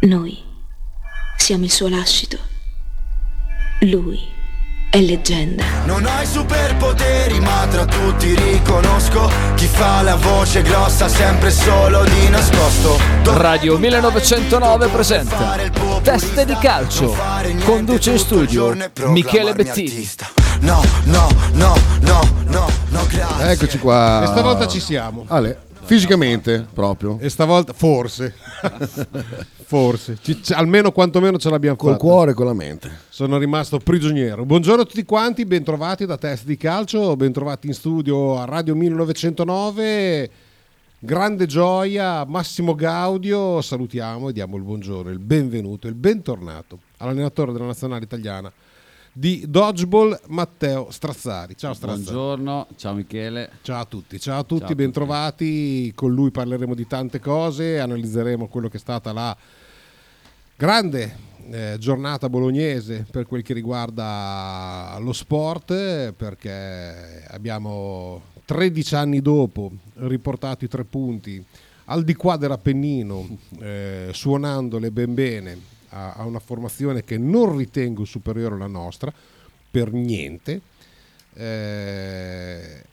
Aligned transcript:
Noi 0.00 0.38
siamo 1.36 1.64
il 1.64 1.70
suo 1.70 1.88
lascito. 1.88 2.36
Lui 3.80 4.20
è 4.90 5.00
leggenda. 5.00 5.64
Non 5.86 6.04
ho 6.04 6.20
i 6.20 6.26
superpoteri, 6.26 7.40
ma 7.40 7.66
tra 7.68 7.86
tutti 7.86 8.34
riconosco 8.34 9.30
chi 9.54 9.66
fa 9.66 10.02
la 10.02 10.16
voce 10.16 10.60
grossa 10.62 11.08
sempre 11.08 11.50
solo 11.50 12.04
di 12.04 12.28
nascosto. 12.28 12.98
Radio 13.24 13.78
1909 13.78 14.88
presenta 14.88 15.58
Teste 16.02 16.44
di 16.44 16.56
calcio. 16.60 17.16
Conduce 17.64 18.12
in 18.12 18.18
studio 18.18 18.76
Michele 19.06 19.54
Bettini. 19.54 20.08
No, 20.60 20.82
no, 21.04 21.28
no, 21.52 21.74
no, 22.00 22.20
no, 22.44 22.68
no, 22.88 23.06
grazie. 23.08 23.50
Eccoci 23.50 23.78
qua. 23.78 24.22
E 24.24 24.26
stavolta 24.26 24.66
ci 24.68 24.80
siamo. 24.80 25.24
Ale, 25.28 25.65
fisicamente 25.86 26.66
proprio. 26.72 27.18
E 27.20 27.28
stavolta 27.28 27.72
forse. 27.72 28.34
forse. 29.64 30.18
Ci- 30.20 30.52
almeno 30.52 30.90
quantomeno 30.92 31.38
ce 31.38 31.48
l'abbiamo 31.48 31.76
Col 31.76 31.92
fatta. 31.92 32.02
cuore 32.02 32.30
e 32.32 32.34
con 32.34 32.46
la 32.46 32.52
mente. 32.54 32.90
Sono 33.08 33.38
rimasto 33.38 33.78
prigioniero. 33.78 34.44
Buongiorno 34.44 34.82
a 34.82 34.84
tutti 34.84 35.04
quanti, 35.04 35.44
bentrovati 35.46 36.04
da 36.04 36.16
Test 36.18 36.44
di 36.44 36.56
Calcio, 36.56 37.16
bentrovati 37.16 37.68
in 37.68 37.74
studio 37.74 38.38
a 38.38 38.44
Radio 38.44 38.74
1909. 38.74 40.30
Grande 40.98 41.46
gioia, 41.46 42.24
Massimo 42.24 42.74
Gaudio, 42.74 43.60
salutiamo 43.60 44.30
e 44.30 44.32
diamo 44.32 44.56
il 44.56 44.62
buongiorno, 44.62 45.10
il 45.10 45.18
benvenuto, 45.18 45.86
il 45.88 45.94
bentornato 45.94 46.80
all'allenatore 46.96 47.52
della 47.52 47.66
nazionale 47.66 48.02
italiana 48.04 48.50
di 49.18 49.46
Dodgeball 49.48 50.20
Matteo 50.26 50.90
Strazzari. 50.90 51.56
Ciao 51.56 51.72
Strazzari. 51.72 52.02
Buongiorno, 52.02 52.66
ciao 52.76 52.92
Michele. 52.92 53.50
Ciao 53.62 53.80
a 53.80 53.84
tutti, 53.86 54.20
ciao 54.20 54.40
a 54.40 54.42
tutti, 54.42 54.58
Ciao 54.58 54.66
a 54.66 54.68
tutti. 54.68 54.74
bentrovati. 54.74 55.92
Con 55.94 56.12
lui 56.12 56.30
parleremo 56.30 56.74
di 56.74 56.86
tante 56.86 57.18
cose, 57.18 57.80
analizzeremo 57.80 58.46
quello 58.46 58.68
che 58.68 58.76
è 58.76 58.80
stata 58.80 59.14
la 59.14 59.34
grande 60.54 61.16
eh, 61.50 61.76
giornata 61.78 62.28
bolognese 62.28 63.06
per 63.10 63.26
quel 63.26 63.40
che 63.40 63.54
riguarda 63.54 64.98
lo 65.00 65.14
sport, 65.14 66.12
perché 66.12 67.24
abbiamo 67.28 68.20
13 68.44 68.94
anni 68.96 69.22
dopo 69.22 69.72
riportato 69.94 70.66
i 70.66 70.68
tre 70.68 70.84
punti 70.84 71.42
al 71.86 72.04
di 72.04 72.14
qua 72.14 72.36
dell'Appennino, 72.36 73.26
eh, 73.60 74.10
suonandole 74.12 74.90
ben 74.90 75.14
bene 75.14 75.74
a, 75.90 76.14
a 76.14 76.24
una 76.24 76.38
formazione 76.38 77.04
che 77.04 77.18
non 77.18 77.56
ritengo 77.56 78.04
superiore 78.04 78.54
alla 78.54 78.66
nostra, 78.66 79.12
per 79.70 79.92
niente. 79.92 80.60
Eh, 81.34 82.84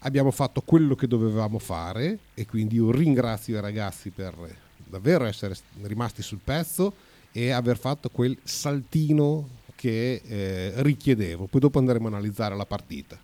abbiamo 0.00 0.30
fatto 0.30 0.62
quello 0.62 0.94
che 0.94 1.06
dovevamo 1.06 1.58
fare 1.58 2.18
e 2.34 2.46
quindi 2.46 2.76
io 2.76 2.90
ringrazio 2.90 3.56
i 3.56 3.60
ragazzi 3.60 4.10
per 4.10 4.34
davvero 4.76 5.24
essere 5.24 5.56
rimasti 5.82 6.22
sul 6.22 6.40
pezzo 6.42 6.92
e 7.32 7.50
aver 7.50 7.78
fatto 7.78 8.10
quel 8.10 8.36
saltino 8.42 9.48
che 9.74 10.22
eh, 10.26 10.72
richiedevo. 10.76 11.46
Poi 11.46 11.60
dopo 11.60 11.78
andremo 11.78 12.06
a 12.06 12.10
analizzare 12.10 12.56
la 12.56 12.66
partita. 12.66 13.18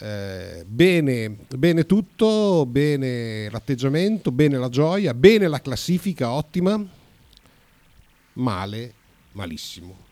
Eh, 0.00 0.64
bene, 0.66 1.36
bene 1.56 1.84
tutto, 1.84 2.64
bene 2.66 3.50
l'atteggiamento, 3.50 4.30
bene 4.30 4.56
la 4.56 4.68
gioia, 4.68 5.12
bene 5.14 5.48
la 5.48 5.60
classifica, 5.60 6.30
ottima, 6.30 6.84
male, 8.38 8.92
malissimo. 9.32 10.06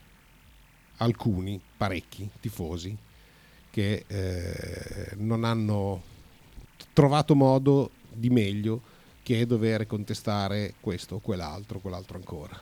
Alcuni, 0.98 1.60
parecchi 1.77 2.28
tifosi 2.41 2.96
che 3.70 4.05
eh, 4.06 5.14
non 5.16 5.44
hanno 5.44 6.02
trovato 6.92 7.34
modo 7.34 7.91
di 8.10 8.30
meglio 8.30 8.94
che 9.22 9.44
dover 9.44 9.86
contestare 9.86 10.74
questo 10.80 11.16
o 11.16 11.19
quell'altro, 11.19 11.80
quell'altro 11.80 12.16
ancora. 12.16 12.58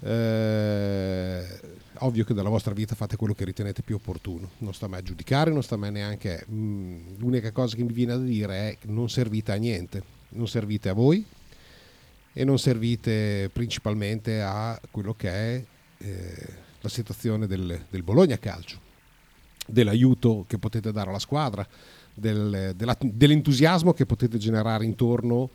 Eh, 0.00 1.60
ovvio 1.98 2.24
che 2.24 2.34
dalla 2.34 2.50
vostra 2.50 2.74
vita 2.74 2.94
fate 2.94 3.16
quello 3.16 3.32
che 3.32 3.44
ritenete 3.44 3.80
più 3.80 3.94
opportuno, 3.94 4.50
non 4.58 4.74
sta 4.74 4.88
mai 4.88 4.98
a 4.98 5.02
giudicare, 5.02 5.50
non 5.50 5.62
sta 5.62 5.76
mai 5.76 5.92
neanche. 5.92 6.44
mm, 6.50 7.16
l'unica 7.18 7.52
cosa 7.52 7.76
che 7.76 7.82
mi 7.84 7.92
viene 7.92 8.12
da 8.12 8.22
dire 8.22 8.70
è 8.70 8.78
che 8.78 8.88
non 8.88 9.08
servite 9.08 9.52
a 9.52 9.56
niente, 9.56 10.02
non 10.30 10.48
servite 10.48 10.90
a 10.90 10.92
voi 10.92 11.24
e 12.36 12.44
non 12.44 12.58
servite 12.58 13.48
principalmente 13.52 14.42
a 14.42 14.78
quello 14.90 15.14
che 15.14 15.30
è 15.30 15.64
eh, 15.98 16.48
la 16.80 16.88
situazione 16.88 17.46
del, 17.46 17.86
del 17.88 18.02
Bologna 18.02 18.38
Calcio, 18.38 18.78
dell'aiuto 19.66 20.44
che 20.46 20.58
potete 20.58 20.92
dare 20.92 21.08
alla 21.08 21.20
squadra, 21.20 21.66
del- 22.12 22.72
della- 22.76 22.96
dell'entusiasmo 23.00 23.92
che 23.94 24.04
potete 24.04 24.36
generare 24.36 24.84
intorno 24.84 25.48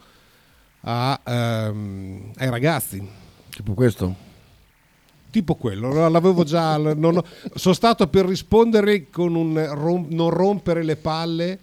a, 0.82 1.20
ehm, 1.24 2.32
ai 2.38 2.50
ragazzi. 2.50 3.08
Tipo 3.50 3.74
questo? 3.74 4.28
Tipo 5.30 5.56
quello, 5.56 6.10
l'avevo 6.10 6.44
già. 6.44 6.78
non 6.78 7.22
sono 7.54 7.74
stato 7.76 8.08
per 8.08 8.26
rispondere 8.26 9.10
con 9.12 9.36
un 9.36 9.64
rom- 9.76 10.08
non 10.10 10.30
rompere 10.32 10.82
le 10.84 10.96
palle 10.96 11.60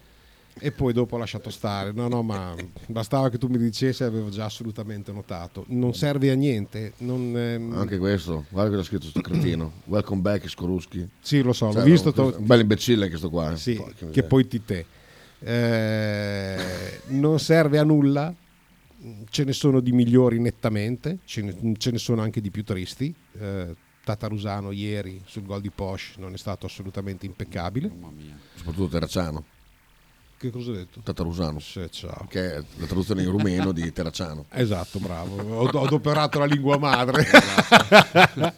e 0.59 0.73
poi 0.73 0.93
dopo 0.93 1.17
ho 1.17 1.19
lasciato 1.19 1.51
stare. 1.51 1.93
No, 1.93 2.09
no, 2.09 2.23
ma 2.23 2.55
bastava 2.87 3.29
che 3.31 3.39
tu 3.39 3.47
mi 3.49 3.59
dicessi, 3.59 4.05
avevo 4.05 4.29
già 4.31 4.45
assolutamente 4.47 5.13
notato. 5.13 5.65
Non 5.69 5.95
serve 5.95 6.31
a 6.31 6.35
niente. 6.35 6.93
Non, 6.99 7.37
ehm, 7.37 7.73
Anche 7.75 7.99
questo. 7.99 8.47
Guarda 8.49 8.71
cosa 8.71 8.83
ha 8.83 8.85
scritto 8.85 9.07
sto 9.07 9.21
cretino. 9.21 9.73
Welcome 9.85 10.21
back, 10.23 10.49
Skorusky. 10.49 11.09
Sì, 11.21 11.43
lo 11.43 11.53
so, 11.53 11.71
Cioè, 11.73 11.81
l'ho 11.81 11.85
visto. 11.87 12.13
questo- 12.13 12.39
un 12.41 12.47
bel 12.47 12.61
imbecille 12.61 13.09
che 13.09 13.17
sto 13.17 13.29
qua. 13.31 13.53
eh. 13.53 13.57
Sì, 13.57 13.75
Porca 13.75 14.07
che 14.09 14.23
poi 14.23 14.47
ti 14.49 14.65
te. 14.65 14.87
Eh, 15.41 17.01
non 17.09 17.39
serve 17.39 17.79
a 17.79 17.85
nulla, 17.85 18.35
ce 19.29 19.45
ne 19.45 19.53
sono 19.53 19.81
di 19.81 19.93
migliori 19.93 20.39
nettamente, 20.41 21.19
ce 21.25 21.43
ne, 21.43 21.75
ce 21.77 21.91
ne 21.91 21.99
sono 21.99 22.23
anche 22.23 22.41
di 22.41 22.51
più 22.51 22.65
tristi. 22.65 23.15
Eh, 23.39 23.75
Tatarusano 24.07 24.71
ieri 24.71 25.21
sul 25.27 25.45
gol 25.45 25.61
di 25.61 25.71
Posh 25.71 26.15
non 26.19 26.33
è 26.33 26.37
stato 26.37 26.67
assolutamente 26.67 27.27
impeccabile. 27.27 27.89
Mamma 27.89 28.13
mia. 28.17 28.39
Soprattutto 28.55 28.87
Terracciano. 28.89 29.45
Che 30.39 30.51
cosa 30.51 30.71
ho 30.71 30.75
detto? 30.75 31.01
Tatarusano. 31.01 31.59
Sì, 31.61 31.87
ciao. 31.91 32.27
Che 32.29 32.57
è 32.57 32.65
la 32.77 32.87
traduzione 32.87 33.23
in 33.23 33.31
rumeno 33.31 33.73
di 33.73 33.91
Terracciano. 33.91 34.45
Esatto, 34.53 34.99
bravo. 34.99 35.37
Ho, 35.37 35.67
ho 35.67 35.85
adoperato 35.85 36.39
la 36.39 36.45
lingua 36.45 36.79
madre. 36.79 37.25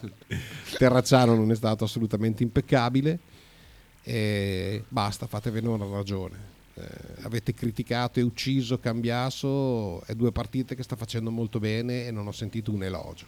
Terracciano 0.77 1.35
non 1.35 1.51
è 1.51 1.55
stato 1.55 1.85
assolutamente 1.85 2.43
impeccabile. 2.43 3.19
E 4.03 4.83
basta, 4.89 5.25
fatevene 5.25 5.69
una 5.69 5.85
ragione. 5.85 6.57
Eh, 6.73 6.87
avete 7.21 7.53
criticato 7.53 8.19
e 8.19 8.23
ucciso 8.23 8.79
Cambiaso, 8.79 10.03
è 10.05 10.15
due 10.15 10.31
partite 10.31 10.75
che 10.75 10.83
sta 10.83 10.95
facendo 10.95 11.29
molto 11.29 11.59
bene 11.59 12.07
e 12.07 12.11
non 12.11 12.27
ho 12.27 12.31
sentito 12.31 12.71
un 12.71 12.83
elogio. 12.83 13.25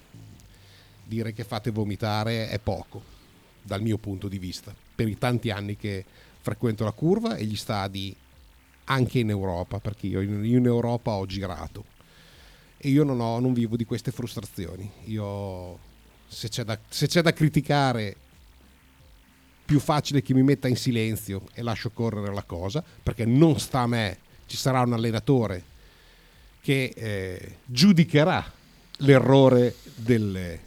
Dire 1.06 1.34
che 1.34 1.44
fate 1.44 1.72
vomitare 1.72 2.50
è 2.50 2.60
poco, 2.60 3.02
dal 3.62 3.82
mio 3.82 3.98
punto 3.98 4.28
di 4.28 4.40
vista, 4.40 4.74
per 4.96 5.08
i 5.08 5.18
tanti 5.18 5.50
anni 5.50 5.76
che 5.76 6.06
frequento 6.40 6.84
la 6.84 6.92
curva 6.92 7.36
e 7.36 7.46
gli 7.46 7.58
stadi 7.58 8.16
anche 8.92 9.20
in 9.20 9.30
Europa, 9.30 9.80
perché 9.80 10.08
io 10.08 10.22
in, 10.22 10.66
Europa 10.66 11.12
ho 11.12 11.26
girato 11.26 11.86
e 12.78 12.90
io 12.90 13.04
non, 13.04 13.22
ho, 13.22 13.40
non 13.40 13.54
vivo 13.54 13.78
di 13.78 13.86
queste 13.86 14.12
frustrazioni. 14.12 14.90
Io, 15.06 15.80
se 16.28 16.50
c'è, 16.50 16.64
da, 16.64 16.78
se 16.90 17.08
c'è 17.08 17.22
da 17.22 17.32
criticare, 17.32 18.16
più 19.64 19.80
facile 19.80 20.22
che 20.22 20.34
mi 20.34 20.44
metta 20.44 20.68
in 20.68 20.76
silenzio 20.76 21.44
e 21.54 21.62
lascio 21.62 21.92
correre 21.92 22.34
la 22.34 22.44
cosa, 22.44 22.84
perché 23.02 23.24
non 23.24 23.58
sta 23.60 23.82
a 23.82 23.88
me, 23.88 24.18
ci 24.46 24.58
sarà 24.58 24.82
un 24.82 24.94
allenatore 24.94 25.64
che 26.60 26.92
eh, 26.94 27.58
giudicherà 27.66 28.52
l'errore 28.98 29.76
del, 29.96 30.60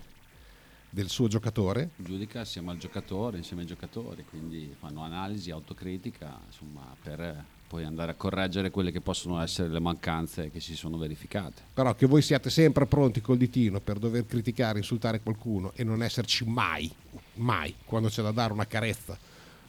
del 0.89 1.09
suo 1.11 1.29
giocatore. 1.29 1.91
Giudica 1.97 2.41
assieme 2.41 2.71
al 2.71 2.79
giocatore, 2.79 3.37
insieme 3.37 3.62
ai 3.62 3.69
giocatori, 3.69 4.25
quindi 4.25 4.75
fanno 4.79 5.03
analisi, 5.03 5.51
autocritica, 5.51 6.41
insomma, 6.47 6.97
per 7.03 7.45
poi 7.75 7.83
andare 7.83 8.12
a 8.12 8.15
correggere 8.15 8.71
quelle 8.71 8.93
che 8.93 9.01
possono 9.01 9.43
essere 9.43 9.69
le 9.69 9.81
mancanze 9.81 10.49
che 10.49 10.61
si 10.61 10.77
sono 10.77 10.97
verificate. 10.97 11.61
Però 11.75 11.93
che 11.97 12.07
voi 12.07 12.23
siate 12.23 12.49
sempre 12.49 12.87
pronti 12.87 13.21
col 13.21 13.37
ditino 13.37 13.81
per 13.81 13.99
dover 13.99 14.26
criticare, 14.26 14.79
insultare 14.79 15.21
qualcuno 15.21 15.73
e 15.75 15.82
non 15.82 16.00
esserci 16.00 16.44
mai, 16.44 16.88
mai, 17.35 17.75
quando 17.85 18.09
c'è 18.11 18.23
da 18.23 18.31
dare 18.31 18.53
una 18.53 18.69
carezza 18.69 19.19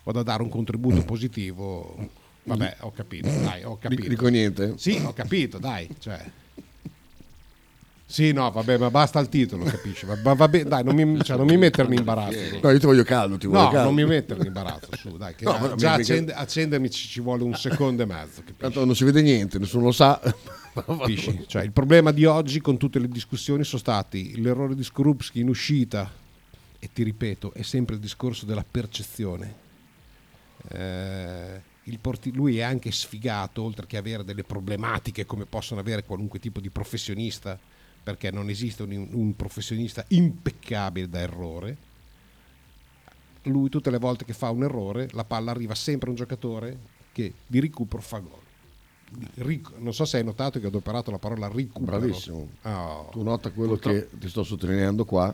o 0.04 0.12
da 0.12 0.22
dare 0.22 0.44
un 0.44 0.50
contributo 0.50 1.04
positivo, 1.04 1.98
vabbè, 2.44 2.78
ho 2.82 2.92
capito, 2.92 3.28
dai, 3.28 3.64
ho 3.64 3.80
capito. 3.80 4.02
Dico, 4.02 4.14
dico 4.14 4.28
niente? 4.28 4.74
Sì, 4.78 5.02
ho 5.04 5.12
capito, 5.12 5.58
dai, 5.58 5.90
cioè. 5.98 6.24
Sì, 8.08 8.32
no, 8.34 8.52
vabbè, 8.52 8.78
ma 8.78 8.92
basta 8.92 9.20
il 9.20 9.30
titolo, 9.30 9.64
capisci? 9.66 10.06
Ma, 10.06 10.16
ma 10.24 10.34
vabbè, 10.36 10.64
dai, 10.66 10.84
non 10.84 10.94
mi, 10.96 11.24
cioè, 11.24 11.38
non 11.38 11.48
mi 11.48 11.58
mettermi 11.58 11.94
in 11.94 12.00
imbarazzo. 12.00 12.38
No, 12.62 12.70
io 12.70 12.80
ti 12.80 12.86
voglio 12.86 13.04
caldo, 13.04 13.38
ti 13.38 13.48
voglio 13.48 13.62
No, 13.64 13.70
caldo. 13.70 13.84
non 13.86 13.94
mi 13.96 14.06
mettermi 14.06 14.42
in 14.44 14.48
imbarazzo, 14.48 14.90
su, 14.96 15.18
dai, 15.18 15.34
che 15.36 15.44
No, 15.46 15.58
ma- 15.58 15.76
già 15.76 15.94
accende- 15.94 16.34
accendermi 16.34 16.90
ci, 16.92 17.08
ci 17.08 17.20
vuole 17.20 17.44
un 17.44 17.56
secondo 17.56 18.04
e 18.04 18.06
mezzo, 18.06 18.42
capisci? 18.42 18.60
Tanto 18.60 18.86
non 18.86 18.96
si 18.96 19.04
vede 19.06 19.22
niente, 19.24 19.58
nessuno 19.58 19.86
lo 19.86 19.92
sa. 19.92 20.22
Capisci? 20.76 21.46
Cioè, 21.48 21.64
il 21.64 21.72
problema 21.72 22.12
di 22.12 22.26
oggi 22.26 22.60
con 22.62 22.78
tutte 22.78 23.00
le 23.00 23.08
discussioni 23.08 23.64
sono 23.64 23.80
stati 23.80 24.40
l'errore 24.42 24.76
di 24.76 24.84
Skorupski 24.84 25.40
in 25.40 25.48
uscita 25.48 26.12
e 26.78 26.90
ti 26.94 27.02
ripeto, 27.02 27.54
è 27.54 27.62
sempre 27.62 27.96
il 27.96 28.02
discorso 28.02 28.46
della 28.46 28.66
percezione. 28.70 29.56
Eh, 30.70 31.62
il 31.84 32.00
porti- 32.00 32.34
lui 32.34 32.58
è 32.60 32.62
anche 32.64 32.92
sfigato, 32.92 33.62
oltre 33.64 33.86
che 33.88 33.98
avere 33.98 34.24
delle 34.24 34.44
problematiche 34.44 35.26
come 35.26 35.46
possono 35.46 35.80
avere 35.80 36.04
qualunque 36.04 36.40
tipo 36.40 36.60
di 36.60 36.70
professionista 36.70 37.58
perché 38.06 38.30
non 38.30 38.50
esiste 38.50 38.84
un, 38.84 39.08
un 39.14 39.36
professionista 39.36 40.06
impeccabile 40.10 41.10
da 41.10 41.22
errore. 41.22 41.76
Lui 43.46 43.68
tutte 43.70 43.90
le 43.90 43.98
volte 43.98 44.26
che 44.26 44.34
fa 44.34 44.52
un 44.52 44.62
errore, 44.62 45.10
la 45.14 45.24
palla 45.24 45.50
arriva 45.50 45.74
sempre 45.74 46.10
a 46.10 46.12
un 46.12 46.16
giocatore 46.16 46.78
che 47.12 47.34
di 47.48 47.60
recupero 47.60 48.04
fa 48.04 48.20
gol. 48.20 48.44
Ric- 49.38 49.78
non 49.80 49.92
so 49.92 50.06
se 50.06 50.18
hai 50.18 50.24
notato 50.24 50.60
che 50.60 50.66
ho 50.66 50.70
adoperato 50.70 51.10
la 51.10 51.18
parola 51.18 51.48
recupero. 51.48 51.98
Bravissimo. 51.98 52.48
Oh. 52.62 53.10
Tu 53.12 53.24
nota 53.24 53.50
quello 53.50 53.76
che 53.76 54.08
ti 54.12 54.30
sto 54.30 54.44
sottolineando 54.44 55.04
qua. 55.04 55.34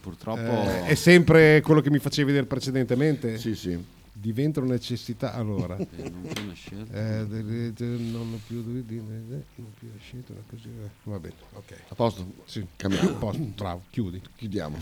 Purtroppo 0.00 0.40
Eh, 0.40 0.84
è 0.84 0.94
sempre 0.94 1.60
quello 1.60 1.80
che 1.80 1.90
mi 1.90 1.98
facevi 1.98 2.28
vedere 2.28 2.46
precedentemente? 2.46 3.36
Sì, 3.38 3.56
sì. 3.56 3.84
Diventa 4.18 4.60
una 4.60 4.72
necessità. 4.72 5.34
Allora, 5.34 5.76
Eh, 5.76 6.08
non 6.08 6.22
c'è 6.32 6.40
una 6.40 6.54
scelta. 6.54 7.18
eh, 7.18 7.26
non 7.26 8.32
ho 8.32 8.40
più, 8.46 8.62
non 8.64 9.44
ho 9.58 9.72
più 9.78 9.88
la 9.92 9.98
scelta, 10.00 10.32
una 10.32 10.42
così, 10.48 10.68
eh. 10.68 10.88
va 11.02 11.18
bene, 11.18 11.34
ok. 11.52 11.80
A 11.88 11.94
posto? 11.94 12.26
Sì, 12.46 12.66
Cambiamo. 12.76 13.10
a 13.10 13.12
posto, 13.20 13.42
bravo, 13.54 13.82
chiudi. 13.90 14.22
Chiudiamo. 14.36 14.78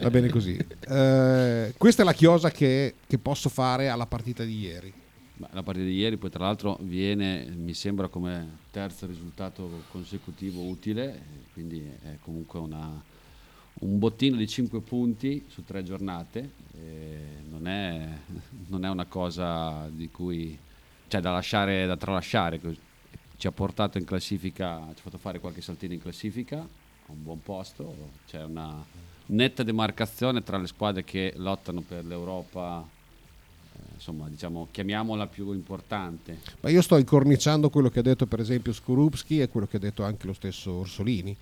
Va 0.00 0.10
bene 0.10 0.28
così. 0.28 0.56
Eh, 0.56 1.72
questa 1.76 2.02
è 2.02 2.04
la 2.04 2.12
chiosa 2.12 2.50
che, 2.50 2.94
che 3.06 3.18
posso 3.18 3.48
fare 3.48 3.88
alla 3.88 4.06
partita 4.06 4.42
di 4.42 4.58
ieri. 4.58 4.92
La 5.52 5.62
partita 5.62 5.86
di 5.86 5.94
ieri 5.96 6.16
poi 6.16 6.30
tra 6.30 6.44
l'altro 6.44 6.78
viene, 6.82 7.46
mi 7.56 7.74
sembra 7.74 8.08
come 8.08 8.58
terzo 8.72 9.06
risultato 9.06 9.84
consecutivo 9.92 10.62
utile, 10.62 11.22
quindi 11.52 11.80
è 12.02 12.18
comunque 12.20 12.58
una- 12.58 13.02
un 13.82 13.98
bottino 13.98 14.36
di 14.36 14.46
5 14.46 14.80
punti 14.82 15.44
su 15.48 15.64
tre 15.64 15.82
giornate, 15.82 16.50
non, 17.48 17.66
è, 17.66 18.08
non 18.68 18.84
è 18.84 18.88
una 18.88 19.06
cosa 19.06 19.88
di 19.90 20.10
cui, 20.10 20.58
cioè 21.08 21.20
da 21.20 21.32
lasciare, 21.32 21.86
da 21.86 21.96
tralasciare, 21.96 22.60
ci 23.36 23.46
ha 23.46 23.52
portato 23.52 23.98
in 23.98 24.04
classifica, 24.04 24.82
ci 24.94 24.98
ha 24.98 25.02
fatto 25.02 25.18
fare 25.18 25.40
qualche 25.40 25.60
saltino 25.60 25.94
in 25.94 26.00
classifica, 26.02 26.58
a 26.58 27.12
un 27.12 27.22
buon 27.22 27.42
posto, 27.42 27.94
c'è 28.26 28.42
una 28.44 28.84
netta 29.26 29.62
demarcazione 29.62 30.42
tra 30.42 30.58
le 30.58 30.66
squadre 30.66 31.04
che 31.04 31.32
lottano 31.36 31.80
per 31.80 32.04
l'Europa 32.04 32.84
eh, 33.72 33.94
insomma, 33.94 34.28
diciamo, 34.28 34.68
chiamiamola 34.70 35.26
più 35.26 35.52
importante. 35.52 36.38
Ma 36.60 36.70
io 36.70 36.82
sto 36.82 36.96
incorniciando 36.96 37.70
quello 37.70 37.88
che 37.88 38.00
ha 38.00 38.02
detto 38.02 38.26
per 38.26 38.40
esempio 38.40 38.72
Skorupski 38.72 39.40
e 39.40 39.48
quello 39.48 39.66
che 39.66 39.76
ha 39.76 39.80
detto 39.80 40.04
anche 40.04 40.26
lo 40.26 40.32
stesso 40.32 40.72
Orsolini. 40.72 41.36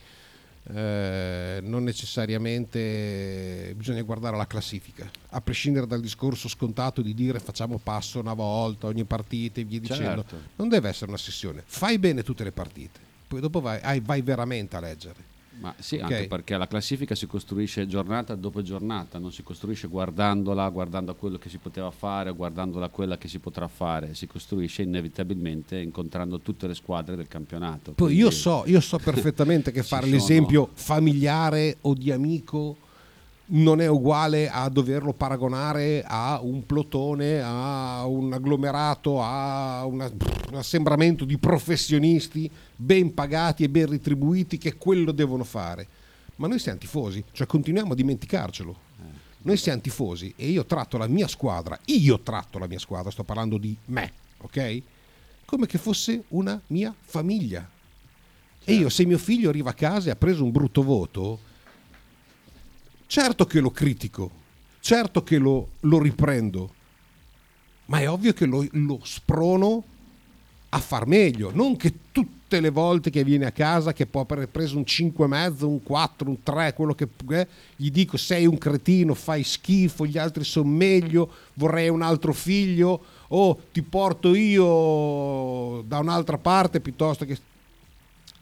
Eh, 0.70 1.60
non 1.62 1.82
necessariamente 1.82 3.72
bisogna 3.74 4.02
guardare 4.02 4.36
la 4.36 4.46
classifica, 4.46 5.10
a 5.30 5.40
prescindere 5.40 5.86
dal 5.86 6.00
discorso 6.00 6.46
scontato 6.48 7.00
di 7.00 7.14
dire 7.14 7.40
facciamo 7.40 7.78
passo 7.78 8.20
una 8.20 8.34
volta 8.34 8.86
ogni 8.86 9.04
partita 9.04 9.60
e 9.60 9.64
via 9.64 9.80
dicendo. 9.80 10.24
Certo. 10.28 10.36
Non 10.56 10.68
deve 10.68 10.90
essere 10.90 11.08
una 11.10 11.18
sessione, 11.18 11.62
fai 11.64 11.98
bene 11.98 12.22
tutte 12.22 12.44
le 12.44 12.52
partite, 12.52 13.00
poi 13.26 13.40
dopo 13.40 13.60
vai, 13.60 14.00
vai 14.00 14.20
veramente 14.20 14.76
a 14.76 14.80
leggere. 14.80 15.36
Ma 15.60 15.74
sì, 15.78 15.96
Ok. 15.96 16.02
anche 16.02 16.26
perché 16.28 16.56
la 16.56 16.66
classifica 16.68 17.14
si 17.14 17.26
costruisce 17.26 17.86
giornata 17.86 18.34
dopo 18.36 18.62
giornata, 18.62 19.18
non 19.18 19.32
si 19.32 19.42
costruisce 19.42 19.88
guardandola, 19.88 20.68
guardando 20.68 21.10
a 21.10 21.14
quello 21.14 21.36
che 21.38 21.48
si 21.48 21.58
poteva 21.58 21.90
fare, 21.90 22.32
guardandola 22.32 22.86
a 22.86 22.88
quella 22.90 23.18
che 23.18 23.26
si 23.28 23.38
potrà 23.40 23.66
fare, 23.68 24.14
si 24.14 24.26
costruisce 24.26 24.82
inevitabilmente 24.82 25.78
incontrando 25.78 26.38
tutte 26.40 26.66
le 26.66 26.74
squadre 26.74 27.16
del 27.16 27.26
campionato. 27.28 27.92
Poi 27.92 28.12
io 28.14 28.26
Quindi- 28.26 28.34
so, 28.36 28.62
io 28.66 28.80
so 28.80 28.98
perfettamente 29.02 29.72
che 29.72 29.82
fare 29.82 30.04
sono- 30.04 30.14
l'esempio 30.16 30.70
familiare 30.74 31.78
o 31.82 31.94
di 31.94 32.10
amico 32.12 32.76
non 33.50 33.80
è 33.80 33.86
uguale 33.86 34.50
a 34.50 34.68
doverlo 34.68 35.12
paragonare 35.12 36.04
a 36.06 36.40
un 36.42 36.66
plotone, 36.66 37.40
a 37.40 38.04
un 38.06 38.32
agglomerato, 38.32 39.22
a 39.22 39.84
una- 39.86 40.10
un 40.50 40.56
assembramento 40.56 41.24
di 41.24 41.38
professionisti 41.38 42.50
ben 42.76 43.14
pagati 43.14 43.64
e 43.64 43.68
ben 43.68 43.86
retribuiti 43.88 44.58
che 44.58 44.76
quello 44.76 45.12
devono 45.12 45.44
fare. 45.44 45.86
Ma 46.36 46.46
noi 46.46 46.58
siamo 46.58 46.78
tifosi, 46.78 47.24
cioè 47.32 47.46
continuiamo 47.46 47.92
a 47.92 47.96
dimenticarcelo. 47.96 48.86
Noi 49.40 49.56
siamo 49.56 49.80
tifosi 49.80 50.34
e 50.36 50.48
io 50.48 50.64
tratto 50.66 50.98
la 50.98 51.06
mia 51.06 51.28
squadra, 51.28 51.78
io 51.86 52.20
tratto 52.20 52.58
la 52.58 52.66
mia 52.66 52.78
squadra, 52.78 53.10
sto 53.10 53.22
parlando 53.24 53.56
di 53.56 53.74
me, 53.86 54.12
ok? 54.42 54.82
Come 55.46 55.66
che 55.66 55.78
fosse 55.78 56.24
una 56.28 56.60
mia 56.66 56.94
famiglia. 57.00 57.66
E 58.64 58.74
io 58.74 58.90
se 58.90 59.06
mio 59.06 59.16
figlio 59.16 59.48
arriva 59.48 59.70
a 59.70 59.74
casa 59.74 60.08
e 60.08 60.12
ha 60.12 60.16
preso 60.16 60.44
un 60.44 60.50
brutto 60.50 60.82
voto, 60.82 61.38
certo 63.08 63.46
che 63.46 63.58
lo 63.60 63.70
critico, 63.70 64.30
certo 64.80 65.24
che 65.24 65.38
lo, 65.38 65.70
lo 65.80 65.98
riprendo, 65.98 66.74
ma 67.86 68.00
è 68.00 68.08
ovvio 68.08 68.34
che 68.34 68.44
lo, 68.44 68.64
lo 68.72 69.00
sprono 69.02 69.82
a 70.68 70.78
far 70.78 71.06
meglio, 71.06 71.50
non 71.52 71.76
che 71.76 71.92
tutte 72.12 72.60
le 72.60 72.68
volte 72.68 73.08
che 73.08 73.24
viene 73.24 73.46
a 73.46 73.50
casa 73.50 73.94
che 73.94 74.04
può 74.04 74.26
aver 74.28 74.48
preso 74.48 74.76
un 74.76 74.82
5,5, 74.86 75.64
un 75.64 75.82
4, 75.82 76.28
un 76.28 76.42
3, 76.42 76.74
quello 76.74 76.94
che 76.94 77.08
è, 77.28 77.46
gli 77.76 77.90
dico 77.90 78.18
sei 78.18 78.46
un 78.46 78.58
cretino, 78.58 79.14
fai 79.14 79.42
schifo, 79.42 80.04
gli 80.04 80.18
altri 80.18 80.44
sono 80.44 80.68
meglio, 80.68 81.30
vorrei 81.54 81.88
un 81.88 82.02
altro 82.02 82.34
figlio 82.34 83.02
o 83.28 83.58
ti 83.72 83.80
porto 83.80 84.34
io 84.34 85.82
da 85.86 85.98
un'altra 85.98 86.36
parte 86.36 86.80
piuttosto 86.80 87.24
che 87.24 87.38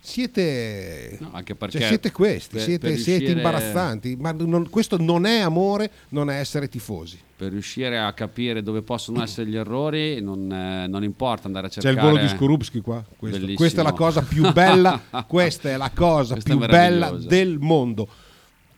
siete 0.06 1.16
No, 1.20 1.30
anche 1.32 1.56
cioè, 1.68 1.82
siete 1.88 2.12
questi, 2.12 2.56
per- 2.56 2.64
siete, 2.64 2.88
per 2.90 2.98
siete 2.98 3.32
imbarazzanti, 3.32 4.16
ma 4.16 4.30
non- 4.30 4.70
questo 4.70 4.96
non 4.98 5.26
è 5.26 5.40
amore, 5.40 5.90
non 6.10 6.30
è 6.30 6.38
essere 6.38 6.68
tifosi. 6.68 7.18
Per 7.36 7.50
riuscire 7.50 7.98
a 7.98 8.12
capire 8.12 8.62
dove 8.62 8.82
possono 8.82 9.22
essere 9.22 9.50
gli 9.50 9.56
errori 9.56 10.20
non, 10.22 10.50
eh, 10.50 10.86
non 10.86 11.02
importa 11.02 11.48
andare 11.48 11.66
a 11.66 11.70
C'è 11.70 11.80
cercare... 11.80 12.06
il 12.06 12.12
volo 12.12 12.22
di 12.22 12.28
Skorupski 12.28 12.80
qua. 12.80 13.04
Questa 13.18 13.80
è 13.80 13.84
la 13.84 13.92
cosa 13.92 14.22
più 14.22 14.50
bella, 14.52 15.02
questa 15.26 15.70
è 15.70 15.76
la 15.76 15.90
cosa 15.92 16.34
Questa 16.34 16.56
più 16.56 16.66
bella 16.66 17.10
del 17.10 17.58
mondo. 17.58 18.08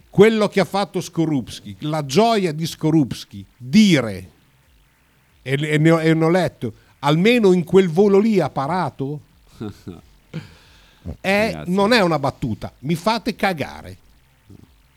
Quello 0.09 0.49
che 0.49 0.61
ha 0.61 0.65
fatto 0.65 1.01
Skorupski, 1.03 1.77
la 1.81 2.05
gioia 2.07 2.53
di 2.53 2.67
Skorupski, 2.67 3.45
dire, 3.55 4.31
e, 5.43 5.59
e 5.61 5.79
ne 5.79 5.91
ho, 5.91 6.01
e 6.01 6.15
ne 6.15 6.25
ho 6.25 6.31
letto, 6.31 6.73
almeno 7.01 7.53
in 7.53 7.65
quel 7.65 7.89
volo 7.89 8.19
lì 8.19 8.41
ha 8.41 8.49
parato, 8.49 9.21
è- 11.21 11.63
non 11.67 11.93
è 11.93 12.01
una 12.01 12.19
battuta, 12.19 12.73
mi 12.81 12.95
fate 12.95 13.35
cagare. 13.37 13.97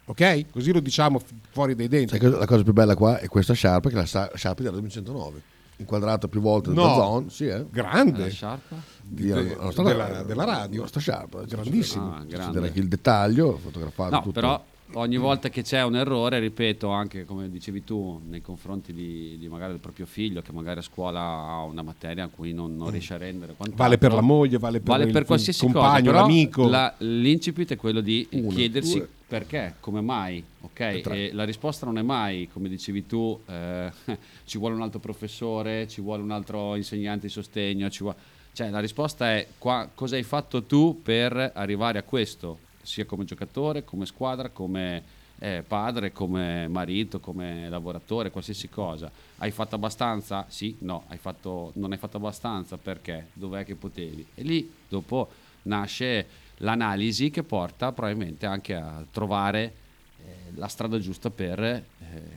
Ok? 0.05 0.45
Così 0.51 0.71
lo 0.73 0.79
diciamo 0.81 1.19
fu- 1.19 1.35
fuori 1.51 1.75
dai 1.75 1.87
denti. 1.87 2.17
Che 2.17 2.27
la 2.27 2.45
cosa 2.45 2.63
più 2.63 2.73
bella 2.73 2.95
qua 2.95 3.19
è 3.19 3.27
questa 3.27 3.53
sciarpa 3.53 3.89
che 3.89 3.95
è 3.95 3.97
la 4.11 4.29
sciarpa 4.35 4.61
del 4.63 4.71
2109 4.73 5.41
inquadrata 5.77 6.27
più 6.27 6.41
volte 6.41 6.69
No. 6.71 6.83
da 6.85 6.93
zone 6.93 7.29
sì, 7.29 7.45
eh. 7.47 7.65
Grande. 7.69 8.19
La 8.19 8.29
sciarpa? 8.29 8.75
Di- 9.01 9.27
De- 9.27 9.55
la 9.55 9.63
nostra- 9.63 9.83
della- 9.83 10.23
della 10.23 10.43
radio. 10.43 10.81
nostra 10.81 10.99
sciarpa 10.99 11.43
Grandissimo. 11.43 12.13
Ah, 12.15 12.23
grande. 12.27 12.59
anche 12.59 12.79
il 12.79 12.87
dettaglio 12.87 13.57
fotografato 13.57 14.11
No, 14.15 14.21
tutto. 14.21 14.31
però 14.31 14.63
ogni 14.93 15.17
volta 15.17 15.49
che 15.49 15.61
c'è 15.63 15.83
un 15.83 15.95
errore, 15.95 16.39
ripeto, 16.39 16.89
anche 16.89 17.25
come 17.25 17.49
dicevi 17.49 17.83
tu, 17.83 18.21
nei 18.27 18.41
confronti 18.41 18.93
di, 18.93 19.37
di 19.39 19.47
magari 19.47 19.71
del 19.71 19.79
proprio 19.81 20.05
figlio, 20.05 20.41
che 20.41 20.51
magari 20.51 20.79
a 20.79 20.83
scuola 20.83 21.19
ha 21.21 21.63
una 21.63 21.81
materia 21.81 22.25
a 22.25 22.27
cui 22.27 22.53
non, 22.53 22.75
non 22.75 22.89
riesce 22.89 23.13
a 23.13 23.17
rendere. 23.17 23.53
quant'altro, 23.53 23.83
Vale 23.85 23.97
per 23.97 24.13
la 24.13 24.21
moglie, 24.21 24.57
vale 24.57 24.79
per 24.79 24.87
vale 24.89 25.03
il- 25.05 25.11
per 25.11 25.25
qualsiasi 25.25 25.65
compagno, 25.65 26.11
cosa, 26.11 26.21
l'amico. 26.21 26.67
la- 26.69 26.93
l'incipit 26.99 27.71
è 27.73 27.75
quello 27.75 28.01
di 28.01 28.27
Uno, 28.31 28.49
chiedersi 28.49 28.97
due. 28.97 29.09
perché, 29.27 29.75
come 29.79 30.01
mai, 30.01 30.43
ok? 30.61 30.79
E 30.79 31.29
la 31.33 31.43
risposta 31.43 31.85
non 31.85 31.97
è 31.97 32.01
mai, 32.01 32.49
come 32.51 32.67
dicevi 32.69 33.05
tu, 33.05 33.39
eh, 33.47 33.91
ci 34.45 34.57
vuole 34.57 34.75
un 34.75 34.81
altro 34.81 34.99
professore, 34.99 35.87
ci 35.87 36.01
vuole 36.01 36.21
un 36.23 36.31
altro 36.31 36.75
insegnante 36.75 37.27
di 37.27 37.31
sostegno, 37.31 37.89
ci 37.89 38.03
vuole... 38.03 38.17
Cioè, 38.53 38.69
la 38.69 38.79
risposta 38.81 39.31
è 39.31 39.47
qua, 39.57 39.89
cosa 39.95 40.17
hai 40.17 40.23
fatto 40.23 40.63
tu 40.63 40.99
per 41.01 41.51
arrivare 41.55 41.97
a 41.99 42.03
questo, 42.03 42.57
sia 42.83 43.05
come 43.05 43.25
giocatore, 43.25 43.83
come 43.83 44.05
squadra, 44.05 44.49
come 44.49 45.03
eh, 45.39 45.63
padre, 45.67 46.11
come 46.11 46.67
marito, 46.67 47.19
come 47.19 47.67
lavoratore, 47.69 48.31
qualsiasi 48.31 48.69
cosa. 48.69 49.11
Hai 49.37 49.51
fatto 49.51 49.75
abbastanza? 49.75 50.45
Sì, 50.49 50.75
no, 50.79 51.03
hai 51.07 51.17
fatto, 51.17 51.71
non 51.75 51.91
hai 51.91 51.97
fatto 51.97 52.17
abbastanza 52.17 52.77
perché? 52.77 53.27
Dov'è 53.33 53.63
che 53.65 53.75
potevi? 53.75 54.25
E 54.35 54.43
lì 54.43 54.71
dopo 54.87 55.29
nasce 55.63 56.27
l'analisi 56.57 57.29
che 57.29 57.43
porta 57.43 57.91
probabilmente 57.91 58.45
anche 58.45 58.75
a 58.75 59.03
trovare 59.11 59.73
eh, 60.17 60.51
la 60.55 60.67
strada 60.67 60.99
giusta 60.99 61.29
per 61.29 61.59
eh, 61.59 61.83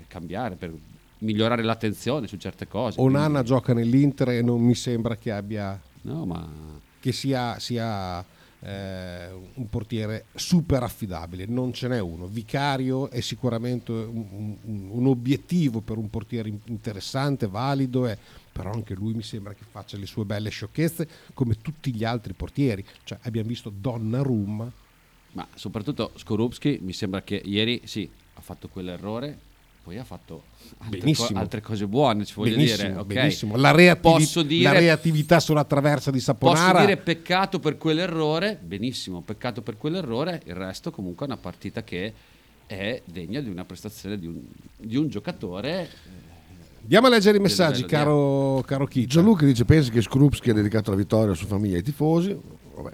cambiare, 0.08 0.54
per 0.54 0.72
migliorare 1.18 1.62
l'attenzione 1.62 2.26
su 2.26 2.36
certe 2.36 2.66
cose. 2.66 3.00
Onana 3.00 3.28
Quindi- 3.28 3.46
gioca 3.48 3.74
nell'Inter 3.74 4.28
e 4.30 4.42
non 4.42 4.60
mi 4.62 4.74
sembra 4.74 5.16
che 5.16 5.30
abbia 5.30 5.80
No, 6.04 6.26
ma 6.26 6.46
che 7.00 7.12
sia, 7.12 7.58
sia, 7.58 8.24
eh, 8.64 9.28
un 9.54 9.68
portiere 9.68 10.24
super 10.34 10.82
affidabile, 10.82 11.44
non 11.46 11.72
ce 11.72 11.88
n'è 11.88 12.00
uno. 12.00 12.26
Vicario 12.26 13.10
è 13.10 13.20
sicuramente 13.20 13.92
un, 13.92 14.56
un- 14.62 14.88
un 14.90 15.06
obiettivo 15.06 15.80
per 15.80 15.96
un 15.98 16.08
portiere 16.08 16.48
in- 16.48 16.58
interessante, 16.66 17.46
valido, 17.46 18.06
eh, 18.06 18.16
però 18.52 18.72
anche 18.72 18.94
lui 18.94 19.12
mi 19.14 19.22
sembra 19.22 19.52
che 19.52 19.64
faccia 19.68 19.96
le 19.98 20.06
sue 20.06 20.24
belle 20.24 20.48
sciocchezze 20.50 21.08
come 21.34 21.56
tutti 21.60 21.94
gli 21.94 22.04
altri 22.04 22.32
portieri. 22.32 22.84
Cioè, 23.04 23.18
abbiamo 23.22 23.48
visto 23.48 23.70
Donnarumma, 23.70 24.70
Ma 25.32 25.46
soprattutto 25.54 26.12
Skorupski 26.14 26.78
mi 26.82 26.92
sembra 26.92 27.22
che 27.22 27.40
ieri 27.44 27.82
sì, 27.84 28.08
ha 28.34 28.40
fatto 28.40 28.68
quell'errore, 28.68 29.36
poi 29.84 29.98
ha 29.98 30.04
fatto 30.04 30.44
altre, 30.78 30.98
co- 30.98 31.04
Benissimo. 31.04 31.38
altre 31.38 31.60
cose 31.60 31.86
buone, 31.86 32.24
ci 32.24 32.32
voglio 32.34 32.56
benissimo, 32.56 32.88
dire. 32.88 33.00
ok? 33.00 33.06
benissimo. 33.06 33.56
La, 33.56 33.70
reattivi- 33.70 34.46
dire, 34.46 34.62
la 34.62 34.78
reattività 34.78 35.40
sulla 35.40 35.64
traversa 35.64 36.10
di 36.10 36.20
Saponara. 36.20 36.72
posso 36.72 36.84
dire 36.86 36.96
peccato 36.96 37.58
per 37.60 37.76
quell'errore, 37.76 38.58
benissimo, 38.62 39.20
peccato 39.20 39.60
per 39.60 39.76
quell'errore, 39.76 40.40
il 40.46 40.54
resto 40.54 40.90
comunque 40.90 41.26
è 41.26 41.28
una 41.28 41.38
partita 41.38 41.84
che 41.84 42.14
è 42.64 43.02
degna 43.04 43.42
di 43.42 43.50
una 43.50 43.66
prestazione 43.66 44.18
di 44.18 44.26
un, 44.26 44.40
di 44.78 44.96
un 44.96 45.08
giocatore. 45.08 45.90
Andiamo 46.80 47.06
a 47.06 47.10
leggere 47.10 47.36
i 47.36 47.40
messaggi, 47.40 47.84
caro, 47.84 48.62
caro 48.66 48.86
Kita. 48.86 49.06
Gianluca 49.06 49.44
dice: 49.44 49.66
Pensi 49.66 49.90
che 49.90 50.00
Skrupski 50.00 50.48
ha 50.48 50.54
dedicato 50.54 50.90
la 50.90 50.96
vittoria 50.96 51.26
alla 51.26 51.34
sua 51.34 51.46
famiglia 51.46 51.74
e 51.74 51.78
ai 51.78 51.82
tifosi? 51.82 52.34
Vabbè, 52.74 52.90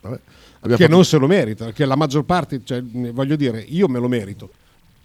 vabbè. 0.00 0.20
Che 0.62 0.68
fatto- 0.68 0.88
non 0.88 1.04
se 1.04 1.16
lo 1.16 1.28
merita, 1.28 1.70
che 1.70 1.84
la 1.84 1.94
maggior 1.94 2.24
parte, 2.24 2.60
cioè, 2.64 2.82
voglio 2.82 3.36
dire, 3.36 3.60
io 3.60 3.86
me 3.86 4.00
lo 4.00 4.08
merito 4.08 4.50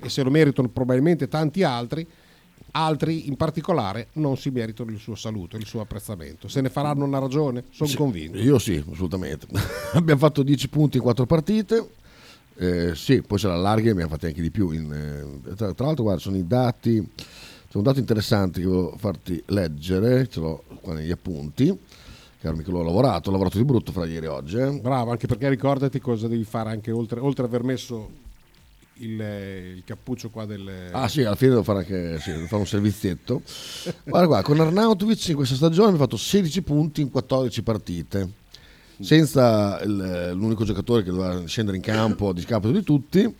e 0.04 0.10
se 0.10 0.22
lo 0.24 0.30
meritano 0.30 0.68
probabilmente 0.70 1.28
tanti 1.28 1.64
altri, 1.64 2.06
altri 2.72 3.28
in 3.28 3.36
particolare 3.36 4.08
non 4.14 4.38
si 4.38 4.50
meritano 4.50 4.92
il 4.92 5.00
suo 5.00 5.16
saluto, 5.16 5.58
il 5.58 5.66
suo 5.66 5.82
apprezzamento. 5.82 6.48
Se 6.48 6.62
ne 6.62 6.70
faranno 6.70 7.06
una 7.06 7.20
ragione, 7.20 7.64
sono 7.72 7.90
Sì, 7.90 7.96
convinto. 7.96 8.38
Io 8.38 8.60
sì, 8.60 8.84
assolutamente. 8.92 9.48
abbiamo 9.94 10.20
fatto 10.20 10.44
10 10.44 10.68
punti 10.70 10.98
in 10.98 11.04
4 11.04 11.26
partite. 11.26 11.88
Eh, 12.56 12.94
sì, 12.96 13.22
poi 13.22 13.40
se 13.40 13.48
la 13.48 13.54
allarghi 13.56 13.90
abbiamo 13.90 14.10
fatti 14.10 14.28
anche 14.28 14.42
di 14.42 14.52
più. 14.52 14.72
in, 14.72 14.92
eh, 14.92 15.56
tra, 15.56 15.74
tra 15.74 15.86
l'altro, 15.86 16.04
guarda, 16.04 16.22
sono 16.22 16.38
i 16.38 16.46
dati. 16.46 17.08
Sono 17.70 17.84
dati 17.84 18.00
interessanti 18.00 18.60
che 18.62 18.68
volevo 18.68 18.96
farti 18.98 19.42
leggere. 19.48 20.28
Ce 20.28 20.40
l'ho 20.40 20.64
qua 20.82 20.94
negli 20.94 21.10
appunti. 21.10 21.76
Caro 22.40 22.56
Michele, 22.56 22.78
ho 22.78 22.84
lavorato, 22.84 23.30
ho 23.30 23.32
lavorato 23.32 23.58
di 23.58 23.64
brutto 23.64 23.92
fra 23.92 24.06
ieri 24.06 24.26
e 24.26 24.30
oggi. 24.30 24.58
eh. 24.58 24.80
Bravo, 24.80 25.12
anche 25.12 25.28
perché 25.28 25.48
ricordati 25.50 26.00
cosa 26.00 26.28
devi 26.28 26.44
fare 26.44 26.70
anche 26.72 26.92
oltre, 26.92 27.20
oltre 27.22 27.46
aver 27.46 27.64
messo 27.64 28.10
il, 28.96 29.20
il 29.78 29.84
cappuccio 29.86 30.30
qua 30.30 30.46
del... 30.46 30.90
Ah 30.92 31.08
sì, 31.08 31.24
alla 31.24 31.36
fine 31.36 31.52
devo 31.52 31.64
fare 31.64 31.80
anche 31.80 32.20
sì, 32.20 32.32
devo 32.32 32.46
fare 32.48 32.62
un 32.62 32.68
servizietto. 32.68 33.42
Guarda 34.04 34.28
qua, 34.28 34.42
con 34.42 34.60
Arnautovic 34.60 35.28
in 35.30 35.36
questa 35.36 35.56
stagione 35.56 35.88
abbiamo 35.90 36.04
fatto 36.04 36.18
16 36.18 36.62
punti 36.62 37.02
in 37.02 37.10
14 37.10 37.62
partite. 37.64 38.30
Senza 39.00 39.82
il- 39.84 40.32
l'unico 40.36 40.64
giocatore 40.64 41.04
che 41.04 41.10
doveva 41.12 41.46
scendere 41.48 41.78
in 41.78 41.84
campo 41.84 42.30
a 42.30 42.34
discapito 42.34 42.72
di 42.72 42.84
tutti, 42.84 43.36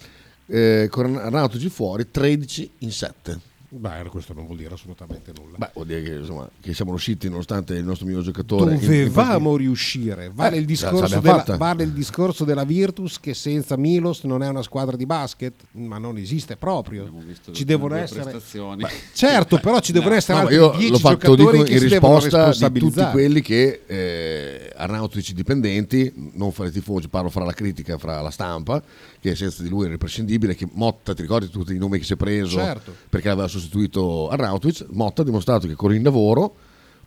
eh, 0.48 0.88
con 0.90 1.16
Arnautovic 1.16 1.70
fuori 1.70 2.10
13 2.10 2.70
in 2.80 2.92
7. 2.92 3.40
Beh, 3.76 4.08
questo 4.10 4.34
non 4.34 4.46
vuol 4.46 4.58
dire 4.58 4.76
assolutamente 4.76 5.32
nulla. 5.36 5.58
Beh, 5.58 5.72
vuol 5.74 5.88
dire 5.88 6.04
che, 6.04 6.12
insomma, 6.14 6.48
che 6.62 6.74
siamo 6.76 6.92
riusciti 6.92 7.28
nonostante 7.28 7.74
il 7.74 7.84
nostro 7.84 8.06
miglior 8.06 8.22
giocatore. 8.22 8.76
in- 8.76 8.80
Dovevamo 8.80 9.56
riuscire. 9.58 10.32
Vale, 10.34 10.58
Eh, 10.58 10.60
il 10.60 10.66
della, 10.66 11.44
vale 11.58 11.84
il 11.84 11.92
discorso 11.92 12.44
della 12.44 12.66
Virtus 12.66 13.20
che 13.20 13.34
senza 13.34 13.76
Milos 13.76 14.24
non 14.24 14.44
è 14.44 14.48
una 14.48 14.62
squadra 14.62 14.96
di 14.96 15.06
basket, 15.08 15.54
ma 15.72 15.98
non 15.98 16.18
esiste 16.18 16.56
proprio. 16.56 17.12
Ci 17.52 17.64
devono 17.64 17.96
essere. 17.96 18.22
prestazioni. 18.22 18.84
Certo, 19.14 19.58
però 19.58 19.80
ci 19.80 19.92
devono 19.92 20.14
essere 20.14 20.34
No, 20.38 20.44
ma 20.44 20.50
altri 20.50 20.64
io 20.64 20.72
10 20.78 20.92
l'ho 20.92 20.98
fatto 21.00 21.16
giocatori 21.36 21.52
dico, 21.58 21.64
che 21.64 21.74
in 21.74 21.80
risposta 21.90 22.70
di 22.70 22.80
tutti 22.80 23.04
quelli 23.12 23.42
che 23.42 23.82
eh, 23.88 24.72
Arnautovic 24.76 25.32
dipendenti, 25.34 26.32
non 26.34 26.52
fra 26.52 26.68
i 26.68 26.72
tifosi, 26.72 27.08
parlo 27.08 27.30
fra 27.30 27.44
la 27.44 27.54
critica, 27.54 27.98
fra 27.98 28.22
la 28.22 28.30
stampa, 28.30 28.82
che 29.20 29.36
senza 29.36 29.64
di 29.64 29.70
lui 29.70 29.84
era 29.86 29.94
imprescindibile, 29.94 30.54
che 30.56 30.68
Motta, 30.74 31.14
ti 31.14 31.22
ricordi 31.24 31.50
tutti 31.50 31.74
i 31.74 31.78
nomi 31.78 31.98
che 31.98 32.04
si 32.04 32.14
è 32.14 32.16
preso 32.16 32.58
Certo. 32.58 32.94
perché 33.10 33.30
aveva 33.30 33.48
sostituito 33.48 33.62
Arnautovic, 34.30 34.86
Motta 34.92 35.22
ha 35.22 35.26
dimostrato 35.26 35.68
che 35.68 35.76
con 35.76 35.94
il 35.94 36.02
lavoro 36.02 36.56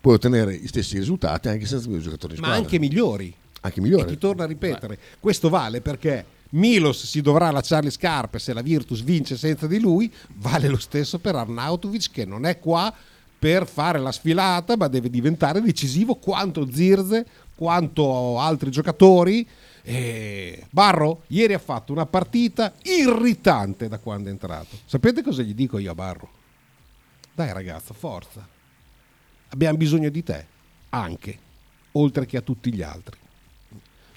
puoi 0.00 0.14
ottenere 0.14 0.56
gli 0.56 0.66
stessi 0.66 0.98
risultati 0.98 1.48
anche 1.48 1.66
senza 1.66 1.88
il 1.88 2.00
giocatore 2.00 2.34
di 2.34 2.40
ma 2.40 2.46
squadra. 2.48 2.64
anche 2.64 2.78
migliori. 2.78 3.34
Anche 3.62 3.78
E 3.80 3.82
migliore. 3.82 4.04
ti 4.06 4.18
torno 4.18 4.42
a 4.42 4.46
ripetere, 4.46 4.98
questo 5.18 5.48
vale 5.48 5.80
perché 5.80 6.24
Milos 6.50 7.04
si 7.06 7.20
dovrà 7.20 7.50
lasciare 7.50 7.84
le 7.86 7.90
scarpe 7.90 8.38
se 8.38 8.52
la 8.52 8.62
Virtus 8.62 9.02
vince 9.02 9.36
senza 9.36 9.66
di 9.66 9.80
lui, 9.80 10.12
vale 10.36 10.68
lo 10.68 10.78
stesso 10.78 11.18
per 11.18 11.34
Arnautovic 11.34 12.10
che 12.12 12.24
non 12.24 12.46
è 12.46 12.58
qua 12.60 12.92
per 13.38 13.66
fare 13.66 13.98
la 13.98 14.12
sfilata, 14.12 14.76
ma 14.76 14.86
deve 14.88 15.10
diventare 15.10 15.60
decisivo 15.60 16.14
quanto 16.14 16.68
Zirze, 16.72 17.26
quanto 17.56 18.38
altri 18.38 18.70
giocatori. 18.70 19.46
E 19.82 20.64
Barro 20.70 21.22
ieri 21.28 21.52
ha 21.54 21.58
fatto 21.58 21.92
una 21.92 22.06
partita 22.06 22.72
irritante 22.82 23.88
da 23.88 23.98
quando 23.98 24.28
è 24.28 24.32
entrato. 24.32 24.76
Sapete 24.84 25.22
cosa 25.22 25.42
gli 25.42 25.54
dico 25.54 25.78
io 25.78 25.90
a 25.90 25.94
Barro? 25.94 26.30
Dai 27.36 27.52
ragazzo, 27.52 27.92
forza. 27.92 28.48
Abbiamo 29.50 29.76
bisogno 29.76 30.08
di 30.08 30.22
te, 30.22 30.46
anche, 30.88 31.38
oltre 31.92 32.24
che 32.24 32.38
a 32.38 32.40
tutti 32.40 32.72
gli 32.72 32.80
altri. 32.80 33.18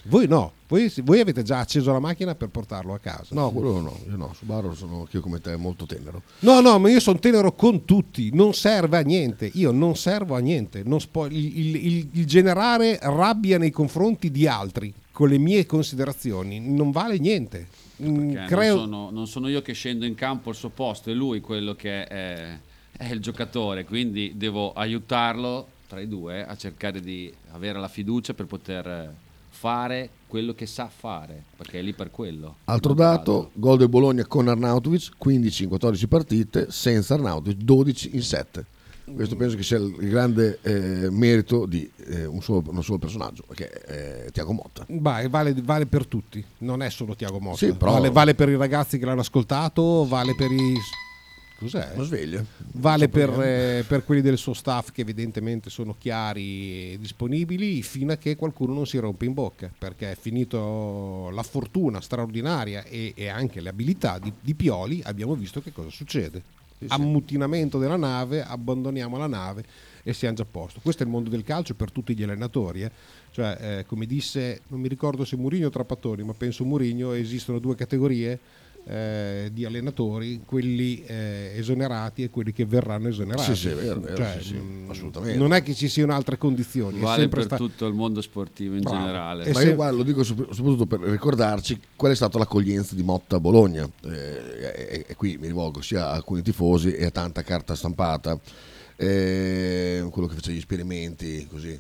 Voi 0.04 0.26
no, 0.26 0.54
voi, 0.70 0.90
voi 1.04 1.20
avete 1.20 1.44
già 1.44 1.60
acceso 1.60 1.92
la 1.92 2.00
macchina 2.00 2.34
per 2.34 2.48
portarlo 2.48 2.94
a 2.94 2.98
casa. 3.00 3.36
No, 3.36 3.52
quello 3.52 3.82
no, 3.82 4.00
io 4.08 4.16
no, 4.16 4.34
su 4.34 4.46
Barro 4.46 4.74
sono 4.74 5.02
anch'io 5.02 5.20
come 5.20 5.42
te 5.42 5.58
molto 5.58 5.86
tenero. 5.86 6.22
No, 6.40 6.62
no, 6.62 6.80
ma 6.80 6.90
io 6.90 7.02
sono 7.02 7.20
tenero 7.20 7.52
con 7.52 7.84
tutti, 7.84 8.34
non 8.34 8.54
serve 8.54 8.98
a 9.00 9.02
niente, 9.02 9.52
io 9.56 9.72
non 9.72 9.98
servo 9.98 10.36
a 10.36 10.40
niente, 10.40 10.84
non 10.86 11.02
spo- 11.02 11.26
il, 11.26 11.36
il- 11.36 11.76
il- 11.76 12.10
il 12.14 12.26
generare 12.26 12.98
rabbia 13.02 13.58
nei 13.58 13.72
confronti 13.72 14.32
di 14.32 14.48
altri 14.48 14.94
con 15.12 15.28
le 15.28 15.38
mie 15.38 15.66
considerazioni 15.66 16.62
non 16.62 16.92
vale 16.92 17.18
niente. 17.20 17.68
Mm, 18.02 18.46
creo- 18.48 18.76
non, 18.78 18.84
sono, 18.86 19.10
non 19.12 19.28
sono 19.28 19.50
io 19.50 19.62
che 19.62 19.74
scendo 19.74 20.06
in 20.06 20.16
campo 20.16 20.48
al 20.52 20.56
suo 20.56 20.70
posto, 20.70 21.12
è 21.12 21.14
lui 21.14 21.42
quello 21.42 21.76
che 21.76 22.06
è, 22.08 22.58
è 23.00 23.14
il 23.14 23.22
giocatore, 23.22 23.86
quindi 23.86 24.34
devo 24.36 24.74
aiutarlo 24.74 25.70
tra 25.88 26.02
i 26.02 26.08
due 26.08 26.46
a 26.46 26.58
cercare 26.58 27.00
di 27.00 27.34
avere 27.52 27.80
la 27.80 27.88
fiducia 27.88 28.34
per 28.34 28.46
poter 28.46 29.14
fare 29.48 30.10
quello 30.28 30.54
che 30.54 30.66
sa 30.66 30.90
fare, 30.94 31.44
perché 31.56 31.80
è 31.80 31.82
lì 31.82 31.94
per 31.94 32.12
quello. 32.12 32.58
Altro 32.66 32.94
dato, 32.94 33.52
gol 33.54 33.78
del 33.78 33.88
Bologna 33.88 34.26
con 34.26 34.50
Arnautovic, 34.50 35.12
15 35.18 35.64
in 35.64 35.70
14 35.70 36.08
partite, 36.08 36.72
senza 36.72 37.14
Arnautovic 37.14 37.58
12 37.58 38.16
in 38.16 38.22
7. 38.22 38.66
Questo 39.16 39.38
penso 39.38 39.56
che 39.56 39.64
sia 39.64 39.78
il 39.78 39.96
grande 40.10 40.60
eh, 40.62 41.10
merito 41.10 41.66
di 41.66 41.90
eh, 42.06 42.26
un, 42.26 42.42
solo, 42.42 42.64
un 42.68 42.84
solo 42.84 42.98
personaggio, 42.98 43.46
che 43.56 43.70
è 43.70 44.32
Tiago 44.32 44.52
Motta. 44.52 44.86
Vai, 44.90 45.30
vale, 45.30 45.56
vale 45.64 45.86
per 45.86 46.06
tutti, 46.06 46.44
non 46.60 46.84
è 46.84 46.90
solo 46.90 47.16
Tiago 47.16 47.40
Motta. 47.40 47.58
Sì, 47.58 47.72
però- 47.72 47.94
vale, 47.94 48.12
vale 48.12 48.36
per 48.36 48.50
i 48.50 48.58
ragazzi 48.58 49.00
che 49.00 49.06
l'hanno 49.06 49.22
ascoltato, 49.22 50.06
vale 50.06 50.36
per 50.36 50.52
i... 50.52 50.76
Cos'è? 51.60 51.92
Lo 51.96 52.06
sveglia. 52.06 52.42
Vale 52.72 53.10
per, 53.10 53.30
eh, 53.42 53.84
per 53.86 54.06
quelli 54.06 54.22
del 54.22 54.38
suo 54.38 54.54
staff 54.54 54.92
che 54.92 55.02
evidentemente 55.02 55.70
sono 55.70 55.94
chiari 55.98 56.94
e 56.94 56.98
disponibili 56.98 57.84
fino 57.84 58.14
a 58.14 58.16
che 58.16 58.38
qualcuno 58.38 58.74
non 58.74 58.88
si 58.88 58.98
rompe 58.98 59.26
in 59.26 59.34
bocca 59.34 59.70
perché 59.78 60.12
è 60.12 60.16
finito 60.16 61.30
la 61.34 61.44
fortuna 61.44 62.00
straordinaria 62.00 62.86
e, 62.86 63.12
e 63.14 63.28
anche 63.28 63.60
le 63.60 63.68
abilità 63.68 64.20
di, 64.20 64.32
di 64.40 64.56
Pioli 64.56 65.02
abbiamo 65.04 65.36
visto 65.36 65.62
che 65.62 65.74
cosa 65.74 65.90
succede 65.90 66.42
ammutinamento 66.88 67.78
della 67.78 67.98
nave 67.98 68.42
abbandoniamo 68.42 69.18
la 69.18 69.28
nave 69.28 69.66
e 70.02 70.14
siamo 70.14 70.36
già 70.36 70.44
a 70.44 70.48
posto 70.50 70.80
questo 70.82 71.04
è 71.04 71.06
il 71.06 71.12
mondo 71.12 71.30
del 71.30 71.44
calcio 71.44 71.74
per 71.74 71.92
tutti 71.92 72.16
gli 72.16 72.24
allenatori 72.24 72.84
eh. 72.84 72.92
cioè 73.32 73.58
eh, 73.60 73.86
come 73.86 74.06
disse 74.06 74.62
non 74.68 74.80
mi 74.80 74.88
ricordo 74.88 75.26
se 75.26 75.36
Murigno 75.36 75.68
o 75.68 75.72
Trapattoni 75.72 76.24
ma 76.24 76.34
penso 76.34 76.64
Murigno 76.64 77.12
esistono 77.12 77.60
due 77.60 77.76
categorie 77.76 78.40
eh, 78.86 79.50
di 79.54 79.66
allenatori, 79.66 80.42
quelli 80.46 81.04
eh, 81.06 81.52
esonerati 81.56 82.24
e 82.24 82.30
quelli 82.30 82.52
che 82.52 82.66
verranno 82.66 83.10
esonerati. 83.10 83.56
Sì, 83.56 83.70
sì, 83.70 83.74
vero, 83.76 84.00
vero, 84.00 84.16
Cioè, 84.18 84.38
sì, 84.40 84.48
sì, 84.48 84.54
mh, 84.56 84.90
assolutamente. 84.90 85.38
Non 85.38 85.54
è 85.54 85.62
che 85.62 85.74
ci 85.76 85.88
siano 85.88 86.14
altre 86.14 86.38
condizioni. 86.38 87.00
Vale 87.00 87.28
per 87.28 87.44
sta- 87.44 87.58
tutto 87.58 87.86
il 87.86 87.94
mondo 87.94 88.22
sportivo 88.22 88.76
in 88.76 88.82
Bravo. 88.82 88.98
generale. 88.98 89.44
E 89.46 89.52
Ma 89.54 89.60
se- 89.60 89.68
io 89.68 89.76
guarda, 89.76 89.98
lo 89.98 90.04
dico 90.04 90.24
sop- 90.24 90.52
soprattutto 90.52 90.86
per 90.86 91.00
ricordarci 91.02 91.80
qual 91.96 92.12
è 92.12 92.16
stata 92.16 92.38
l'accoglienza 92.38 92.96
di 92.96 93.04
Motta 93.04 93.36
a 93.36 93.40
Bologna. 93.40 93.88
Eh, 94.06 94.10
e, 94.90 95.06
e 95.08 95.16
qui 95.16 95.38
mi 95.38 95.48
rivolgo 95.48 95.82
sia 95.82 96.08
a 96.08 96.14
alcuni 96.14 96.42
tifosi 96.42 96.94
e 96.94 97.06
a 97.06 97.12
tanta 97.12 97.44
carta 97.44 97.76
stampata. 97.76 98.40
Eh, 98.96 100.06
quello 100.12 100.28
che 100.28 100.36
faceva 100.36 100.56
gli 100.56 100.60
esperimenti, 100.60 101.48
così. 101.48 101.80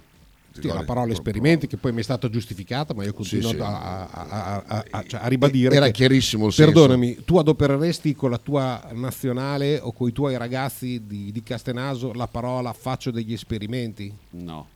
Sì, 0.68 0.74
la 0.74 0.84
parola 0.84 1.12
esperimenti 1.13 1.68
che 1.68 1.78
poi 1.78 1.92
mi 1.94 2.00
è 2.00 2.04
stata 2.04 2.30
giustificata, 2.30 2.94
ma 2.94 3.04
io 3.04 3.13
continuo 3.13 3.50
Sì, 3.51 3.56
sì. 3.56 3.62
A, 3.62 4.08
a- 4.08 4.10
a- 4.12 4.63
a- 4.66 4.86
a- 4.89 5.04
cioè, 5.08 5.22
a 5.24 5.28
ribadire. 5.28 5.75
Era 5.75 5.86
che- 5.88 5.92
chiarissimo 5.94 6.48
il 6.48 6.54
senso. 6.54 6.72
Perdonami, 6.72 7.24
tu 7.25 7.38
adopereresti 7.38 8.16
con 8.16 8.30
la 8.32 8.38
tua 8.38 8.89
nazionale 8.94 9.80
o 9.80 9.92
con 9.92 10.08
i 10.08 10.12
tuoi 10.12 10.38
ragazzi 10.38 11.06
di, 11.06 11.32
di 11.32 11.44
Castenaso 11.44 12.13
la 12.13 12.28
parola 12.28 12.74
faccio 12.74 13.12
degli 13.12 13.34
esperimenti? 13.34 14.13
No, 14.32 14.68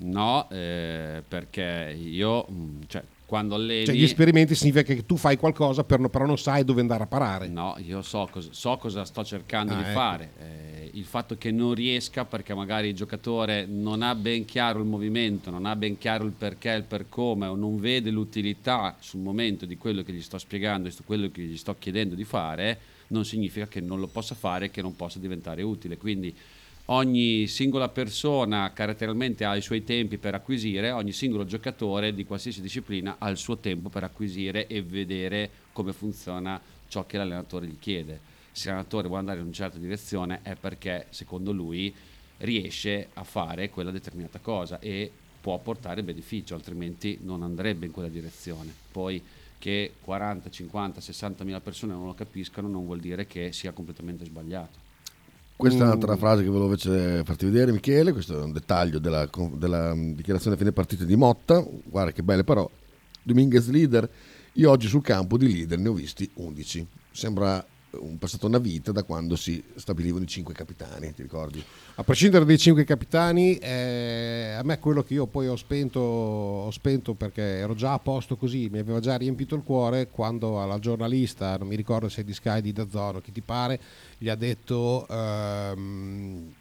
no, 0.00 0.48
eh, 0.50 1.22
perché 1.26 1.96
io, 2.00 2.42
mh, 2.48 2.80
cioè, 2.88 3.02
quando 3.26 3.54
alleni... 3.54 3.86
Cioè, 3.86 3.94
gli 3.94 4.02
esperimenti 4.02 4.54
significa 4.54 4.92
che 4.94 5.06
tu 5.06 5.16
fai 5.16 5.36
qualcosa, 5.36 5.82
per- 5.84 6.08
però 6.08 6.26
non 6.26 6.38
sai 6.38 6.64
dove 6.64 6.80
andare 6.80 7.04
a 7.04 7.06
parare. 7.06 7.48
No, 7.48 7.74
io 7.78 8.02
so 8.02 8.28
cosa, 8.30 8.48
so 8.52 8.76
cosa 8.76 9.04
sto 9.04 9.24
cercando 9.24 9.72
Ah, 9.72 9.76
di 9.76 9.82
ecco. 9.82 9.92
fare. 9.92 10.30
Eh, 10.38 10.90
il 10.94 11.04
fatto 11.04 11.36
che 11.36 11.50
non 11.50 11.74
riesca 11.74 12.24
perché 12.24 12.54
magari 12.54 12.88
il 12.88 12.94
giocatore 12.94 13.66
non 13.66 14.02
ha 14.02 14.14
ben 14.14 14.44
chiaro 14.44 14.78
il 14.80 14.86
movimento, 14.86 15.50
non 15.50 15.66
ha 15.66 15.74
ben 15.74 15.98
chiaro 15.98 16.24
il 16.24 16.32
perché, 16.32 16.70
il 16.70 16.84
per 16.84 17.06
come, 17.08 17.46
o 17.46 17.56
non 17.56 17.80
vede 17.80 18.10
l'utilità 18.10 18.96
sul 19.00 19.20
momento 19.20 19.66
di 19.66 19.76
quello 19.76 20.02
che 20.02 20.12
gli 20.12 20.22
sto 20.22 20.38
spiegando 20.38 20.88
e 20.88 20.90
su 20.92 21.02
quello 21.04 21.30
che 21.32 21.42
gli 21.42 21.56
sto 21.56 21.74
chiedendo 21.78 22.14
di 22.14 22.24
fare, 22.24 22.78
non 23.08 23.24
significa 23.24 23.66
che 23.66 23.80
non 23.80 23.98
lo 24.00 24.06
possa 24.06 24.34
fare 24.34 24.66
e 24.66 24.70
che 24.70 24.82
non 24.82 24.94
possa 24.96 25.18
diventare 25.18 25.62
utile. 25.62 25.96
Quindi 25.96 26.34
ogni 26.86 27.46
singola 27.46 27.88
persona 27.88 28.72
caratterialmente 28.72 29.44
ha 29.44 29.56
i 29.56 29.62
suoi 29.62 29.84
tempi 29.84 30.18
per 30.18 30.34
acquisire, 30.34 30.90
ogni 30.90 31.12
singolo 31.12 31.44
giocatore 31.44 32.12
di 32.12 32.26
qualsiasi 32.26 32.60
disciplina 32.60 33.16
ha 33.18 33.28
il 33.30 33.38
suo 33.38 33.56
tempo 33.58 33.88
per 33.88 34.04
acquisire 34.04 34.66
e 34.66 34.82
vedere 34.82 35.50
come 35.72 35.92
funziona 35.92 36.60
ciò 36.88 37.06
che 37.06 37.16
l'allenatore 37.16 37.66
gli 37.66 37.78
chiede. 37.78 38.32
se 38.52 38.68
l'allenatore 38.68 39.06
vuole 39.08 39.20
andare 39.20 39.38
in 39.40 39.46
una 39.46 39.54
certa 39.54 39.78
direzione 39.78 40.40
è 40.42 40.54
perché 40.54 41.06
secondo 41.10 41.50
lui 41.50 41.92
riesce 42.38 43.08
a 43.14 43.24
fare 43.24 43.70
quella 43.70 43.90
determinata 43.90 44.38
cosa 44.38 44.78
e 44.78 45.10
può 45.40 45.58
portare 45.58 46.02
beneficio, 46.02 46.54
altrimenti 46.54 47.18
non 47.22 47.42
andrebbe 47.42 47.86
in 47.86 47.92
quella 47.92 48.08
direzione. 48.08 48.72
Poi 48.92 49.22
che 49.58 49.94
40, 50.00 50.50
50, 50.50 51.00
60 51.00 51.44
mila 51.44 51.60
persone 51.60 51.94
non 51.94 52.06
lo 52.06 52.14
capiscano 52.14 52.68
non 52.68 52.84
vuol 52.84 53.00
dire 53.00 53.26
che 53.26 53.52
sia 53.52 53.72
completamente 53.72 54.24
sbagliato. 54.24 54.83
Questa 55.56 55.80
è 55.80 55.82
Mm. 55.84 55.88
un'altra 55.88 56.16
frase 56.16 56.42
che 56.42 56.48
volevo 56.48 56.66
invece 56.66 57.22
farti 57.24 57.44
vedere, 57.44 57.72
Michele. 57.72 58.12
Questo 58.12 58.38
è 58.40 58.42
un 58.42 58.52
dettaglio 58.52 58.98
della, 58.98 59.28
della 59.52 59.94
dichiarazione 59.94 60.56
a 60.56 60.58
fine 60.58 60.72
partita 60.72 61.04
di 61.04 61.16
Motta. 61.16 61.64
Guarda 61.84 62.12
che 62.12 62.22
belle 62.22 62.44
parole. 62.44 62.70
Dominguez 63.22 63.68
leader. 63.68 64.08
Io 64.54 64.70
oggi 64.70 64.88
sul 64.88 65.02
campo 65.02 65.36
di 65.38 65.50
leader 65.50 65.78
ne 65.78 65.88
ho 65.88 65.92
visti 65.94 66.28
11. 66.34 66.86
Sembra 67.10 67.64
un 68.00 68.18
passato 68.18 68.46
una 68.46 68.58
vita 68.58 68.92
da 68.92 69.02
quando 69.02 69.36
si 69.36 69.62
stabilivano 69.76 70.24
i 70.24 70.26
cinque 70.26 70.54
capitani, 70.54 71.12
ti 71.14 71.22
ricordi? 71.22 71.62
A 71.96 72.02
prescindere 72.02 72.44
dai 72.44 72.58
cinque 72.58 72.84
capitani, 72.84 73.56
eh, 73.58 74.54
a 74.58 74.62
me 74.62 74.78
quello 74.78 75.02
che 75.02 75.14
io 75.14 75.26
poi 75.26 75.48
ho 75.48 75.56
spento, 75.56 76.00
ho 76.00 76.70
spento 76.70 77.14
perché 77.14 77.42
ero 77.42 77.74
già 77.74 77.92
a 77.92 77.98
posto 77.98 78.36
così, 78.36 78.68
mi 78.70 78.78
aveva 78.78 79.00
già 79.00 79.16
riempito 79.16 79.54
il 79.54 79.62
cuore 79.62 80.08
quando 80.08 80.60
alla 80.60 80.78
giornalista, 80.78 81.56
non 81.56 81.68
mi 81.68 81.76
ricordo 81.76 82.08
se 82.08 82.22
è 82.22 82.24
di 82.24 82.34
Sky, 82.34 82.60
di 82.60 82.72
Dazzono, 82.72 83.20
chi 83.20 83.32
ti 83.32 83.40
pare, 83.40 83.80
gli 84.18 84.28
ha 84.28 84.34
detto 84.34 85.06
ehm, 85.08 86.52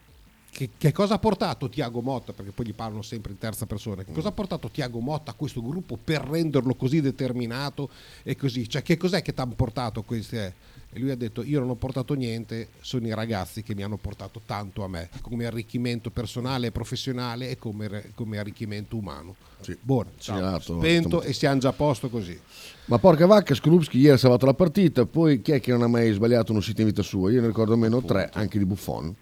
che, 0.53 0.69
che 0.77 0.91
cosa 0.91 1.15
ha 1.15 1.19
portato 1.19 1.67
Tiago 1.67 2.01
Motta, 2.01 2.31
perché 2.31 2.51
poi 2.51 2.67
gli 2.67 2.73
parlano 2.73 3.01
sempre 3.01 3.31
in 3.31 3.39
terza 3.39 3.65
persona, 3.65 4.03
che 4.03 4.11
cosa 4.11 4.27
ha 4.27 4.31
portato 4.31 4.69
Tiago 4.69 4.99
Motta 4.99 5.31
a 5.31 5.33
questo 5.33 5.61
gruppo 5.63 5.97
per 6.01 6.21
renderlo 6.21 6.75
così 6.75 7.01
determinato 7.01 7.89
e 8.21 8.35
così, 8.35 8.69
cioè 8.69 8.83
che 8.83 8.95
cos'è 8.95 9.21
che 9.21 9.33
ti 9.33 9.41
hanno 9.41 9.55
portato 9.55 10.03
queste... 10.03 10.71
E 10.93 10.99
lui 10.99 11.09
ha 11.09 11.15
detto: 11.15 11.43
Io 11.43 11.59
non 11.59 11.69
ho 11.69 11.75
portato 11.75 12.13
niente, 12.13 12.69
sono 12.81 13.07
i 13.07 13.13
ragazzi 13.13 13.63
che 13.63 13.73
mi 13.73 13.83
hanno 13.83 13.97
portato 13.97 14.41
tanto 14.45 14.83
a 14.83 14.87
me, 14.87 15.09
come 15.21 15.45
arricchimento 15.45 16.11
personale 16.11 16.67
e 16.67 16.71
professionale 16.71 17.49
e 17.49 17.57
come, 17.57 18.11
come 18.15 18.37
arricchimento 18.37 18.95
umano. 18.95 19.35
Sì. 19.61 19.75
Buono, 19.81 20.09
spento 20.17 20.59
stamattina. 20.59 21.21
e 21.23 21.33
siamo 21.33 21.59
già 21.59 21.69
a 21.69 21.73
posto 21.73 22.09
così. 22.09 22.39
Ma 22.85 22.99
porca 22.99 23.25
vacca, 23.25 23.55
Skrupski 23.55 23.97
ieri 23.97 24.09
ha 24.13 24.17
salvato 24.17 24.45
la 24.45 24.53
partita, 24.53 25.05
poi 25.05 25.41
chi 25.41 25.53
è 25.53 25.59
che 25.61 25.71
non 25.71 25.81
ha 25.83 25.87
mai 25.87 26.11
sbagliato 26.11 26.51
un'uscita 26.51 26.81
in 26.81 26.87
vita 26.87 27.01
sua? 27.01 27.31
Io 27.31 27.41
ne 27.41 27.47
ricordo 27.47 27.73
almeno 27.73 28.01
tre, 28.03 28.29
anche 28.33 28.57
di 28.57 28.65
Buffon. 28.65 29.15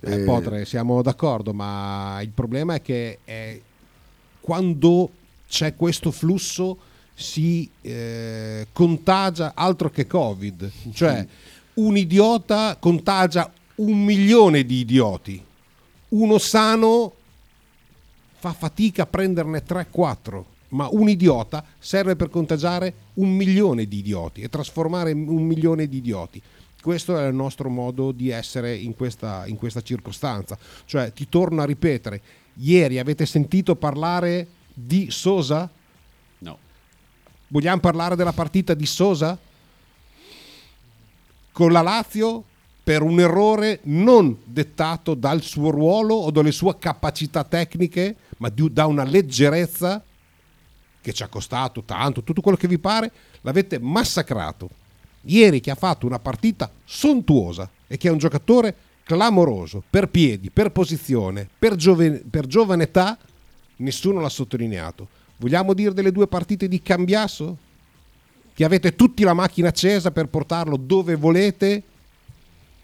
Eh, 0.00 0.12
Eh, 0.12 0.24
Potre, 0.24 0.64
siamo 0.64 1.02
d'accordo, 1.02 1.52
ma 1.52 2.20
il 2.22 2.30
problema 2.30 2.74
è 2.74 2.80
che 2.80 3.18
eh, 3.24 3.62
quando 4.40 5.10
c'è 5.48 5.74
questo 5.74 6.10
flusso 6.12 6.78
si 7.14 7.68
eh, 7.82 8.66
contagia 8.72 9.52
altro 9.54 9.90
che 9.90 10.06
Covid, 10.06 10.70
cioè 10.92 11.26
un 11.74 11.96
idiota 11.96 12.76
contagia 12.78 13.50
un 13.76 14.04
milione 14.04 14.64
di 14.64 14.80
idioti, 14.80 15.42
uno 16.08 16.38
sano 16.38 17.14
fa 18.36 18.52
fatica 18.52 19.02
a 19.02 19.06
prenderne 19.06 19.64
3-4, 19.64 20.44
ma 20.70 20.88
un 20.90 21.08
idiota 21.08 21.64
serve 21.78 22.16
per 22.16 22.30
contagiare 22.30 22.94
un 23.14 23.34
milione 23.34 23.86
di 23.86 23.98
idioti 23.98 24.40
e 24.40 24.48
trasformare 24.48 25.12
un 25.12 25.42
milione 25.42 25.88
di 25.88 25.98
idioti. 25.98 26.42
Questo 26.80 27.18
è 27.18 27.26
il 27.26 27.34
nostro 27.34 27.68
modo 27.68 28.12
di 28.12 28.30
essere 28.30 28.74
in 28.74 28.96
questa, 28.96 29.44
in 29.46 29.56
questa 29.56 29.82
circostanza. 29.82 30.56
Cioè, 30.86 31.12
ti 31.12 31.28
torno 31.28 31.60
a 31.60 31.66
ripetere, 31.66 32.22
ieri 32.54 32.98
avete 32.98 33.26
sentito 33.26 33.76
parlare 33.76 34.46
di 34.72 35.10
Sosa? 35.10 35.70
Vogliamo 37.52 37.80
parlare 37.80 38.14
della 38.14 38.32
partita 38.32 38.74
di 38.74 38.86
Sosa? 38.86 39.36
Con 41.50 41.72
la 41.72 41.82
Lazio 41.82 42.44
per 42.84 43.02
un 43.02 43.18
errore 43.18 43.80
non 43.84 44.36
dettato 44.44 45.14
dal 45.14 45.42
suo 45.42 45.70
ruolo 45.70 46.14
o 46.14 46.30
dalle 46.30 46.52
sue 46.52 46.78
capacità 46.78 47.42
tecniche, 47.42 48.14
ma 48.36 48.50
di- 48.50 48.72
da 48.72 48.86
una 48.86 49.02
leggerezza 49.02 50.00
che 51.00 51.12
ci 51.12 51.24
ha 51.24 51.28
costato 51.28 51.82
tanto, 51.82 52.22
tutto 52.22 52.40
quello 52.40 52.56
che 52.56 52.68
vi 52.68 52.78
pare, 52.78 53.10
l'avete 53.40 53.80
massacrato. 53.80 54.70
Ieri 55.22 55.58
che 55.58 55.72
ha 55.72 55.74
fatto 55.74 56.06
una 56.06 56.20
partita 56.20 56.70
sontuosa 56.84 57.68
e 57.88 57.96
che 57.96 58.06
è 58.06 58.12
un 58.12 58.18
giocatore 58.18 58.76
clamoroso 59.02 59.82
per 59.90 60.08
piedi, 60.08 60.50
per 60.50 60.70
posizione, 60.70 61.48
per, 61.58 61.74
giove- 61.74 62.22
per 62.30 62.46
giovane 62.46 62.84
età, 62.84 63.18
nessuno 63.76 64.20
l'ha 64.20 64.28
sottolineato. 64.28 65.18
Vogliamo 65.40 65.72
dire 65.72 65.94
delle 65.94 66.12
due 66.12 66.26
partite 66.26 66.68
di 66.68 66.82
Cambiasso? 66.82 67.56
Che 68.52 68.62
avete 68.62 68.94
tutti 68.94 69.22
la 69.22 69.32
macchina 69.32 69.68
accesa 69.68 70.10
per 70.10 70.28
portarlo 70.28 70.76
dove 70.76 71.14
volete? 71.14 71.82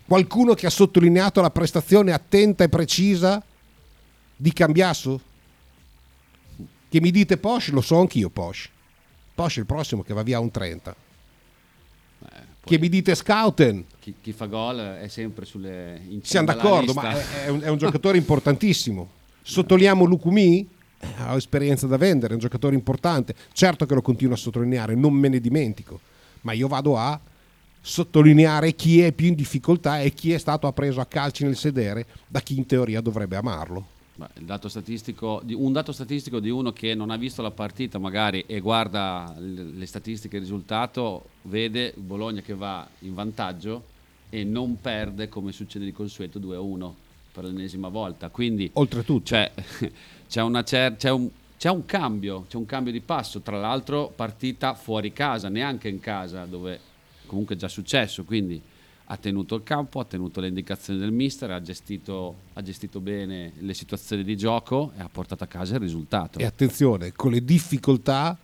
Qualcuno 0.06 0.54
che 0.54 0.64
ha 0.64 0.70
sottolineato 0.70 1.42
la 1.42 1.50
prestazione 1.50 2.12
attenta 2.12 2.64
e 2.64 2.70
precisa 2.70 3.42
di 4.34 4.52
Cambiasso? 4.54 5.20
Che 6.88 7.00
mi 7.00 7.10
dite 7.10 7.36
Posh, 7.36 7.68
lo 7.68 7.82
so 7.82 8.00
anch'io 8.00 8.30
Posh. 8.30 8.70
Posh 9.34 9.56
è 9.56 9.60
il 9.60 9.66
prossimo 9.66 10.02
che 10.02 10.14
va 10.14 10.22
via 10.22 10.38
a 10.38 10.40
un 10.40 10.50
30. 10.50 10.96
Che 12.64 12.78
mi 12.78 12.88
dite 12.88 13.14
Scouten? 13.14 13.84
Chi, 14.00 14.14
chi 14.20 14.32
fa 14.32 14.46
gol 14.46 14.78
è 14.78 15.08
sempre 15.08 15.44
sulle 15.44 16.00
Siamo 16.22 16.46
d'accordo, 16.46 16.94
ma 16.94 17.10
è, 17.10 17.44
è 17.44 17.48
un, 17.48 17.60
è 17.60 17.68
un 17.68 17.76
giocatore 17.76 18.16
importantissimo. 18.16 19.08
Sottolineiamo 19.42 20.04
Lukumi, 20.04 20.58
eh, 20.60 20.66
ha 21.18 21.34
esperienza 21.34 21.86
da 21.86 21.96
vendere, 21.96 22.30
è 22.30 22.34
un 22.34 22.40
giocatore 22.40 22.74
importante. 22.74 23.34
Certo 23.52 23.86
che 23.86 23.94
lo 23.94 24.02
continuo 24.02 24.34
a 24.34 24.38
sottolineare, 24.38 24.94
non 24.94 25.12
me 25.12 25.28
ne 25.28 25.40
dimentico, 25.40 26.00
ma 26.42 26.52
io 26.52 26.68
vado 26.68 26.96
a 26.96 27.18
sottolineare 27.80 28.74
chi 28.74 29.00
è 29.00 29.12
più 29.12 29.28
in 29.28 29.34
difficoltà 29.34 30.00
e 30.00 30.12
chi 30.12 30.32
è 30.32 30.38
stato 30.38 30.66
appreso 30.66 31.00
a 31.00 31.06
calci 31.06 31.44
nel 31.44 31.56
sedere 31.56 32.06
da 32.26 32.40
chi 32.40 32.56
in 32.56 32.66
teoria 32.66 33.00
dovrebbe 33.00 33.36
amarlo. 33.36 33.94
Dato 34.16 34.68
un 35.48 35.72
dato 35.72 35.92
statistico 35.92 36.40
di 36.40 36.48
uno 36.48 36.72
che 36.72 36.94
non 36.94 37.10
ha 37.10 37.16
visto 37.16 37.42
la 37.42 37.50
partita 37.50 37.98
magari 37.98 38.44
e 38.46 38.60
guarda 38.60 39.36
le 39.38 39.84
statistiche 39.84 40.36
il 40.36 40.42
risultato, 40.42 41.26
vede 41.42 41.92
Bologna 41.94 42.40
che 42.40 42.54
va 42.54 42.88
in 43.00 43.12
vantaggio 43.12 43.84
e 44.30 44.42
non 44.42 44.80
perde 44.80 45.28
come 45.28 45.52
succede 45.52 45.84
di 45.84 45.92
consueto 45.92 46.38
2-1 46.40 46.92
per 47.36 47.44
l'ennesima 47.44 47.88
volta. 47.88 48.30
Quindi 48.30 48.70
Oltretutto, 48.72 49.24
c'è, 49.24 49.52
c'è, 50.26 50.40
una 50.40 50.64
cer- 50.64 50.96
c'è 50.96 51.10
un, 51.10 51.28
c'è 51.58 51.68
un 51.68 51.84
cambio, 51.84 52.46
c'è 52.48 52.56
un 52.56 52.64
cambio 52.64 52.92
di 52.92 53.00
passo. 53.02 53.40
Tra 53.40 53.58
l'altro, 53.58 54.10
partita 54.14 54.72
fuori 54.72 55.12
casa, 55.12 55.50
neanche 55.50 55.88
in 55.88 56.00
casa, 56.00 56.46
dove 56.46 56.80
comunque 57.26 57.54
è 57.54 57.58
già 57.58 57.68
successo. 57.68 58.24
Quindi 58.24 58.60
ha 59.08 59.16
tenuto 59.18 59.54
il 59.54 59.62
campo, 59.62 60.00
ha 60.00 60.04
tenuto 60.04 60.40
le 60.40 60.48
indicazioni 60.48 60.98
del 60.98 61.12
mister, 61.12 61.50
ha 61.50 61.60
gestito, 61.60 62.36
ha 62.54 62.62
gestito 62.62 63.00
bene 63.00 63.52
le 63.58 63.74
situazioni 63.74 64.24
di 64.24 64.36
gioco 64.36 64.92
e 64.96 65.02
ha 65.02 65.08
portato 65.12 65.44
a 65.44 65.46
casa 65.46 65.74
il 65.74 65.80
risultato. 65.80 66.38
e 66.38 66.44
attenzione, 66.44 67.12
con 67.12 67.32
le 67.32 67.44
difficoltà 67.44 68.36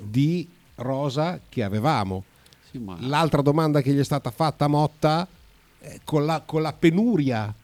di 0.00 0.48
rosa 0.76 1.40
che 1.46 1.62
avevamo. 1.62 2.24
Sì, 2.70 2.78
ma- 2.78 2.96
L'altra 3.00 3.42
domanda 3.42 3.82
che 3.82 3.92
gli 3.92 3.98
è 3.98 4.04
stata 4.04 4.30
fatta 4.30 4.64
a 4.64 4.68
Motta, 4.68 5.28
con, 6.04 6.24
la, 6.24 6.42
con 6.44 6.62
la 6.62 6.72
penuria 6.72 7.54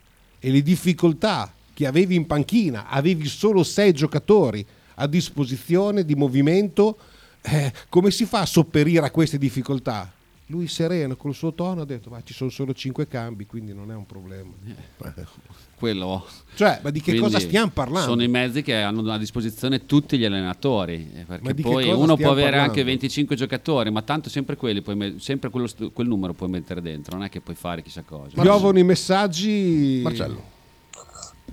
e 0.40 0.50
le 0.50 0.62
difficoltà 0.62 1.53
che 1.72 1.87
avevi 1.87 2.16
in 2.16 2.26
panchina, 2.26 2.88
avevi 2.88 3.29
solo 3.29 3.62
sei 3.62 3.92
giocatori 3.92 4.66
a 4.96 5.07
disposizione 5.07 6.05
di 6.05 6.14
movimento, 6.14 6.98
eh, 7.42 7.72
come 7.88 8.11
si 8.11 8.24
fa 8.24 8.40
a 8.40 8.46
sopperire 8.46 9.07
a 9.07 9.11
queste 9.11 9.38
difficoltà? 9.38 10.11
Lui 10.51 10.67
sereno, 10.67 11.15
col 11.17 11.33
suo 11.33 11.55
tono, 11.55 11.83
ha 11.83 11.85
detto, 11.85 12.11
ma 12.11 12.21
ci 12.25 12.35
sono 12.35 12.51
solo 12.51 12.75
cinque 12.75 13.07
cambi, 13.07 13.47
quindi 13.47 13.73
non 13.73 13.93
è 13.93 13.95
un 13.95 14.05
problema. 14.05 14.51
quello. 15.79 16.27
Cioè, 16.55 16.81
ma 16.83 16.91
di 16.91 16.99
che 16.99 17.13
Quindi 17.13 17.31
cosa 17.31 17.39
stiamo 17.39 17.71
parlando? 17.71 18.09
Sono 18.09 18.23
i 18.25 18.29
mezzi 18.29 18.61
che 18.63 18.75
hanno 18.75 19.11
a 19.13 19.17
disposizione 19.17 19.87
tutti 19.87 20.19
gli 20.19 20.25
allenatori. 20.25 21.11
eh, 21.15 21.25
Perché 21.25 21.55
poi 21.55 21.89
uno 21.91 22.17
può 22.17 22.33
avere 22.33 22.51
parlando? 22.51 22.73
anche 22.73 22.83
25 22.83 23.37
giocatori, 23.37 23.91
ma 23.91 24.03
tanto 24.03 24.29
sempre 24.29 24.57
quelli, 24.57 24.83
puoi 24.83 25.17
sempre 25.21 25.51
quello 25.51 25.69
st- 25.69 25.93
quel 25.93 26.09
numero 26.09 26.35
puoi 26.35 26.51
mettere 26.51 26.83
dentro, 26.83 27.17
non 27.17 27.25
è 27.25 27.29
che 27.31 27.41
puoi 27.41 27.57
fare 27.57 27.83
chissà 27.83 28.03
cosa. 28.03 28.41
Piovono 28.41 28.79
i 28.79 28.85
messaggi. 28.85 30.01
Marcello. 30.03 30.43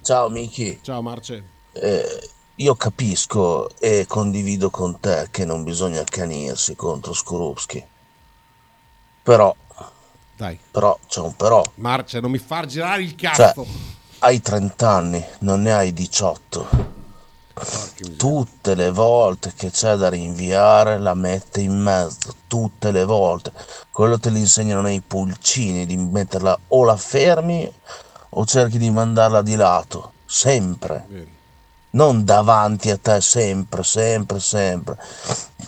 Ciao 0.02 0.30
Miki, 0.30 0.80
Ciao 0.82 1.02
Marce. 1.04 1.44
Eh, 1.74 2.30
io 2.56 2.76
capisco 2.76 3.70
e 3.80 4.06
condivido 4.08 4.72
con 4.72 5.00
te 5.00 5.28
che 5.30 5.46
non 5.46 5.64
bisogna 5.64 6.02
accanirsi 6.02 6.76
contro 6.76 7.14
Skorupski. 7.14 7.84
Però, 9.28 9.54
Dai. 10.38 10.58
però, 10.72 10.98
c'è 11.06 11.20
un 11.20 11.36
però. 11.36 11.62
Marce, 11.76 12.22
non 12.22 12.32
mi 12.32 12.38
far 12.38 12.66
girare 12.66 13.02
il 13.02 13.10
Cioè, 13.18 13.32
cazzo. 13.34 13.66
hai 14.20 14.42
30 14.42 14.90
anni, 14.90 15.26
non 15.40 15.64
ne 15.64 15.74
hai 15.74 15.92
18. 15.92 16.96
Tutte 18.16 18.74
le 18.76 18.90
volte 18.92 19.52
che 19.54 19.70
c'è 19.70 19.96
da 19.96 20.08
rinviare 20.08 20.98
la 20.98 21.14
mette 21.14 21.60
in 21.60 21.78
mezzo, 21.78 22.34
tutte 22.48 22.92
le 22.92 23.04
volte. 23.04 23.52
Quello 23.92 24.18
te 24.18 24.30
l'insegnano 24.30 24.80
nei 24.82 25.02
pulcini, 25.02 25.86
di 25.86 25.98
metterla 25.98 26.58
o 26.70 26.84
la 26.86 26.96
fermi 26.96 27.70
o 28.30 28.46
cerchi 28.46 28.78
di 28.78 28.90
mandarla 28.92 29.42
di 29.42 29.56
lato, 29.56 30.14
sempre. 30.26 31.04
Bene. 31.08 31.36
non 31.90 32.24
davanti 32.26 32.92
a 32.92 32.98
te 32.98 33.20
sempre, 33.22 33.82
sempre, 33.84 34.40
sempre. 34.40 34.98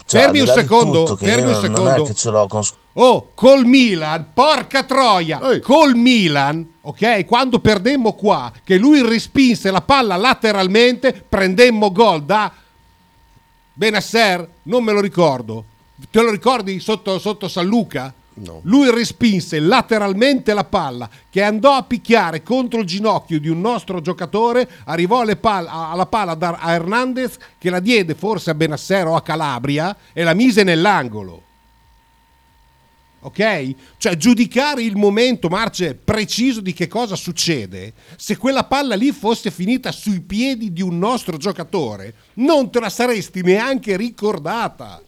Cioè, 0.05 0.21
Fermi 0.21 0.41
un 0.41 0.47
secondo, 0.47 1.15
fermi 1.15 1.51
un 1.51 1.59
non- 1.59 1.61
Non 1.71 1.75
secondo. 1.87 2.03
è 2.03 2.07
che 2.07 2.13
ce 2.13 2.29
l'ho 2.29 2.47
con 2.47 2.61
Oh, 3.01 3.31
col 3.33 3.65
Milan, 3.65 4.25
porca 4.33 4.83
troia, 4.83 5.39
col 5.61 5.95
Milan, 5.95 6.67
ok? 6.81 7.23
Quando 7.25 7.59
perdemmo 7.59 8.11
qua, 8.13 8.51
che 8.63 8.77
lui 8.77 9.01
respinse 9.01 9.71
la 9.71 9.79
palla 9.79 10.17
lateralmente, 10.17 11.13
prendemmo 11.13 11.93
gol 11.93 12.23
da 12.23 12.51
Benasser, 13.73 14.45
non 14.63 14.83
me 14.83 14.91
lo 14.91 14.99
ricordo. 14.99 15.63
Te 16.11 16.21
lo 16.21 16.29
ricordi 16.31 16.79
sotto, 16.81 17.17
sotto 17.19 17.47
San 17.47 17.65
Luca? 17.67 18.13
No. 18.33 18.59
Lui 18.63 18.89
respinse 18.91 19.59
lateralmente 19.59 20.53
la 20.53 20.63
palla 20.63 21.09
che 21.29 21.41
andò 21.41 21.75
a 21.75 21.83
picchiare 21.83 22.41
contro 22.43 22.79
il 22.81 22.85
ginocchio 22.85 23.39
di 23.39 23.47
un 23.49 23.59
nostro 23.61 24.01
giocatore, 24.01 24.67
arrivò 24.85 25.21
alle 25.21 25.35
pal- 25.37 25.67
a- 25.67 25.91
alla 25.91 26.05
palla 26.05 26.35
da 26.35 26.57
a 26.59 26.71
Hernandez 26.73 27.37
che 27.57 27.69
la 27.69 27.79
diede 27.79 28.13
forse 28.15 28.49
a 28.49 28.53
Benasser 28.55 29.07
o 29.07 29.15
a 29.15 29.21
Calabria 29.21 29.95
e 30.13 30.23
la 30.23 30.33
mise 30.33 30.63
nell'angolo. 30.63 31.43
Ok? 33.21 33.75
Cioè 33.97 34.15
giudicare 34.15 34.81
il 34.81 34.95
momento, 34.95 35.49
Marce, 35.49 35.93
preciso 35.93 36.61
di 36.61 36.71
che 36.71 36.87
cosa 36.87 37.15
succede, 37.15 37.93
se 38.15 38.37
quella 38.37 38.63
palla 38.63 38.95
lì 38.95 39.11
fosse 39.11 39.51
finita 39.51 39.91
sui 39.91 40.21
piedi 40.21 40.71
di 40.71 40.81
un 40.81 40.97
nostro 40.97 41.35
giocatore, 41.35 42.13
non 42.35 42.71
te 42.71 42.79
la 42.79 42.89
saresti 42.89 43.41
neanche 43.41 43.97
ricordata. 43.97 45.01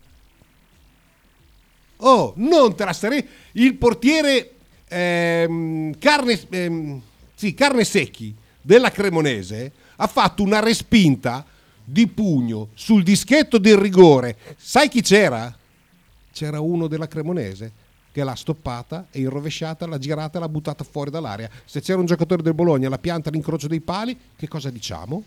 Oh, 1.97 2.33
non 2.37 2.75
te 2.75 2.83
la 2.83 2.93
sarei. 2.93 3.25
Il 3.53 3.75
portiere 3.75 4.55
ehm, 4.89 5.97
carne, 5.97 6.39
ehm, 6.49 7.01
sì, 7.33 7.53
carne 7.53 7.85
secchi 7.85 8.35
della 8.59 8.91
Cremonese 8.91 9.71
ha 9.95 10.07
fatto 10.07 10.43
una 10.43 10.59
respinta 10.59 11.45
di 11.83 12.07
pugno 12.07 12.69
sul 12.73 13.03
dischetto 13.03 13.57
del 13.57 13.77
rigore. 13.77 14.35
Sai 14.57 14.89
chi 14.89 15.01
c'era? 15.01 15.55
C'era 16.33 16.59
uno 16.59 16.87
della 16.87 17.07
Cremonese 17.07 17.80
che 18.11 18.23
l'ha 18.23 18.35
stoppata 18.35 19.07
e 19.11 19.19
in 19.19 19.29
rovesciata 19.29 19.87
l'ha 19.87 19.97
girata 19.97 20.37
e 20.37 20.41
l'ha 20.41 20.49
buttata 20.49 20.83
fuori 20.83 21.09
dall'area. 21.09 21.49
Se 21.65 21.81
c'era 21.81 21.99
un 21.99 22.05
giocatore 22.05 22.43
del 22.43 22.53
Bologna 22.53 22.89
la 22.89 22.97
pianta 22.97 23.29
all'incrocio 23.29 23.67
dei 23.67 23.79
pali, 23.79 24.17
che 24.35 24.47
cosa 24.47 24.69
diciamo? 24.69 25.23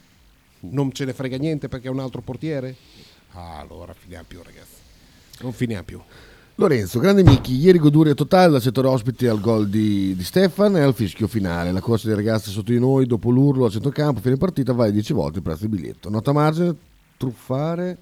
Non 0.61 0.93
ce 0.93 1.05
ne 1.05 1.13
frega 1.13 1.37
niente 1.37 1.69
perché 1.69 1.89
è 1.89 1.91
un 1.91 2.01
altro 2.01 2.21
portiere? 2.21 2.75
Ah, 3.33 3.59
allora 3.59 3.95
finiamo 3.95 4.25
più, 4.27 4.41
ragazzi. 4.43 4.83
Non 5.41 5.53
finiamo 5.53 5.83
più. 5.83 6.01
Lorenzo, 6.57 7.01
grande 7.01 7.25
Micchi, 7.25 7.57
ieri 7.57 7.79
goduria 7.79 8.15
totale 8.15 8.53
dal 8.53 8.63
settore 8.63 8.87
ospiti 8.87 9.27
al 9.27 9.41
gol 9.41 9.69
di, 9.69 10.15
di 10.15 10.23
Stefan 10.23 10.77
e 10.77 10.83
al 10.83 10.95
fischio 10.95 11.27
finale. 11.27 11.73
La 11.73 11.81
corsa 11.81 12.07
dei 12.07 12.15
ragazzi 12.15 12.51
sotto 12.51 12.71
di 12.71 12.79
noi, 12.79 13.07
dopo 13.07 13.31
l'urlo 13.31 13.67
a 13.67 13.71
centrocampo, 13.71 14.21
fine 14.21 14.37
partita, 14.37 14.73
vale 14.73 14.93
10 14.93 15.13
volte 15.15 15.39
il 15.39 15.43
prezzo 15.43 15.67
del 15.67 15.71
biglietto. 15.71 16.09
Nota 16.11 16.33
margine, 16.33 16.75
truffare 17.17 17.99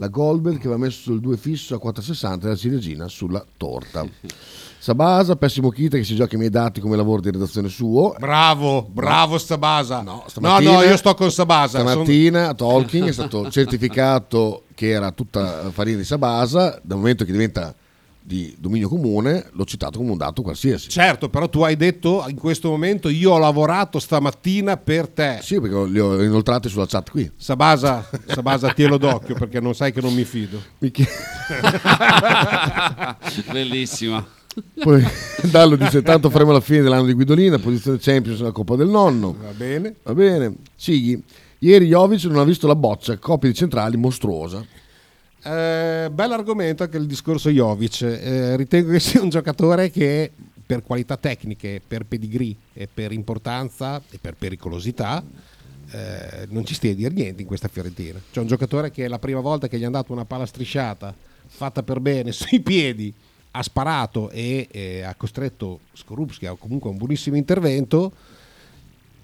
la 0.00 0.08
Goldberg 0.08 0.58
che 0.58 0.68
va 0.68 0.78
messo 0.78 1.02
sul 1.02 1.20
2 1.20 1.36
fisso 1.36 1.74
a 1.74 1.78
4,60 1.78 2.44
e 2.44 2.48
la 2.48 2.56
ciliegina 2.56 3.08
sulla 3.08 3.44
torta. 3.56 4.04
Sabasa, 4.80 5.36
pessimo 5.36 5.68
Kita 5.68 5.98
che 5.98 6.04
si 6.04 6.14
gioca 6.14 6.36
i 6.36 6.38
miei 6.38 6.48
dati 6.48 6.80
come 6.80 6.96
lavoro 6.96 7.20
di 7.20 7.30
redazione 7.30 7.68
suo. 7.68 8.14
Bravo, 8.18 8.88
bravo 8.90 9.36
Sabasa. 9.36 10.00
No, 10.00 10.12
no, 10.12 10.24
Stamattina- 10.26 10.84
io 10.84 10.96
sto 10.96 11.14
con 11.14 11.30
Sabasa. 11.30 11.80
Stamattina 11.80 12.54
Talking 12.54 13.08
è 13.08 13.12
stato 13.12 13.50
certificato 13.50 14.62
che 14.74 14.88
era 14.88 15.12
tutta 15.12 15.70
farina 15.70 15.98
di 15.98 16.04
Sabasa, 16.04 16.80
dal 16.82 16.96
momento 16.96 17.26
che 17.26 17.32
diventa 17.32 17.74
di 18.30 18.54
dominio 18.56 18.88
comune, 18.88 19.46
l'ho 19.50 19.64
citato 19.64 19.98
come 19.98 20.12
un 20.12 20.16
dato 20.16 20.42
qualsiasi. 20.42 20.88
Certo, 20.88 21.28
però 21.28 21.48
tu 21.48 21.62
hai 21.62 21.74
detto 21.74 22.24
in 22.28 22.36
questo 22.36 22.68
momento 22.68 23.08
io 23.08 23.32
ho 23.32 23.38
lavorato 23.38 23.98
stamattina 23.98 24.76
per 24.76 25.08
te. 25.08 25.40
Sì, 25.42 25.60
perché 25.60 25.88
li 25.88 25.98
ho 25.98 26.22
inoltrati 26.22 26.68
sulla 26.68 26.86
chat 26.86 27.10
qui. 27.10 27.28
Sabasa, 27.34 28.08
Sabasa 28.26 28.72
tielo 28.72 28.98
d'occhio 28.98 29.34
perché 29.34 29.58
non 29.58 29.74
sai 29.74 29.92
che 29.92 30.00
non 30.00 30.14
mi 30.14 30.22
fido. 30.22 30.62
Bellissima. 33.50 34.24
Poi 34.80 35.04
Dallo 35.42 35.74
dice 35.74 36.02
tanto 36.02 36.30
faremo 36.30 36.52
la 36.52 36.60
fine 36.60 36.82
dell'anno 36.82 37.06
di 37.06 37.14
Guidolina, 37.14 37.58
posizione 37.58 37.98
Champions 38.00 38.38
nella 38.38 38.52
Coppa 38.52 38.76
del 38.76 38.88
Nonno. 38.88 39.34
Va 39.42 39.50
bene. 39.56 39.96
Va 40.04 40.14
bene. 40.14 40.54
Sighi, 40.76 41.20
ieri 41.58 41.88
Jovic 41.88 42.22
non 42.24 42.38
ha 42.38 42.44
visto 42.44 42.68
la 42.68 42.76
boccia, 42.76 43.18
coppia 43.18 43.48
di 43.48 43.56
centrali 43.56 43.96
mostruosa. 43.96 44.64
Eh, 45.42 46.10
bell'argomento 46.12 46.82
anche 46.82 46.96
il 46.96 47.06
discorso 47.06 47.50
Jovic. 47.50 48.02
Eh, 48.02 48.56
ritengo 48.56 48.90
che 48.92 49.00
sia 49.00 49.22
un 49.22 49.28
giocatore 49.28 49.90
che 49.90 50.30
per 50.64 50.82
qualità 50.82 51.16
tecniche, 51.16 51.80
per 51.86 52.04
pedigree 52.04 52.54
e 52.72 52.88
per 52.92 53.12
importanza 53.12 54.00
e 54.10 54.18
per 54.20 54.36
pericolosità 54.36 55.22
eh, 55.90 56.46
non 56.50 56.64
ci 56.64 56.74
stia 56.74 56.92
a 56.92 56.94
dire 56.94 57.12
niente 57.12 57.42
in 57.42 57.48
questa 57.48 57.68
Fiorentina. 57.68 58.20
C'è 58.30 58.40
un 58.40 58.46
giocatore 58.46 58.90
che 58.90 59.08
la 59.08 59.18
prima 59.18 59.40
volta 59.40 59.68
che 59.68 59.78
gli 59.78 59.82
è 59.82 59.86
andata 59.86 60.12
una 60.12 60.24
palla 60.24 60.46
strisciata, 60.46 61.14
fatta 61.46 61.82
per 61.82 62.00
bene, 62.00 62.30
sui 62.32 62.60
piedi, 62.60 63.12
ha 63.52 63.62
sparato 63.62 64.30
e 64.30 64.68
eh, 64.70 65.02
ha 65.02 65.14
costretto 65.14 65.80
Skorupski 65.92 66.46
a 66.46 66.54
comunque 66.54 66.90
un 66.90 66.96
buonissimo 66.96 67.36
intervento 67.36 68.12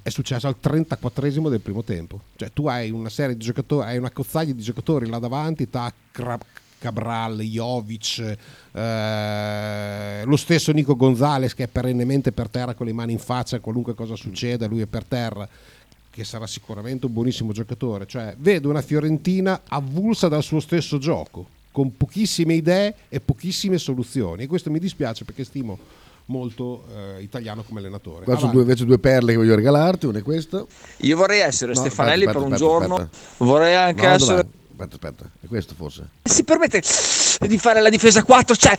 è 0.07 0.11
successo 0.11 0.47
al 0.47 0.55
34esimo 0.63 1.49
del 1.51 1.59
primo 1.59 1.83
tempo. 1.83 2.21
Cioè 2.37 2.53
tu 2.53 2.69
hai 2.69 2.91
una 2.91 3.09
serie 3.09 3.37
di 3.37 3.43
giocatori, 3.43 3.89
hai 3.89 3.99
una 3.99 4.13
cozzaglia 4.13 4.53
di 4.53 4.63
giocatori 4.63 5.09
là 5.09 5.19
davanti, 5.19 5.69
ta 5.69 5.93
Cabral, 6.79 7.41
Jovic, 7.41 8.37
eh, 8.71 10.23
lo 10.25 10.37
stesso 10.37 10.71
Nico 10.71 10.95
Gonzalez 10.95 11.55
che 11.55 11.65
è 11.65 11.67
perennemente 11.67 12.31
per 12.31 12.49
terra 12.49 12.75
con 12.75 12.87
le 12.87 12.93
mani 12.93 13.11
in 13.15 13.19
faccia, 13.19 13.59
qualunque 13.59 13.95
cosa 13.95 14.15
succeda, 14.15 14.69
lui 14.69 14.83
è 14.83 14.87
per 14.87 15.03
terra 15.03 15.49
che 16.09 16.23
sarà 16.23 16.47
sicuramente 16.47 17.07
un 17.07 17.13
buonissimo 17.13 17.51
giocatore. 17.51 18.07
Cioè, 18.07 18.37
vedo 18.39 18.69
una 18.69 18.83
Fiorentina 18.83 19.63
avulsa 19.67 20.29
dal 20.29 20.45
suo 20.45 20.61
stesso 20.61 20.99
gioco, 20.99 21.49
con 21.73 21.97
pochissime 21.97 22.55
idee 22.55 22.95
e 23.09 23.19
pochissime 23.19 23.77
soluzioni. 23.77 24.45
E 24.45 24.47
questo 24.47 24.71
mi 24.71 24.79
dispiace 24.79 25.25
perché 25.25 25.43
stimo 25.43 25.77
molto 26.27 26.85
eh, 26.95 27.23
italiano 27.23 27.63
come 27.63 27.81
allenatore. 27.81 28.25
Qua 28.25 28.37
sono 28.37 28.53
due, 28.53 28.63
invece 28.63 28.85
due 28.85 28.99
perle 28.99 29.33
che 29.33 29.39
voglio 29.39 29.55
regalarti, 29.55 30.07
una 30.07 30.19
è 30.19 30.23
questa. 30.23 30.65
Io 30.99 31.17
vorrei 31.17 31.41
essere 31.41 31.73
No, 31.73 31.81
Stefanelli 31.81 32.25
aspetta, 32.25 32.39
per 32.39 32.47
un 32.47 32.53
aspetta, 32.53 32.71
giorno, 32.71 32.95
aspetta. 32.97 33.19
vorrei 33.39 33.75
anche 33.75 34.07
No, 34.07 34.13
essere... 34.13 34.37
dov'è? 34.37 34.47
Aspetta, 34.79 34.95
aspetta, 34.97 35.31
è 35.41 35.47
questo 35.47 35.75
forse. 35.75 36.07
Si 36.23 36.45
permette 36.45 36.83
di 37.49 37.57
fare 37.57 37.81
la 37.81 37.89
difesa 37.89 38.23
4, 38.23 38.57
cioè, 38.57 38.77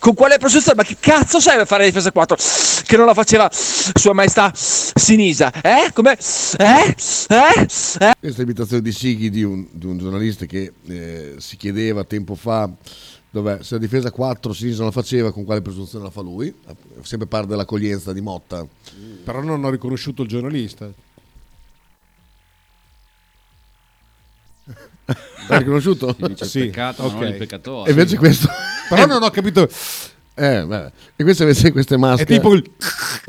con 0.00 0.14
quale 0.14 0.38
presunzione? 0.38 0.76
Ma 0.76 0.82
che 0.82 0.96
cazzo 0.98 1.38
serve 1.38 1.64
fare 1.66 1.82
la 1.84 1.88
difesa 1.88 2.10
4? 2.10 2.36
Che 2.84 2.96
non 2.96 3.06
la 3.06 3.14
faceva 3.14 3.48
Sua 3.52 4.12
Maestà 4.12 4.50
Sinisa, 4.54 5.52
eh? 5.52 5.92
Come? 5.92 6.18
Eh? 6.58 6.94
Eh? 7.28 7.60
Eh? 7.60 7.66
Questa 7.66 8.08
è 8.20 8.32
l'imitazione 8.38 8.82
di 8.82 8.90
Sighi 8.90 9.30
di 9.30 9.44
un, 9.44 9.68
di 9.70 9.86
un 9.86 9.98
giornalista 9.98 10.46
che 10.46 10.72
eh, 10.88 11.34
si 11.38 11.56
chiedeva 11.56 12.02
tempo 12.02 12.34
fa 12.34 12.68
dov'è, 13.40 13.62
se 13.62 13.74
la 13.74 13.80
difesa 13.80 14.10
4 14.10 14.52
Sinisa 14.52 14.78
non 14.78 14.86
la 14.86 14.92
faceva, 14.92 15.32
con 15.32 15.44
quale 15.44 15.62
presunzione 15.62 16.04
la 16.04 16.10
fa 16.10 16.20
lui. 16.22 16.54
Sempre 17.02 17.26
parte 17.26 17.48
dell'accoglienza 17.48 18.12
di 18.12 18.20
Motta. 18.20 18.66
Però 19.24 19.40
non 19.42 19.62
ho 19.64 19.70
riconosciuto 19.70 20.22
il 20.22 20.28
giornalista. 20.28 20.88
L'hai 25.48 25.58
riconosciuto? 25.58 26.14
Si 26.18 26.26
dice 26.26 26.44
il 26.44 26.50
Sì, 26.50 26.58
peccato, 26.66 27.02
ma 27.04 27.08
non 27.12 27.22
ok. 27.22 27.28
il 27.28 27.36
peccatore. 27.36 27.88
E 27.88 27.92
invece 27.92 28.16
questo... 28.16 28.48
Però 28.88 29.06
non 29.06 29.22
ho 29.22 29.30
capito. 29.30 29.68
Eh. 30.34 30.90
E 31.16 31.22
queste 31.22 31.44
invece 31.44 31.72
queste 31.72 31.96
maschere... 31.96 32.24
È 32.34 32.36
tipo 32.36 32.52
il 32.54 32.68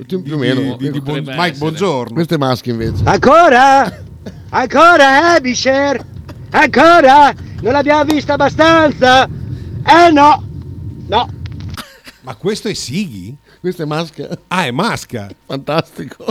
più, 0.06 0.22
più 0.24 0.36
o 0.36 0.38
meno. 0.38 0.76
di, 0.78 0.90
di 0.92 1.00
Bon- 1.00 1.04
Potrebbe 1.04 1.32
Mike 1.32 1.42
essere. 1.42 1.58
Buongiorno. 1.60 2.14
Queste 2.14 2.38
maschere 2.38 2.72
invece. 2.84 3.04
Ancora? 3.06 4.04
Ancora, 4.50 5.36
eh, 5.36 5.42
Bisher? 5.42 6.06
Ancora? 6.50 7.34
Non 7.62 7.74
l'abbiamo 7.74 8.04
vista 8.06 8.34
abbastanza? 8.34 9.28
Eh 9.88 10.12
no! 10.12 10.44
No! 11.08 11.30
Ma 12.22 12.36
questo 12.36 12.68
è 12.68 12.74
Sighi? 12.74 13.36
Questa 13.60 13.84
è 13.84 13.86
Masca. 13.86 14.28
Ah, 14.48 14.66
è 14.66 14.72
Masca. 14.72 15.30
Fantastico. 15.46 16.26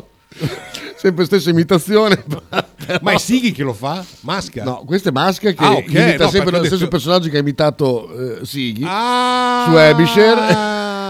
Sempre 0.96 1.24
stessa 1.24 1.48
imitazione. 1.50 2.22
Ma 3.00 3.12
è 3.12 3.18
Sighi 3.18 3.52
che 3.52 3.62
lo 3.62 3.72
fa? 3.72 4.04
Masca? 4.20 4.62
No, 4.62 4.84
questa 4.84 5.08
è 5.08 5.12
Masca 5.12 5.50
che 5.52 5.64
Ah, 5.64 5.72
ok, 5.72 5.88
imita 5.88 6.24
no, 6.24 6.30
sempre 6.30 6.30
perché 6.30 6.50
lo 6.50 6.56
ho 6.58 6.64
stesso 6.64 6.76
detto- 6.76 6.88
personaggio 6.88 7.30
che 7.30 7.36
ha 7.36 7.40
imitato 7.40 8.40
eh, 8.40 8.44
Sighi. 8.44 8.84
Ah, 8.86 9.64
Su 9.68 9.74
Abisher. 9.76 10.38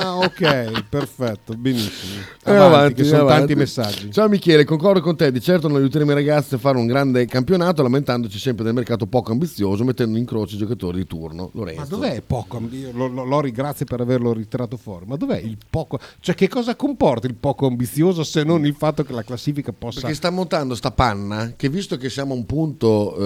Ok, 0.04 0.84
perfetto, 0.88 1.54
benissimo. 1.54 2.22
Andiamo 2.44 2.68
Avanti, 2.74 2.94
che 2.94 3.04
sono 3.04 3.20
andiamo 3.20 3.28
tanti 3.38 3.52
avanti. 3.52 3.54
messaggi. 3.54 4.12
Ciao 4.12 4.28
Michele, 4.28 4.64
concordo 4.64 5.00
con 5.00 5.16
te, 5.16 5.32
di 5.32 5.40
certo 5.40 5.68
non 5.68 5.78
aiuteremo 5.78 6.10
i 6.10 6.14
ragazzi 6.14 6.54
a 6.54 6.58
fare 6.58 6.76
un 6.78 6.86
grande 6.86 7.24
campionato 7.26 7.82
lamentandoci 7.82 8.38
sempre 8.38 8.64
del 8.64 8.74
mercato 8.74 9.06
poco 9.06 9.32
ambizioso 9.32 9.84
mettendo 9.84 10.18
in 10.18 10.24
croce 10.24 10.54
i 10.54 10.58
giocatori 10.58 10.98
di 10.98 11.06
turno. 11.06 11.50
Lorenzo. 11.54 11.80
Ma 11.80 11.86
dov'è 11.86 12.22
poco? 12.26 12.60
lo- 12.92 13.24
Lori, 13.24 13.50
grazie 13.50 13.84
per 13.86 14.00
averlo 14.00 14.32
ritirato 14.32 14.76
fuori. 14.76 15.04
Ma 15.06 15.16
dov'è 15.16 15.38
il 15.38 15.56
poco? 15.68 15.98
Cioè, 16.20 16.34
che 16.34 16.48
cosa 16.48 16.74
comporta 16.76 17.26
il 17.26 17.34
poco 17.34 17.66
ambizioso 17.66 18.22
se 18.24 18.42
non 18.44 18.64
il 18.66 18.74
fatto 18.74 19.02
che 19.04 19.12
la 19.12 19.22
classifica 19.22 19.72
possa. 19.76 20.00
Perché 20.00 20.14
sta 20.14 20.30
montando 20.30 20.74
sta 20.74 20.90
panna 20.90 21.52
che 21.56 21.68
visto 21.68 21.96
che 21.96 22.08
siamo 22.10 22.34
a 22.34 22.36
un 22.36 22.46
punto 22.46 23.16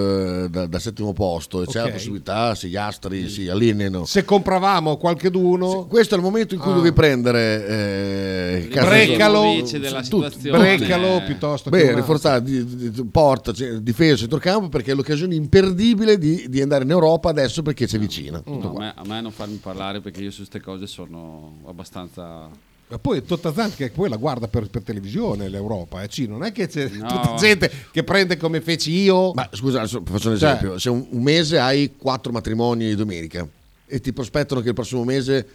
eh, 0.44 0.48
da, 0.50 0.66
da 0.66 0.78
settimo 0.78 1.12
posto 1.12 1.62
e 1.62 1.66
c'è 1.66 1.80
Ok. 1.80 1.86
la 1.86 1.92
possibilità, 1.92 2.54
se 2.54 2.68
gli 2.68 2.76
astri 2.76 3.28
si 3.28 3.48
allineano. 3.48 4.04
Se 4.04 4.24
compravamo 4.24 4.96
qualche 4.96 5.30
d'uno. 5.30 5.86
Questo 5.86 6.14
è 6.14 6.18
il 6.18 6.22
momento 6.24 6.54
in 6.54 6.59
cui 6.60 6.70
Ah. 6.70 6.74
dovevi 6.74 6.94
prendere 6.94 7.66
eh, 7.66 8.68
Brecalo, 8.70 9.64
situazione. 9.66 10.58
Brecalo 10.76 11.16
Eh. 11.16 11.22
piuttosto 11.26 11.70
che 11.70 11.76
Beh, 11.76 11.82
altro. 11.82 11.96
rinforzare 11.96 12.42
di, 12.42 12.90
di- 12.90 13.04
porta, 13.10 13.52
cioè, 13.52 13.72
difesa, 13.78 14.16
centrocampo 14.16 14.68
perché 14.68 14.92
è 14.92 14.94
l'occasione 14.94 15.34
imperdibile 15.34 16.18
di, 16.18 16.46
di 16.48 16.60
andare 16.60 16.84
in 16.84 16.90
Europa 16.90 17.28
adesso 17.30 17.62
perché 17.62 17.86
c'è 17.86 17.98
vicina. 17.98 18.38
Tutto 18.40 18.68
No, 18.72 18.76
a, 18.76 18.78
me, 18.78 18.92
a 18.96 19.02
me 19.04 19.20
non 19.20 19.30
farmi 19.32 19.56
parlare 19.56 20.00
perché 20.00 20.20
io 20.22 20.30
su 20.30 20.38
queste 20.38 20.60
cose 20.60 20.86
sono 20.86 21.56
abbastanza... 21.66 22.48
Ma 22.92 22.98
poi 22.98 23.24
Totta 23.24 23.52
Zanti 23.52 23.76
che 23.76 23.90
poi 23.90 24.08
la 24.08 24.16
guarda 24.16 24.48
per, 24.48 24.68
per 24.68 24.82
televisione 24.82 25.48
l'Europa, 25.48 26.02
eh, 26.02 26.08
Ci, 26.08 26.26
non 26.26 26.42
è 26.42 26.50
che 26.50 26.66
c'è 26.66 26.88
No. 26.88 27.06
tutta 27.06 27.34
gente 27.38 27.70
che 27.92 28.02
prende 28.02 28.36
come 28.36 28.60
feci 28.60 28.90
io. 28.90 29.30
Ma 29.32 29.48
scusa, 29.52 29.86
faccio 29.86 30.00
un 30.00 30.06
Cioè- 30.18 30.32
esempio: 30.34 30.76
se 30.76 30.90
un, 30.90 31.06
un 31.10 31.22
mese 31.22 31.60
hai 31.60 31.92
quattro 31.96 32.32
matrimoni 32.32 32.86
di 32.86 32.96
domenica 32.96 33.46
e 33.86 34.00
ti 34.00 34.12
prospettano 34.12 34.60
che 34.60 34.68
il 34.70 34.74
prossimo 34.74 35.04
mese 35.04 35.46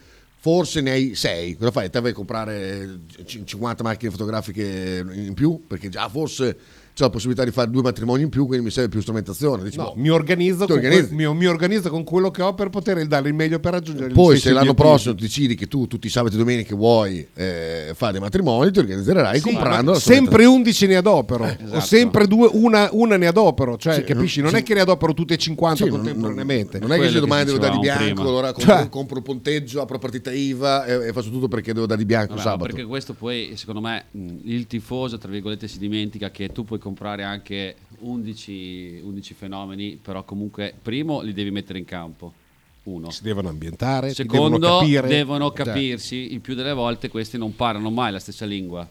forse 0.45 0.79
ne 0.79 0.91
hai 0.91 1.15
sei, 1.15 1.55
cosa 1.55 1.71
fai? 1.71 1.89
Te 1.89 1.99
vai 1.99 2.12
a 2.12 2.13
comprare 2.13 2.99
c- 3.25 3.43
50 3.43 3.81
macchine 3.81 4.12
fotografiche 4.12 5.03
in 5.12 5.34
più 5.34 5.65
perché 5.65 5.89
già 5.89 6.08
forse 6.08 6.55
c'è 6.95 7.03
la 7.03 7.10
possibilità 7.10 7.43
di 7.43 7.51
fare 7.51 7.69
due 7.69 7.81
matrimoni 7.81 8.23
in 8.23 8.29
più, 8.29 8.45
quindi 8.45 8.63
mi 8.63 8.71
serve 8.71 8.88
più 8.88 9.01
strumentazione. 9.01 9.63
Dici, 9.63 9.75
No, 9.77 9.91
boh, 9.93 9.93
mi 9.97 10.08
organizzo, 10.10 10.65
con 10.65 10.79
que- 10.79 11.08
mi, 11.12 11.27
mi 11.36 11.45
organizzo 11.45 11.89
con 11.89 12.05
quello 12.05 12.31
che 12.31 12.41
ho 12.41 12.53
per 12.53 12.69
poter 12.69 13.05
dare 13.05 13.27
il 13.27 13.34
meglio 13.36 13.60
per 13.60 13.73
raggiungere 13.73 14.08
il 14.08 14.13
Poi, 14.13 14.38
se 14.38 14.53
l'anno 14.53 14.73
prossimo 14.73 15.13
ti 15.13 15.23
decidi 15.23 15.55
che 15.55 15.67
tu 15.67 15.88
tutti 15.88 16.08
i 16.08 16.10
sabati 16.10 16.36
e 16.36 16.38
domeniche 16.38 16.73
vuoi 16.73 17.27
eh, 17.34 17.91
fare 17.93 18.13
dei 18.13 18.21
matrimoni, 18.21 18.71
ti 18.71 18.79
organizzerai 18.79 19.39
Sì, 19.39 19.43
comprando 19.51 19.93
sempre 19.95 20.45
11 20.45 20.88
ne 20.88 20.95
adopero, 20.95 21.43
o 21.43 21.47
esatto. 21.47 21.79
sempre 21.81 22.27
due, 22.27 22.49
una, 22.53 22.88
una 22.93 23.17
ne 23.17 23.27
adopero, 23.27 23.75
cioè 23.77 23.95
Sì, 23.95 24.03
capisci? 24.05 24.39
Non 24.39 24.51
sì. 24.51 24.55
è 24.55 24.63
che 24.63 24.73
ne 24.73 24.79
adopero 24.79 25.13
tutte 25.13 25.34
e 25.34 25.38
50 25.38 25.84
Sì, 25.84 25.89
non- 25.89 25.99
contemporaneamente. 25.99 26.79
Non 26.79 26.93
è 26.93 26.97
che 26.97 27.10
se 27.10 27.19
domani 27.19 27.43
devo 27.43 27.58
dare 27.58 27.73
di 27.73 27.79
bianco, 27.79 28.03
prima. 28.05 28.21
allora 28.21 28.53
compro, 28.53 28.73
Cioè- 28.73 28.88
compro 28.89 29.17
il 29.17 29.23
ponteggio, 29.23 29.81
apro 29.81 29.97
partita 29.99 30.31
IVA 30.31 30.86
e, 30.86 31.08
e 31.10 31.12
faccio 31.12 31.29
tutto 31.29 31.49
perché 31.49 31.73
devo 31.73 31.86
dare 31.88 31.99
di 31.99 32.05
bianco 32.05 32.36
Vabbè, 32.36 32.41
sabato. 32.41 32.63
perché 32.71 32.86
questo 32.86 33.12
poi, 33.13 33.51
secondo 33.55 33.81
me, 33.81 34.05
il 34.43 34.65
tifoso, 34.67 35.17
tra 35.17 35.29
virgolette, 35.29 35.67
si 35.67 35.77
dimentica 35.77 36.31
che 36.31 36.53
tu 36.53 36.63
puoi 36.63 36.79
comprare 36.85 37.23
anche 37.23 37.75
11, 38.01 39.01
11 39.03 39.33
fenomeni, 39.33 39.97
però 39.99 40.23
comunque, 40.23 40.71
primo, 40.79 41.21
li 41.21 41.33
devi 41.33 41.49
mettere 41.49 41.79
in 41.79 41.85
campo. 41.85 42.31
Uno. 42.83 43.09
Si 43.09 43.23
devono 43.23 43.49
ambientare, 43.49 44.13
Secondo, 44.13 44.59
devono 44.59 44.77
capire. 44.79 45.07
devono 45.07 45.51
Cioè, 45.55 45.65
capirsi. 45.65 46.31
Il 46.33 46.41
più 46.41 46.53
delle 46.53 46.73
volte 46.73 47.09
questi 47.09 47.39
non 47.39 47.55
parlano 47.55 47.89
mai 47.89 48.11
la 48.11 48.19
stessa 48.19 48.45
lingua. 48.45 48.87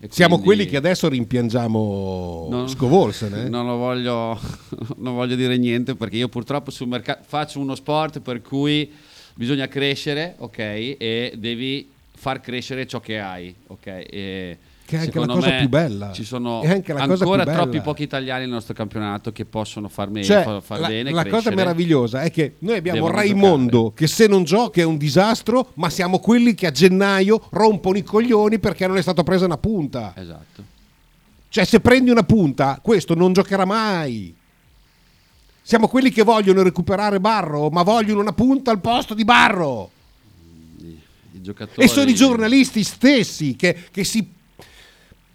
E 0.00 0.08
siamo 0.10 0.34
quindi- 0.38 0.54
quelli 0.56 0.70
che 0.70 0.76
adesso 0.76 1.08
rimpiangiamo 1.08 2.46
No. 2.50 2.66
Scovolsene. 2.68 3.48
Non 3.48 3.64
lo 3.64 3.76
voglio, 3.76 4.38
non 4.98 5.14
voglio 5.14 5.34
dire 5.34 5.56
niente 5.56 5.94
perché 5.94 6.16
io 6.18 6.28
purtroppo 6.28 6.70
sul 6.70 6.88
mercato 6.88 7.22
faccio 7.26 7.58
uno 7.60 7.74
sport 7.74 8.20
per 8.20 8.42
cui 8.42 8.92
bisogna 9.34 9.66
crescere, 9.66 10.34
ok? 10.36 10.58
E 10.58 11.32
devi 11.38 11.88
far 12.12 12.40
crescere 12.42 12.86
ciò 12.86 13.00
che 13.00 13.18
hai, 13.18 13.54
ok? 13.68 13.86
E 13.86 14.58
Che 14.88 14.96
è 14.96 15.00
anche 15.00 15.18
la 15.18 15.26
cosa 15.26 15.50
più 15.50 15.68
bella. 15.68 16.12
Ci 16.12 16.24
sono 16.24 16.62
cosa 16.62 17.02
ancora 17.02 17.44
troppi 17.44 17.82
pochi 17.82 18.04
italiani 18.04 18.44
nel 18.44 18.48
nostro 18.48 18.72
campionato 18.72 19.32
che 19.32 19.44
possono 19.44 19.90
far, 19.90 20.08
me- 20.08 20.24
Cioè, 20.24 20.60
far, 20.62 20.80
la, 20.80 20.88
bene. 20.88 21.10
la 21.10 21.24
cosa 21.24 21.28
crescere. 21.28 21.56
meravigliosa 21.56 22.22
è 22.22 22.30
che 22.30 22.54
noi 22.60 22.78
abbiamo 22.78 23.00
Devono 23.00 23.14
Raimondo 23.14 23.92
che 23.94 24.06
se 24.06 24.26
non 24.26 24.44
gioca 24.44 24.80
è 24.80 24.84
un 24.84 24.96
disastro, 24.96 25.72
ma 25.74 25.90
siamo 25.90 26.20
quelli 26.20 26.54
che 26.54 26.68
a 26.68 26.70
gennaio 26.70 27.48
rompono 27.50 27.98
i 27.98 28.02
coglioni 28.02 28.58
perché 28.58 28.86
non 28.86 28.96
è 28.96 29.02
stata 29.02 29.22
presa 29.22 29.44
una 29.44 29.58
punta. 29.58 30.14
Esatto. 30.16 30.62
Cioè, 31.50 31.64
se 31.66 31.80
prendi 31.80 32.08
una 32.08 32.22
punta, 32.22 32.80
questo 32.82 33.14
non 33.14 33.34
giocherà 33.34 33.66
mai. 33.66 34.34
Siamo 35.60 35.88
quelli 35.88 36.10
che 36.10 36.22
vogliono 36.22 36.62
recuperare 36.62 37.20
Barro, 37.20 37.68
ma 37.68 37.82
vogliono 37.82 38.22
una 38.22 38.32
punta 38.32 38.70
al 38.70 38.80
posto 38.80 39.12
di 39.12 39.24
Barro. 39.24 39.90
I 40.78 41.42
giocatori... 41.42 41.86
E 41.86 41.88
sono 41.88 42.08
i 42.08 42.14
giornalisti 42.14 42.82
stessi 42.82 43.54
che, 43.54 43.76
che 43.90 44.02
si 44.02 44.36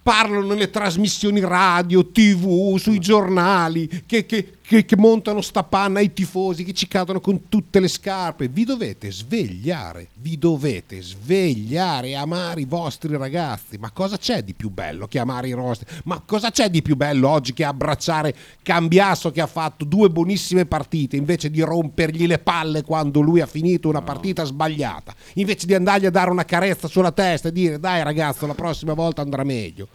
parlano 0.04 0.46
nelle 0.46 0.68
trasmissioni 0.68 1.40
radio, 1.40 2.10
tv, 2.10 2.76
sui 2.76 2.98
giornali, 2.98 3.88
che, 4.06 4.26
che- 4.26 4.58
che- 4.66 4.86
che 4.86 4.96
montano 4.96 5.42
sta 5.42 5.62
panna 5.62 5.98
ai 5.98 6.14
tifosi, 6.14 6.64
che 6.64 6.72
ci 6.72 6.88
cadono 6.88 7.20
con 7.20 7.48
tutte 7.48 7.80
le 7.80 7.88
scarpe. 7.88 8.48
Vi 8.48 8.64
dovete 8.64 9.12
svegliare, 9.12 10.08
vi 10.14 10.38
dovete 10.38 11.02
svegliare 11.02 12.08
e 12.08 12.14
amare 12.14 12.62
i 12.62 12.64
vostri 12.64 13.14
ragazzi. 13.16 13.76
Ma 13.76 13.90
cosa 13.90 14.16
c'è 14.16 14.42
di 14.42 14.54
più 14.54 14.70
bello 14.70 15.06
che 15.06 15.18
amare 15.18 15.48
i 15.48 15.52
vostri? 15.52 15.86
Ma 16.04 16.22
cosa 16.24 16.50
c'è 16.50 16.70
di 16.70 16.80
più 16.80 16.96
bello 16.96 17.28
oggi 17.28 17.52
che 17.52 17.64
abbracciare 17.64 18.34
Cambiasso 18.62 19.30
che 19.30 19.42
ha 19.42 19.46
fatto 19.46 19.84
due 19.84 20.08
buonissime 20.08 20.64
partite 20.64 21.16
invece 21.16 21.50
di 21.50 21.60
rompergli 21.60 22.26
le 22.26 22.38
palle 22.38 22.82
quando 22.82 23.20
lui 23.20 23.40
ha 23.42 23.46
finito 23.46 23.90
una 23.90 24.00
partita 24.00 24.44
sbagliata, 24.44 25.14
invece 25.34 25.66
di 25.66 25.74
andargli 25.74 26.06
a 26.06 26.10
dare 26.10 26.30
una 26.30 26.46
carezza 26.46 26.88
sulla 26.88 27.12
testa 27.12 27.48
e 27.48 27.52
dire 27.52 27.78
dai 27.78 28.02
ragazzo 28.02 28.46
la 28.46 28.54
prossima 28.54 28.94
volta 28.94 29.20
andrà 29.20 29.44
meglio. 29.44 29.86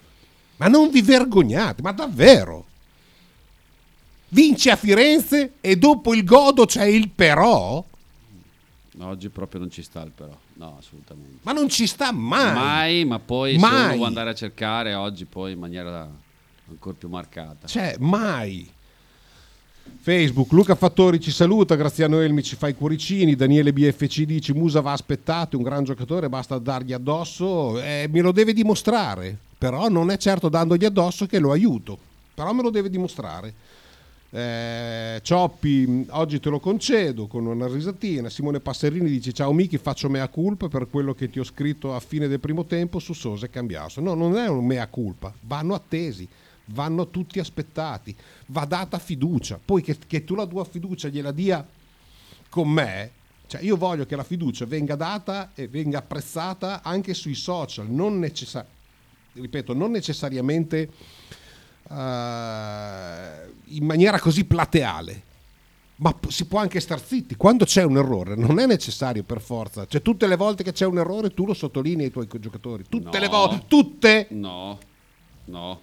Ma 0.57 0.67
non 0.67 0.91
vi 0.91 1.01
vergognate, 1.01 1.81
ma 1.81 1.91
davvero? 1.91 2.65
Vince 4.29 4.69
a 4.71 4.75
Firenze 4.75 5.53
e 5.61 5.75
dopo 5.75 6.13
il 6.13 6.23
godo 6.23 6.65
c'è 6.65 6.85
il 6.85 7.09
però? 7.09 7.83
No, 8.91 9.07
oggi 9.07 9.29
proprio 9.29 9.61
non 9.61 9.71
ci 9.71 9.81
sta 9.81 10.01
il 10.01 10.11
però. 10.13 10.37
No, 10.55 10.75
assolutamente. 10.77 11.37
Ma 11.43 11.51
non 11.53 11.69
ci 11.69 11.87
sta 11.87 12.11
mai. 12.11 12.53
Mai, 12.53 13.05
ma 13.05 13.19
poi 13.19 13.53
se 13.53 13.59
Mai. 13.59 13.83
uno 13.85 13.93
vuole 13.93 14.07
andare 14.07 14.29
a 14.31 14.35
cercare 14.35 14.93
oggi 14.93 15.25
poi 15.25 15.53
in 15.53 15.59
maniera 15.59 16.07
ancora 16.69 16.95
più 16.97 17.07
marcata. 17.07 17.67
Cioè, 17.67 17.95
mai. 17.99 18.69
Facebook, 20.01 20.51
Luca 20.51 20.75
Fattori 20.75 21.19
ci 21.19 21.31
saluta, 21.31 21.75
Graziano 21.75 22.19
Elmi 22.19 22.43
ci 22.43 22.55
fa 22.55 22.67
i 22.67 22.75
cuoricini, 22.75 23.35
Daniele 23.35 23.73
BFC 23.73 24.21
dice 24.21 24.53
Musa 24.53 24.81
va 24.81 24.91
aspettato, 24.91 25.55
è 25.55 25.57
un 25.57 25.63
gran 25.63 25.83
giocatore, 25.83 26.29
basta 26.29 26.57
dargli 26.59 26.93
addosso, 26.93 27.81
eh, 27.81 28.07
me 28.09 28.21
lo 28.21 28.31
deve 28.31 28.53
dimostrare, 28.53 29.35
però 29.57 29.89
non 29.89 30.11
è 30.11 30.17
certo 30.17 30.47
dandogli 30.47 30.85
addosso 30.85 31.25
che 31.25 31.39
lo 31.39 31.51
aiuto, 31.51 31.97
però 32.33 32.53
me 32.53 32.61
lo 32.61 32.69
deve 32.69 32.89
dimostrare. 32.89 33.53
Eh, 34.31 35.19
Cioppi, 35.23 35.87
mh, 35.87 36.05
oggi 36.09 36.39
te 36.39 36.49
lo 36.49 36.59
concedo 36.59 37.25
con 37.27 37.45
una 37.47 37.67
risatina. 37.67 38.29
Simone 38.29 38.59
Passerini 38.59 39.09
dice: 39.09 39.31
Ciao 39.33 39.51
Miki, 39.53 39.77
faccio 39.77 40.09
mea 40.09 40.27
culpa 40.27 40.67
per 40.67 40.87
quello 40.89 41.13
che 41.15 41.29
ti 41.29 41.39
ho 41.39 41.43
scritto 41.43 41.95
a 41.95 41.99
fine 41.99 42.27
del 42.27 42.39
primo 42.39 42.65
tempo 42.65 42.99
su 42.99 43.13
Sosa 43.13 43.47
e 43.47 43.49
Cambiaso. 43.49 44.01
No, 44.01 44.13
non 44.13 44.37
è 44.37 44.47
un 44.47 44.65
mea 44.65 44.87
culpa, 44.87 45.33
vanno 45.41 45.73
attesi, 45.73 46.27
vanno 46.65 47.07
tutti 47.09 47.39
aspettati, 47.39 48.15
va 48.47 48.65
data 48.65 48.99
fiducia. 48.99 49.59
Poi 49.63 49.81
che, 49.81 49.97
che 50.05 50.23
tu 50.23 50.35
la 50.35 50.45
tua 50.45 50.63
fiducia 50.63 51.07
gliela 51.07 51.31
dia 51.31 51.65
con 52.49 52.69
me, 52.69 53.11
cioè 53.47 53.61
io 53.61 53.77
voglio 53.77 54.05
che 54.05 54.15
la 54.15 54.23
fiducia 54.23 54.65
venga 54.65 54.95
data 54.95 55.51
e 55.55 55.67
venga 55.67 55.99
apprezzata 55.99 56.83
anche 56.83 57.15
sui 57.15 57.35
social, 57.35 57.89
non 57.89 58.19
necessa- 58.19 58.65
ripeto, 59.33 59.73
non 59.73 59.89
necessariamente 59.89 60.89
eh, 61.89 63.51
in 63.65 63.85
maniera 63.85 64.19
così 64.19 64.45
plateale. 64.45 65.23
Ma 65.97 66.15
si 66.29 66.45
può 66.45 66.59
anche 66.59 66.79
star 66.79 67.01
zitti. 67.03 67.35
Quando 67.35 67.65
c'è 67.65 67.83
un 67.83 67.97
errore, 67.97 68.35
non 68.35 68.57
è 68.59 68.65
necessario 68.65 69.21
per 69.23 69.41
forza. 69.41 69.85
Cioè, 69.85 70.01
tutte 70.01 70.27
le 70.27 70.37
volte 70.37 70.63
che 70.63 70.71
c'è 70.71 70.85
un 70.85 70.97
errore, 70.97 71.33
tu 71.33 71.45
lo 71.45 71.53
sottolinei 71.53 72.05
ai 72.05 72.11
tuoi 72.11 72.27
giocatori. 72.39 72.85
Tutte 72.87 73.17
No. 73.17 73.19
le 73.19 73.27
volte, 73.27 73.63
tutte. 73.67 74.27
No, 74.29 74.77
no, 75.45 75.81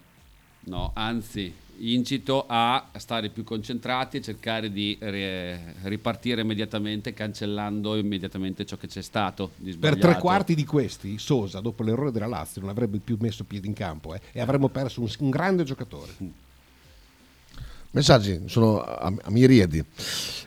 no, 0.60 0.90
anzi, 0.94 1.52
incito 1.78 2.44
a 2.48 2.90
stare 2.96 3.28
più 3.28 3.44
concentrati 3.44 4.16
e 4.16 4.20
cercare 4.22 4.70
di 4.70 4.96
re- 5.00 5.74
ripartire 5.82 6.40
immediatamente, 6.40 7.12
cancellando 7.12 7.96
immediatamente 7.96 8.64
ciò 8.64 8.76
che 8.76 8.86
c'è 8.86 9.02
stato 9.02 9.52
di 9.56 9.76
Per 9.76 9.98
tre 9.98 10.16
quarti 10.18 10.54
di 10.54 10.64
questi, 10.64 11.18
Sosa, 11.18 11.60
dopo 11.60 11.82
l'errore 11.82 12.12
della 12.12 12.26
Lazio, 12.26 12.60
non 12.60 12.70
avrebbe 12.70 12.98
più 12.98 13.16
messo 13.20 13.44
piedi 13.44 13.66
in 13.66 13.74
campo 13.74 14.14
eh, 14.14 14.20
e 14.32 14.40
avremmo 14.40 14.68
perso 14.68 15.00
un, 15.00 15.10
un 15.18 15.30
grande 15.30 15.64
giocatore. 15.64 16.12
Messaggi 17.90 18.42
sono 18.46 18.80
a, 18.82 19.12
a 19.22 19.30
miriadi. 19.30 19.82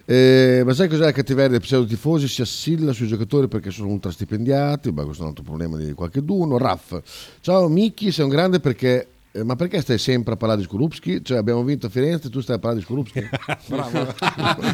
Eh, 0.05 0.61
ma 0.65 0.73
sai 0.73 0.87
cos'è 0.87 1.01
la 1.01 1.11
cattiveria 1.11 1.49
dei 1.49 1.59
pseudo 1.59 1.85
tifosi? 1.85 2.27
Si 2.27 2.41
assilla 2.41 2.93
sui 2.93 3.07
giocatori 3.07 3.47
perché 3.47 3.71
sono 3.71 3.89
ultrastipendiati. 3.89 4.91
Beh, 4.91 5.03
questo 5.03 5.21
è 5.21 5.25
un 5.25 5.29
altro 5.29 5.43
problema 5.43 5.77
di 5.77 5.93
qualcheduno. 5.93 6.57
Raff, 6.57 6.99
ciao 7.41 7.67
Micchi, 7.67 8.11
sei 8.11 8.25
un 8.25 8.31
grande 8.31 8.59
perché. 8.59 9.07
Eh, 9.31 9.43
ma 9.43 9.55
perché 9.55 9.81
stai 9.81 9.97
sempre 9.97 10.33
a 10.33 10.37
parlare 10.37 10.59
di 10.61 10.65
Skorupski? 10.65 11.23
Cioè, 11.23 11.37
abbiamo 11.37 11.63
vinto 11.63 11.85
a 11.85 11.89
Firenze 11.89 12.27
e 12.27 12.29
tu 12.29 12.41
stai 12.41 12.55
a 12.55 12.59
parlare 12.59 12.79
di 12.79 12.85
Skorupski? 12.85 13.29
Bravo. 13.67 14.13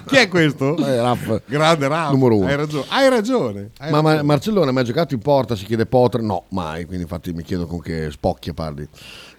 Chi 0.06 0.16
è 0.16 0.28
questo? 0.28 0.78
Eh, 0.78 1.02
Raff, 1.02 1.42
Grande 1.46 1.88
Raff. 1.88 2.12
numero 2.12 2.38
uno. 2.38 2.48
Hai 2.48 2.56
ragione. 2.56 2.86
Hai 2.90 3.10
ragione. 3.10 3.70
hai 3.80 3.92
Ma, 3.92 4.02
ma 4.02 4.10
ragione. 4.10 4.28
Marcellone 4.28 4.70
ha 4.70 4.74
mai 4.74 4.84
giocato 4.86 5.14
in 5.14 5.20
porta? 5.20 5.56
Si 5.56 5.66
chiede 5.66 5.86
Potter? 5.86 6.22
No, 6.22 6.46
mai. 6.50 6.86
Quindi, 6.86 7.04
infatti, 7.04 7.34
mi 7.34 7.44
chiedo 7.44 7.66
con 7.68 7.80
che 7.82 8.10
spocchia 8.12 8.54
parli. 8.54 8.88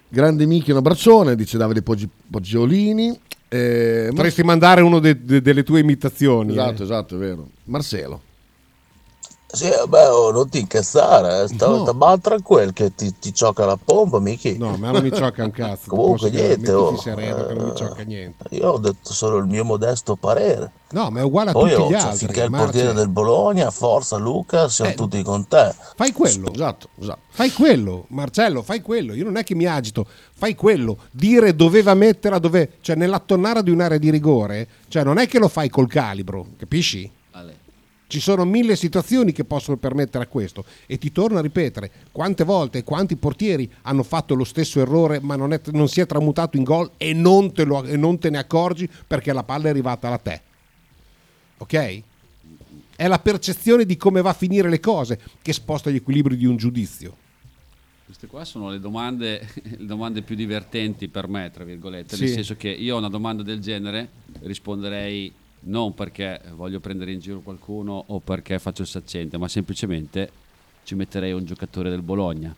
Grande 0.08 0.46
Micchi, 0.46 0.70
un 0.70 0.76
abbraccione, 0.78 1.34
dice 1.34 1.58
Davide 1.58 1.82
Poggi- 1.82 2.08
Poggiolini. 2.30 3.18
Eh, 3.48 4.02
Mar- 4.06 4.14
Potresti 4.14 4.42
mandare 4.42 4.80
una 4.82 4.98
delle 4.98 5.62
tue 5.62 5.80
imitazioni. 5.80 6.52
esatto, 6.52 6.82
eh. 6.82 6.84
esatto, 6.84 7.14
è 7.14 7.18
vero. 7.18 7.48
Marcelo. 7.64 8.20
Sì, 9.56 9.70
vabbè, 9.70 10.10
oh, 10.10 10.30
non 10.32 10.48
ti 10.50 10.60
incazzare, 10.60 11.44
eh. 11.44 11.48
sta, 11.48 11.66
No. 11.66 11.90
mal 11.94 12.20
tranquillo 12.20 12.72
che 12.72 12.94
ti, 12.94 13.18
ti 13.18 13.32
ciocca 13.32 13.64
la 13.64 13.78
pompa, 13.82 14.20
Michi. 14.20 14.58
No, 14.58 14.76
ma 14.76 14.90
non 14.90 15.02
mi 15.02 15.10
ciocca 15.10 15.44
un 15.44 15.50
cazzo. 15.50 15.88
Comunque 15.88 16.28
niente, 16.30 16.72
oh, 16.72 16.98
sereno 17.00 17.46
che 17.46 17.54
non 17.54 17.64
mi 17.64 17.70
eh, 17.70 17.74
ciocca 17.74 18.02
niente. 18.02 18.44
Io 18.50 18.68
ho 18.72 18.78
detto 18.78 19.14
solo 19.14 19.38
il 19.38 19.46
mio 19.46 19.64
modesto 19.64 20.14
parere. 20.14 20.70
No, 20.90 21.08
ma 21.10 21.20
è 21.20 21.22
uguale 21.22 21.50
a 21.50 21.52
Poi 21.54 21.70
tutti 21.70 21.80
oh, 21.80 21.88
gli 21.88 21.92
cioè, 21.92 22.00
altri. 22.02 22.18
finché 22.26 22.42
il 22.42 22.50
portiere 22.50 22.92
del 22.92 23.08
Bologna, 23.08 23.70
forza 23.70 24.16
Luca, 24.18 24.68
siamo 24.68 24.90
Eh, 24.90 24.94
tutti 24.94 25.22
con 25.22 25.48
te. 25.48 25.74
Fai 25.96 26.12
quello. 26.12 26.52
Esatto, 26.52 26.88
esatto. 27.00 27.20
Fai 27.30 27.50
quello, 27.52 28.04
Marcello, 28.08 28.62
fai 28.62 28.82
quello. 28.82 29.14
Io 29.14 29.24
non 29.24 29.36
è 29.36 29.42
che 29.42 29.54
mi 29.54 29.64
agito, 29.64 30.06
fai 30.34 30.54
quello. 30.54 30.98
Dire 31.10 31.56
doveva 31.56 31.94
metterla 31.94 32.38
dove, 32.38 32.72
cioè 32.82 32.94
nella 32.94 33.18
tonnara 33.18 33.62
di 33.62 33.70
un'area 33.70 33.98
di 33.98 34.10
rigore, 34.10 34.68
cioè 34.88 35.02
non 35.02 35.16
è 35.18 35.26
che 35.26 35.38
lo 35.38 35.48
fai 35.48 35.70
col 35.70 35.88
calibro, 35.88 36.46
capisci? 36.58 37.10
Ci 38.08 38.20
sono 38.20 38.44
mille 38.44 38.76
situazioni 38.76 39.32
che 39.32 39.44
possono 39.44 39.76
permettere 39.78 40.22
a 40.24 40.26
questo 40.28 40.64
e 40.86 40.96
ti 40.96 41.10
torno 41.10 41.38
a 41.38 41.42
ripetere 41.42 41.90
quante 42.12 42.44
volte 42.44 42.84
quanti 42.84 43.16
portieri 43.16 43.68
hanno 43.82 44.04
fatto 44.04 44.34
lo 44.34 44.44
stesso 44.44 44.80
errore 44.80 45.18
ma 45.20 45.34
non, 45.34 45.52
è- 45.52 45.60
non 45.72 45.88
si 45.88 46.00
è 46.00 46.06
tramutato 46.06 46.56
in 46.56 46.62
gol 46.62 46.92
e 46.98 47.12
non, 47.12 47.52
te 47.52 47.64
lo- 47.64 47.82
e 47.84 47.96
non 47.96 48.18
te 48.20 48.30
ne 48.30 48.38
accorgi 48.38 48.88
perché 49.06 49.32
la 49.32 49.42
palla 49.42 49.66
è 49.66 49.70
arrivata 49.70 50.08
da 50.08 50.18
te. 50.18 50.40
Ok? 51.58 52.02
È 52.94 53.08
la 53.08 53.18
percezione 53.18 53.84
di 53.84 53.96
come 53.96 54.22
va 54.22 54.30
a 54.30 54.34
finire 54.34 54.68
le 54.68 54.78
cose 54.80 55.18
che 55.42 55.52
sposta 55.52 55.90
gli 55.90 55.96
equilibri 55.96 56.36
di 56.36 56.46
un 56.46 56.56
giudizio. 56.56 57.16
Queste 58.04 58.28
qua 58.28 58.44
sono 58.44 58.70
le 58.70 58.78
domande, 58.78 59.48
le 59.78 59.84
domande 59.84 60.22
più 60.22 60.36
divertenti 60.36 61.08
per 61.08 61.26
me, 61.26 61.50
tra 61.52 61.64
virgolette, 61.64 62.14
Sì. 62.14 62.22
nel 62.22 62.32
senso 62.34 62.54
che 62.54 62.68
io 62.68 62.94
a 62.94 62.98
una 62.98 63.08
domanda 63.08 63.42
del 63.42 63.58
genere 63.58 64.08
risponderei 64.42 65.32
non 65.66 65.94
perché 65.94 66.40
voglio 66.54 66.80
prendere 66.80 67.12
in 67.12 67.20
giro 67.20 67.40
qualcuno 67.40 68.04
o 68.08 68.20
perché 68.20 68.58
faccio 68.58 68.82
il 68.82 68.88
saccente, 68.88 69.36
ma 69.38 69.48
semplicemente 69.48 70.30
ci 70.84 70.94
metterei 70.94 71.32
un 71.32 71.44
giocatore 71.44 71.90
del 71.90 72.02
Bologna. 72.02 72.54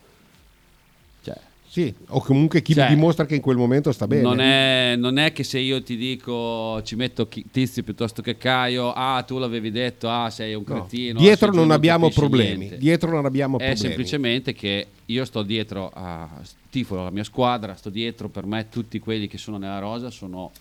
Cioè, 1.23 1.35
Sì, 1.67 1.93
o 2.07 2.21
comunque 2.21 2.61
chi 2.61 2.73
Cioè, 2.73 2.87
dimostra 2.87 3.25
che 3.25 3.35
in 3.35 3.41
quel 3.41 3.57
momento 3.57 3.91
sta 3.91 4.07
bene. 4.07 4.21
non, 4.21 4.39
è, 4.39 4.95
non 4.97 5.17
è 5.17 5.31
che 5.31 5.43
se 5.43 5.59
io 5.59 5.81
ti 5.83 5.97
dico 5.97 6.81
ci 6.83 6.95
metto 6.95 7.27
Tizio 7.27 7.83
piuttosto 7.83 8.21
che 8.21 8.37
Caio, 8.37 8.91
ah 8.93 9.21
tu 9.23 9.37
l'avevi 9.37 9.69
detto, 9.71 10.09
ah 10.09 10.29
sei 10.29 10.53
un 10.55 10.63
No. 10.65 10.75
cretino. 10.81 11.19
Dietro 11.19 11.47
sei 11.47 11.55
giù, 11.55 11.59
non 11.61 11.71
abbiamo 11.71 12.03
capisci 12.09 12.19
problemi. 12.21 12.77
Dietro 12.77 13.11
non 13.11 13.25
abbiamo 13.25 13.57
È 13.57 13.65
problemi. 13.65 13.79
semplicemente 13.87 14.53
che 14.53 14.87
io 15.05 15.25
sto 15.25 15.41
dietro 15.43 15.91
a 15.93 16.27
tifo 16.69 16.95
la 17.03 17.09
mia 17.11 17.23
squadra, 17.23 17.75
sto 17.75 17.89
dietro 17.89 18.29
per 18.29 18.45
me 18.45 18.69
tutti 18.69 18.99
quelli 18.99 19.27
che 19.27 19.37
sono 19.39 19.57
nella 19.57 19.79
rosa 19.79 20.09
sono 20.11 20.51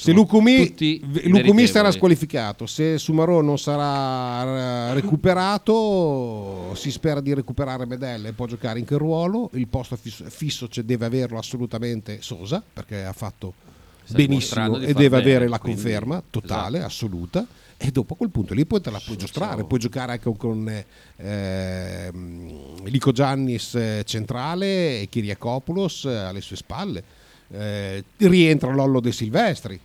Se 0.00 0.12
Lucumi, 0.12 0.74
Lucumi 1.24 1.66
sarà 1.66 1.90
squalificato, 1.90 2.64
se 2.64 2.96
Sumarò 2.96 3.42
non 3.42 3.58
sarà 3.58 4.88
eh, 4.88 4.94
recuperato, 4.94 6.74
si 6.74 6.90
spera 6.90 7.20
di 7.20 7.34
recuperare 7.34 7.84
Medella 7.84 8.28
e 8.28 8.32
può 8.32 8.46
giocare 8.46 8.78
in 8.78 8.86
che 8.86 8.96
ruolo. 8.96 9.50
Il 9.52 9.68
posto 9.68 9.96
fisso, 9.96 10.24
fisso 10.30 10.68
cioè, 10.68 10.84
deve 10.84 11.04
averlo 11.04 11.36
assolutamente 11.36 12.22
Sosa 12.22 12.62
perché 12.72 13.04
ha 13.04 13.12
fatto 13.12 13.52
Sta 14.02 14.16
benissimo 14.16 14.78
e 14.78 14.94
deve 14.94 15.08
bene, 15.18 15.20
avere 15.20 15.48
la 15.48 15.58
quindi- 15.58 15.82
conferma 15.82 16.22
totale, 16.30 16.78
esatto. 16.78 16.90
assoluta. 16.90 17.46
E 17.76 17.90
dopo 17.90 18.14
a 18.14 18.16
quel 18.16 18.30
punto 18.30 18.54
lì 18.54 18.64
poi 18.64 18.80
te 18.80 18.90
la 18.90 19.02
puoi 19.04 19.18
giostrare, 19.18 19.64
puoi 19.64 19.80
giocare 19.80 20.12
anche 20.12 20.32
con 20.34 20.66
eh, 21.16 22.10
Lico 22.84 23.12
Giannis 23.12 23.74
eh, 23.74 24.02
centrale 24.06 25.02
e 25.02 25.08
Kiriakopoulos 25.10 26.06
eh, 26.06 26.16
alle 26.16 26.40
sue 26.40 26.56
spalle. 26.56 27.04
Eh, 27.52 28.02
rientra 28.16 28.72
Lollo 28.72 29.00
De 29.00 29.12
Silvestri, 29.12 29.78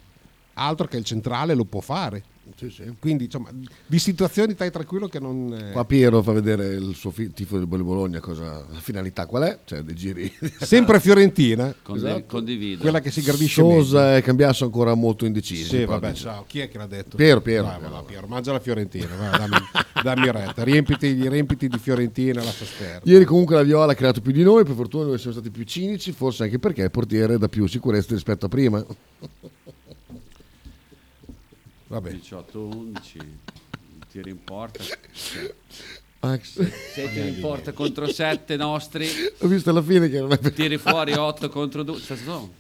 altro 0.55 0.87
che 0.87 0.97
il 0.97 1.03
centrale 1.05 1.53
lo 1.53 1.63
può 1.65 1.79
fare. 1.81 2.23
Sì, 2.55 2.69
sì. 2.69 2.83
Quindi 2.99 3.23
insomma, 3.25 3.49
di 3.87 3.97
situazioni 3.97 4.53
stai 4.53 4.69
tranquillo 4.69 5.07
che 5.07 5.19
non... 5.19 5.51
eh, 5.51 5.71
Qua 5.71 5.83
Piero 5.83 6.21
fa 6.21 6.31
vedere 6.31 6.75
il 6.75 6.93
suo 6.93 7.09
fi- 7.09 7.33
tifo 7.33 7.57
del 7.57 7.65
Bologna, 7.65 8.19
cosa, 8.19 8.63
la 8.71 8.79
finalità 8.79 9.25
qual 9.25 9.43
è? 9.43 9.59
Cioè 9.65 9.81
dei 9.81 9.95
giri. 9.95 10.31
Sempre 10.61 10.99
Fiorentina, 10.99 11.73
Condi- 11.81 12.05
Esatto. 12.05 12.23
condivido. 12.27 12.81
quella 12.81 12.99
che 12.99 13.09
si 13.09 13.21
gradisce 13.21 13.63
meglio. 13.63 13.81
Sosa 13.83 14.15
e 14.17 14.21
Cambiasso 14.21 14.63
ancora 14.63 14.93
molto 14.93 15.25
indecisi. 15.25 15.63
Sì, 15.63 15.85
vabbè, 15.85 16.13
ciao. 16.13 16.43
Chi 16.47 16.59
è 16.59 16.69
che 16.69 16.77
l'ha 16.77 16.85
detto? 16.85 17.17
Piero, 17.17 17.41
Piero. 17.41 17.63
Vai, 17.65 17.79
va 17.81 17.89
là, 17.89 18.03
Piero, 18.03 18.27
mangia 18.27 18.51
la 18.51 18.59
Fiorentina, 18.59 19.07
vai, 19.17 19.31
dammi, 19.39 19.55
dammi 20.03 20.31
retta. 20.31 20.63
Riempiti, 20.63 21.27
riempiti 21.27 21.67
di 21.67 21.79
Fiorentina 21.79 22.43
la 22.43 22.51
sosterna. 22.51 23.01
Ieri 23.11 23.25
comunque 23.25 23.55
la 23.55 23.63
Viola 23.63 23.93
ha 23.93 23.95
creato 23.95 24.21
più 24.21 24.31
di 24.31 24.43
noi, 24.43 24.63
per 24.63 24.75
fortuna 24.75 25.05
noi 25.05 25.17
siamo 25.17 25.33
stati 25.33 25.49
più 25.49 25.63
cinici, 25.63 26.11
forse 26.11 26.43
anche 26.43 26.59
perché 26.59 26.83
il 26.83 26.91
portiere 26.91 27.39
dà 27.39 27.47
più 27.49 27.65
sicurezza 27.65 28.13
rispetto 28.13 28.45
a 28.45 28.49
prima. 28.49 28.85
Vabbè. 31.95 32.12
18-11, 32.12 32.91
tiri 34.12 34.29
in 34.31 34.43
porta. 34.43 34.84
Cioè, 34.84 35.55
Max, 36.19 36.62
Se 36.93 37.10
tiri 37.10 37.29
in 37.29 37.39
porta 37.39 37.71
contro 37.71 38.12
7 38.12 38.58
nostri, 38.58 39.08
ho 39.38 39.47
visto 39.47 39.69
alla 39.69 39.81
fine 39.81 40.10
che 40.10 40.19
non 40.19 40.34
è 40.34 40.51
tiri 40.51 40.77
fuori 40.77 41.13
8 41.13 41.47
contro 41.47 41.84
2. 41.84 41.97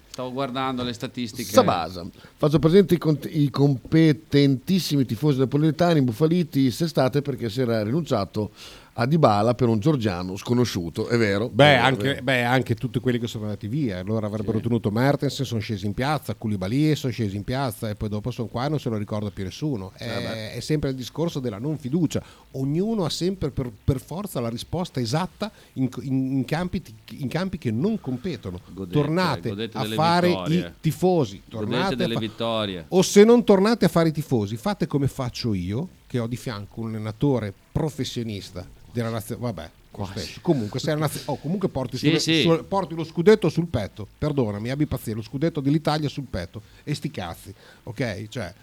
Stavo 0.07 0.31
guardando 0.31 0.83
le 0.83 0.93
statistiche. 0.93 1.51
Sabasa. 1.51 2.07
Faccio 2.37 2.59
presente 2.59 2.93
i, 2.93 2.97
cont- 2.97 3.27
i 3.29 3.49
competentissimi 3.49 5.03
tifosi 5.03 5.39
napoletani 5.39 5.99
imbufaliti 5.99 6.61
quest'estate 6.61 7.21
perché 7.21 7.49
si 7.49 7.59
era 7.59 7.83
rinunciato 7.83 8.51
a 8.97 9.05
Dybala 9.05 9.55
per 9.55 9.67
un 9.67 9.79
georgiano 9.79 10.37
sconosciuto, 10.37 11.07
è 11.09 11.17
vero? 11.17 11.49
Beh, 11.49 11.63
È 11.65 11.75
vero, 11.75 11.83
anche, 11.85 12.03
vero. 12.03 12.23
beh, 12.23 12.43
anche 12.43 12.75
tutti 12.75 12.99
quelli 12.99 13.19
che 13.19 13.27
sono 13.27 13.43
andati 13.43 13.67
via. 13.67 13.99
Allora 13.99 14.27
avrebbero 14.27 14.59
tenuto 14.61 14.89
Mertens, 14.89 15.41
sono 15.41 15.59
scesi 15.59 15.85
in 15.85 15.93
piazza, 15.93 16.33
Koulibaly 16.35 16.95
sono 16.95 17.11
scesi 17.11 17.35
in 17.35 17.43
piazza 17.43 17.89
e 17.89 17.95
poi 17.95 18.07
dopo 18.07 18.31
sono 18.31 18.47
qua 18.47 18.65
e 18.67 18.69
non 18.69 18.79
se 18.79 18.87
lo 18.87 18.95
ricorda 18.95 19.31
più 19.31 19.43
nessuno. 19.43 19.91
È, 19.95 20.53
è 20.53 20.59
sempre 20.61 20.91
il 20.91 20.95
discorso 20.95 21.41
della 21.41 21.57
non 21.57 21.77
fiducia. 21.77 22.23
Ognuno 22.51 23.03
ha 23.03 23.09
sempre 23.09 23.51
per, 23.51 23.69
per 23.83 23.99
forza 23.99 24.39
la 24.39 24.47
risposta 24.49 25.01
esatta 25.01 25.51
in, 25.73 25.89
in- 26.01 26.37
in 26.37 26.45
campi, 26.45 26.81
in 27.17 27.27
campi 27.27 27.57
che 27.57 27.71
non 27.71 27.99
competono. 27.99 28.61
Godete, 28.71 28.97
tornate 28.97 29.49
godete 29.49 29.77
a 29.77 29.83
fare 29.87 30.27
vittorie. 30.29 30.59
i 30.67 30.71
tifosi. 30.79 31.41
Tornate 31.49 31.93
a 31.95 31.97
delle 31.97 32.13
fa- 32.13 32.19
vittorie. 32.21 32.85
o 32.87 33.01
se 33.01 33.25
non 33.25 33.43
tornate 33.43 33.83
a 33.83 33.89
fare 33.89 34.07
i 34.07 34.13
tifosi, 34.13 34.55
fate 34.55 34.87
come 34.87 35.09
faccio 35.09 35.53
io, 35.53 35.89
che 36.07 36.17
ho 36.19 36.27
di 36.27 36.37
fianco 36.37 36.79
un 36.79 36.87
allenatore 36.89 37.53
professionista 37.73 38.65
della 38.95 39.09
nazione. 39.09 39.41
Vabbè, 39.41 39.69
comunque, 40.41 40.79
sei 40.79 40.93
una 40.95 41.05
nazio- 41.05 41.21
oh, 41.25 41.35
comunque 41.37 41.67
porti, 41.69 41.97
Sì, 41.97 42.09
sul- 42.09 42.19
sì. 42.19 42.41
sul- 42.41 42.63
porti 42.63 42.95
lo 42.95 43.03
scudetto 43.03 43.49
sul 43.49 43.67
petto. 43.67 44.07
Perdonami, 44.17 44.69
abbi 44.69 44.85
pazienza, 44.85 45.19
lo 45.21 45.25
scudetto 45.27 45.59
dell'Italia 45.59 46.07
sul 46.09 46.25
petto. 46.29 46.61
E 46.83 46.93
sti 46.93 47.11
cazzi, 47.11 47.53
ok? 47.83 48.27
Cioè, 48.29 48.53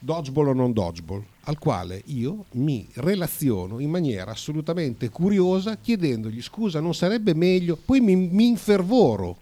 dodgeball 0.00 0.48
o 0.48 0.52
non 0.52 0.72
dodgeball, 0.72 1.22
al 1.42 1.58
quale 1.58 2.02
io 2.06 2.44
mi 2.52 2.88
relaziono 2.94 3.78
in 3.78 3.90
maniera 3.90 4.32
assolutamente 4.32 5.08
curiosa, 5.10 5.76
chiedendogli 5.76 6.42
scusa, 6.42 6.80
non 6.80 6.94
sarebbe 6.94 7.34
meglio. 7.34 7.76
Poi 7.76 8.00
mi, 8.00 8.16
mi 8.16 8.46
infervoro. 8.48 9.36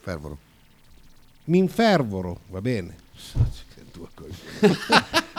Fervoro. 0.00 0.38
Mi 1.44 1.58
infervoro, 1.58 2.40
va 2.48 2.60
bene. 2.60 2.96
Do 3.92 4.08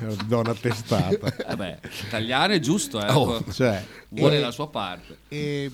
una 0.30 0.54
testata. 0.54 1.34
Vabbè, 1.48 1.78
italiano 2.06 2.52
è 2.54 2.60
giusto, 2.60 3.04
eh. 3.04 3.10
Oh, 3.12 3.44
cioè, 3.52 3.84
vuole 4.08 4.38
e- 4.38 4.40
la 4.40 4.50
sua 4.50 4.68
parte. 4.68 5.18
E, 5.28 5.70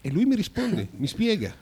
e 0.00 0.10
lui 0.10 0.24
mi 0.24 0.34
risponde, 0.34 0.88
mi 0.96 1.06
spiega. 1.06 1.54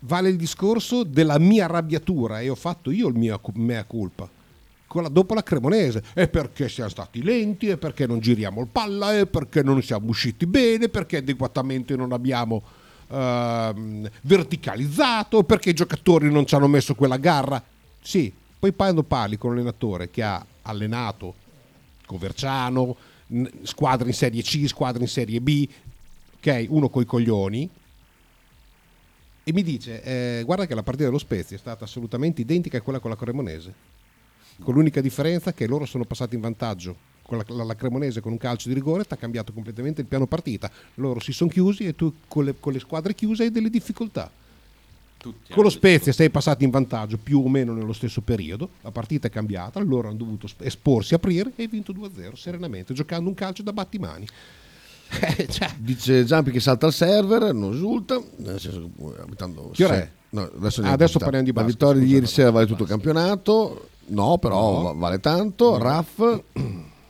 Vale 0.00 0.28
il 0.30 0.36
discorso 0.36 1.04
della 1.04 1.38
mia 1.38 1.66
arrabbiatura 1.66 2.40
e 2.40 2.48
ho 2.48 2.56
fatto 2.56 2.90
io 2.90 3.08
il 3.08 3.14
mio 3.14 3.40
mea 3.54 3.84
culpa. 3.84 4.28
La- 4.94 5.08
dopo 5.08 5.34
la 5.34 5.42
Cremonese. 5.42 6.02
E 6.12 6.28
perché 6.28 6.68
siamo 6.68 6.90
stati 6.90 7.22
lenti, 7.22 7.68
e 7.68 7.76
perché 7.76 8.06
non 8.06 8.18
giriamo 8.18 8.60
il 8.60 8.66
palla, 8.66 9.16
e 9.16 9.26
perché 9.26 9.62
non 9.62 9.80
siamo 9.82 10.08
usciti 10.08 10.44
bene, 10.46 10.88
perché 10.88 11.18
adeguatamente 11.18 11.96
non 11.96 12.12
abbiamo 12.12 12.62
ehm, 13.08 14.10
verticalizzato, 14.22 15.44
perché 15.44 15.70
i 15.70 15.74
giocatori 15.74 16.30
non 16.30 16.46
ci 16.46 16.54
hanno 16.54 16.68
messo 16.68 16.94
quella 16.94 17.16
garra. 17.16 17.62
Sì, 18.00 18.32
poi 18.58 18.74
quando 18.74 19.02
parli 19.02 19.38
con 19.38 19.50
un 19.50 19.56
allenatore 19.58 20.10
che 20.10 20.22
ha 20.22 20.44
allenato 20.62 21.34
Coverciano, 22.06 22.96
squadre 23.62 24.08
in 24.08 24.14
Serie 24.14 24.42
C, 24.42 24.66
squadre 24.66 25.02
in 25.02 25.08
Serie 25.08 25.40
B, 25.40 25.68
ok, 26.36 26.66
uno 26.68 26.88
coi 26.88 27.04
coglioni, 27.04 27.68
e 29.44 29.52
mi 29.52 29.62
dice, 29.62 30.02
eh, 30.02 30.42
guarda 30.44 30.66
che 30.66 30.74
la 30.74 30.82
partita 30.82 31.06
dello 31.06 31.18
Spezia 31.18 31.56
è 31.56 31.58
stata 31.58 31.84
assolutamente 31.84 32.40
identica 32.40 32.78
a 32.78 32.80
quella 32.80 33.00
con 33.00 33.10
la 33.10 33.16
Cremonese, 33.16 33.74
con 34.62 34.74
l'unica 34.74 35.00
differenza 35.00 35.52
che 35.52 35.66
loro 35.66 35.84
sono 35.84 36.04
passati 36.04 36.34
in 36.34 36.40
vantaggio. 36.40 37.10
Con 37.22 37.38
la, 37.38 37.44
la- 37.54 37.64
la 37.64 37.74
Cremonese 37.76 38.20
con 38.20 38.32
un 38.32 38.38
calcio 38.38 38.68
di 38.68 38.74
rigore 38.74 39.04
ti 39.04 39.14
ha 39.14 39.16
cambiato 39.16 39.52
completamente 39.52 40.00
il 40.00 40.06
piano 40.06 40.26
partita. 40.26 40.70
Loro 40.96 41.20
si 41.20 41.32
sono 41.32 41.50
chiusi 41.50 41.86
e 41.86 41.94
tu 41.94 42.12
con 42.28 42.44
le, 42.44 42.54
con 42.58 42.72
le 42.72 42.80
squadre 42.80 43.14
chiuse 43.14 43.44
hai 43.44 43.50
delle 43.50 43.70
difficoltà. 43.70 44.30
Tutti 45.22 45.52
Con 45.52 45.62
lo 45.62 45.70
Spezia 45.70 46.12
sei 46.12 46.30
passato 46.30 46.64
in 46.64 46.70
vantaggio 46.70 47.16
più 47.22 47.40
o 47.44 47.48
meno 47.48 47.72
nello 47.72 47.92
stesso 47.92 48.22
periodo, 48.22 48.70
la 48.80 48.90
partita 48.90 49.28
è 49.28 49.30
cambiata, 49.30 49.78
loro 49.80 50.08
hanno 50.08 50.16
dovuto 50.16 50.48
sp- 50.48 50.62
esporsi, 50.64 51.14
aprire 51.14 51.52
e 51.54 51.62
hai 51.62 51.68
vinto 51.68 51.92
2-0 51.92 52.32
serenamente, 52.34 52.92
giocando 52.92 53.28
un 53.28 53.34
calcio 53.34 53.62
da 53.62 53.72
battimani. 53.72 54.26
Eh, 55.36 55.46
cioè, 55.46 55.68
Dice 55.76 56.24
Giampi 56.24 56.50
che 56.50 56.58
salta 56.58 56.86
al 56.86 56.92
server, 56.94 57.52
non 57.52 57.70
risulta. 57.72 58.18
Nel 58.36 58.58
senso, 58.58 58.90
che, 58.96 59.20
abitando 59.20 59.70
Che 59.74 59.84
ora 59.84 59.94
se- 59.94 60.00
è? 60.00 60.08
no, 60.30 60.50
adesso, 60.56 60.80
Ah, 60.82 60.90
adesso 60.92 61.18
parliamo 61.18 61.44
di 61.44 61.52
La 61.52 61.60
basket, 61.62 61.72
vittoria 61.78 62.02
di 62.02 62.08
ieri 62.10 62.26
sera 62.26 62.50
vale 62.50 62.64
tutto 62.66 62.84
il 62.84 62.88
campionato. 62.88 63.88
No, 64.06 64.38
però 64.38 64.80
va- 64.84 64.92
vale 64.92 65.20
tanto. 65.20 65.76
Raff, 65.76 66.16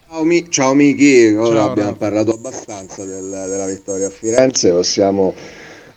Ciao, 0.09 0.24
Mi- 0.24 0.51
ciao 0.51 0.74
Miki, 0.74 1.26
ora 1.32 1.61
Ciao, 1.61 1.70
abbiamo 1.70 1.91
Raf. 1.91 1.99
parlato 1.99 2.34
abbastanza 2.34 3.05
del- 3.05 3.30
della 3.30 3.66
vittoria 3.66 4.09
a 4.09 4.11
Firenze, 4.11 4.70
possiamo 4.72 5.32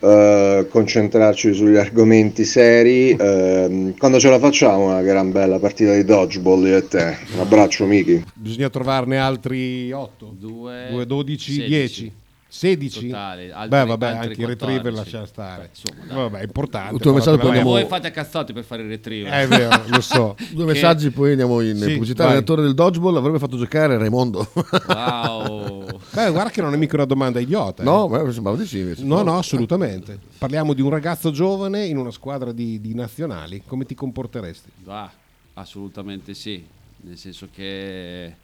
eh, 0.06 0.66
concentrarci 0.68 1.52
sugli 1.52 1.76
argomenti 1.76 2.44
seri. 2.44 3.10
Ehm, 3.10 3.96
quando 3.96 4.18
ce 4.20 4.30
la 4.30 4.38
facciamo 4.38 4.86
una 4.86 5.02
gran 5.02 5.32
bella 5.32 5.58
partita 5.58 5.94
di 5.94 6.04
dodgeball 6.04 6.66
io 6.66 6.76
e 6.76 6.86
te. 6.86 7.16
Un 7.34 7.40
abbraccio 7.40 7.86
Miki. 7.86 8.24
Bisogna 8.34 8.70
trovarne 8.70 9.18
altri 9.18 9.90
8, 9.90 10.34
2, 10.38 10.88
2, 10.90 11.06
12, 11.06 11.52
16. 11.52 11.68
10. 11.68 12.12
16? 12.56 13.06
Totali, 13.08 13.50
altri- 13.50 13.68
Beh, 13.68 13.84
vabbè, 13.84 14.06
altri 14.06 14.28
anche 14.28 14.40
i 14.42 14.44
retriever 14.46 14.92
14. 14.92 15.12
lascia 15.12 15.26
stare. 15.26 15.70
insomma, 15.70 16.04
dai. 16.06 16.16
vabbè, 16.16 16.38
è 16.38 16.42
importante. 16.44 16.92
Messaggio, 17.12 17.20
te 17.24 17.30
la 17.30 17.36
poi 17.38 17.46
andiamo- 17.48 17.70
voi 17.70 17.84
fate 17.86 18.10
cazzotti 18.10 18.52
per 18.52 18.64
fare 18.64 18.82
il 18.82 18.88
retriever. 18.88 19.32
È 19.32 19.46
vero, 19.46 19.82
lo 19.86 20.00
so. 20.00 20.36
Due 20.52 20.64
Che- 20.66 20.72
messaggi, 20.72 21.10
poi 21.10 21.30
andiamo 21.30 21.60
in 21.60 21.76
Sì, 21.76 21.92
pubblicità. 21.92 22.22
vai. 22.24 22.26
L'allenatore 22.32 22.62
del 22.62 22.74
dodgeball 22.74 23.16
avrebbe 23.16 23.38
fatto 23.38 23.56
giocare 23.56 23.96
Raimondo. 23.98 24.48
Wow. 24.86 25.84
Beh, 26.12 26.30
guarda 26.30 26.50
che 26.50 26.60
non 26.62 26.72
è 26.72 26.76
mica 26.76 26.96
una 26.96 27.04
domanda 27.04 27.40
idiota. 27.40 27.82
eh. 27.82 27.84
no, 27.84 28.08
ma 28.08 28.30
sembrava 28.32 28.56
di 28.56 28.66
sì. 28.66 28.78
invece. 28.78 29.04
No, 29.04 29.22
no, 29.22 29.36
assolutamente. 29.38 30.18
Parliamo 30.38 30.72
di 30.74 30.82
un 30.82 30.90
ragazzo 30.90 31.30
giovane 31.30 31.84
in 31.86 31.96
una 31.96 32.10
squadra 32.10 32.52
di, 32.52 32.80
di 32.80 32.94
nazionali. 32.94 33.62
Come 33.66 33.84
ti 33.84 33.94
comporteresti? 33.94 34.70
Ah, 34.86 35.10
assolutamente 35.54 36.34
sì, 36.34 36.64
nel 37.02 37.16
senso 37.18 37.48
che 37.52 38.34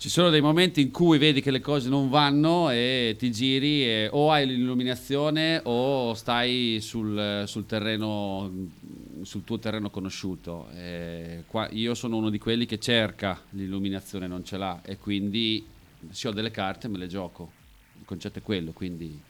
ci 0.00 0.08
sono 0.08 0.30
dei 0.30 0.40
momenti 0.40 0.80
in 0.80 0.90
cui 0.90 1.18
vedi 1.18 1.42
che 1.42 1.50
le 1.50 1.60
cose 1.60 1.90
non 1.90 2.08
vanno 2.08 2.70
e 2.70 3.16
ti 3.18 3.30
giri 3.30 3.84
e 3.84 4.08
o 4.10 4.32
hai 4.32 4.46
l'illuminazione 4.46 5.60
o 5.64 6.14
stai 6.14 6.78
sul, 6.80 7.42
sul 7.44 7.66
terreno 7.66 8.50
sul 9.20 9.44
tuo 9.44 9.58
terreno 9.58 9.90
conosciuto. 9.90 10.68
Qua, 11.46 11.68
io 11.72 11.92
sono 11.92 12.16
uno 12.16 12.30
di 12.30 12.38
quelli 12.38 12.64
che 12.64 12.78
cerca 12.78 13.42
l'illuminazione, 13.50 14.26
non 14.26 14.42
ce 14.42 14.56
l'ha 14.56 14.80
e 14.82 14.96
quindi 14.96 15.66
se 16.08 16.28
ho 16.28 16.30
delle 16.32 16.50
carte 16.50 16.88
me 16.88 16.96
le 16.96 17.06
gioco. 17.06 17.50
Il 17.98 18.06
concetto 18.06 18.38
è 18.38 18.42
quello, 18.42 18.72
quindi 18.72 19.20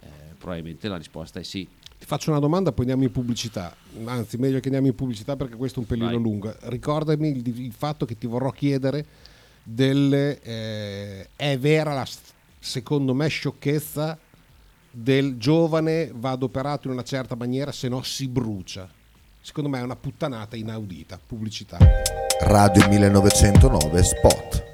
eh, 0.00 0.06
probabilmente 0.38 0.88
la 0.88 0.96
risposta 0.96 1.38
è 1.38 1.42
sì. 1.42 1.68
Ti 1.98 2.06
faccio 2.06 2.30
una 2.30 2.40
domanda, 2.40 2.72
poi 2.72 2.86
andiamo 2.86 3.02
in 3.02 3.12
pubblicità. 3.12 3.76
Anzi, 4.06 4.38
meglio 4.38 4.58
che 4.60 4.68
andiamo 4.68 4.86
in 4.86 4.94
pubblicità 4.94 5.36
perché 5.36 5.56
questo 5.56 5.80
è 5.80 5.82
un 5.82 5.86
pelino 5.88 6.06
Vai. 6.06 6.18
lungo. 6.18 6.56
Ricordami 6.60 7.28
il, 7.28 7.60
il 7.60 7.72
fatto 7.72 8.06
che 8.06 8.16
ti 8.16 8.26
vorrò 8.26 8.50
chiedere 8.52 9.32
delle... 9.64 10.40
eh, 10.42 11.28
è 11.34 11.58
vera 11.58 11.92
la, 11.92 12.06
secondo 12.60 13.14
me, 13.14 13.26
sciocchezza 13.26 14.16
del 14.90 15.38
giovane 15.38 16.12
va 16.14 16.30
adoperato 16.30 16.86
in 16.86 16.92
una 16.92 17.02
certa 17.02 17.34
maniera, 17.34 17.72
se 17.72 17.88
no 17.88 18.02
si 18.02 18.28
brucia. 18.28 18.88
Secondo 19.40 19.68
me 19.68 19.80
è 19.80 19.82
una 19.82 19.96
puttanata 19.96 20.56
inaudita. 20.56 21.18
Pubblicità. 21.26 21.78
Radio 22.40 22.88
1909 22.88 24.02
Spot. 24.02 24.73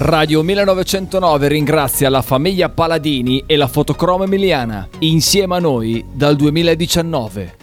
Radio 0.00 0.44
1909 0.44 1.48
ringrazia 1.48 2.08
la 2.08 2.22
famiglia 2.22 2.68
Paladini 2.68 3.42
e 3.46 3.56
la 3.56 3.66
fotocromo 3.66 4.22
emiliana, 4.22 4.88
insieme 5.00 5.56
a 5.56 5.58
noi 5.58 6.06
dal 6.12 6.36
2019. 6.36 7.56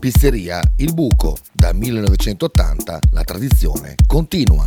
Pizzeria 0.00 0.60
Il 0.78 0.94
Buco. 0.94 1.36
Dal 1.52 1.76
1980 1.76 2.98
la 3.12 3.22
tradizione 3.22 3.94
continua. 4.08 4.66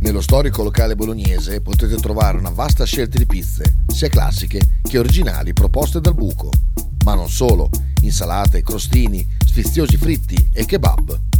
Nello 0.00 0.22
storico 0.22 0.62
locale 0.62 0.96
bolognese 0.96 1.60
potete 1.60 1.96
trovare 1.96 2.38
una 2.38 2.50
vasta 2.50 2.84
scelta 2.84 3.18
di 3.18 3.26
pizze, 3.26 3.82
sia 3.88 4.08
classiche 4.08 4.78
che 4.82 4.98
originali 4.98 5.52
proposte 5.52 6.00
dal 6.00 6.14
buco. 6.14 6.48
Ma 7.04 7.12
non 7.12 7.28
solo, 7.28 7.68
insalate, 8.00 8.62
crostini, 8.62 9.36
sfiziosi 9.44 9.98
fritti 9.98 10.48
e 10.54 10.64
kebab. 10.64 11.39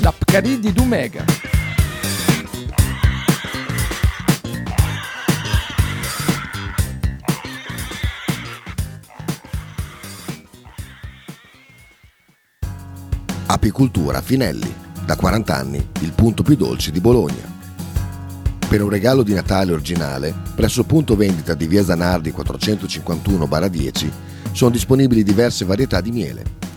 La 0.00 0.12
Pcaridi 0.12 0.60
di 0.60 0.72
Dumegar. 0.72 1.24
Apicultura 13.46 14.20
Finelli, 14.20 14.72
da 15.04 15.16
40 15.16 15.54
anni 15.54 15.88
il 16.00 16.12
punto 16.12 16.42
più 16.42 16.54
dolce 16.54 16.92
di 16.92 17.00
Bologna. 17.00 17.56
Per 18.68 18.82
un 18.82 18.90
regalo 18.90 19.22
di 19.22 19.34
Natale 19.34 19.72
originale, 19.72 20.34
presso 20.54 20.80
il 20.80 20.86
punto 20.86 21.16
vendita 21.16 21.54
di 21.54 21.66
via 21.66 21.82
Zanardi 21.82 22.30
451-10 22.30 24.10
sono 24.52 24.70
disponibili 24.70 25.24
diverse 25.24 25.64
varietà 25.64 26.00
di 26.00 26.12
miele, 26.12 26.44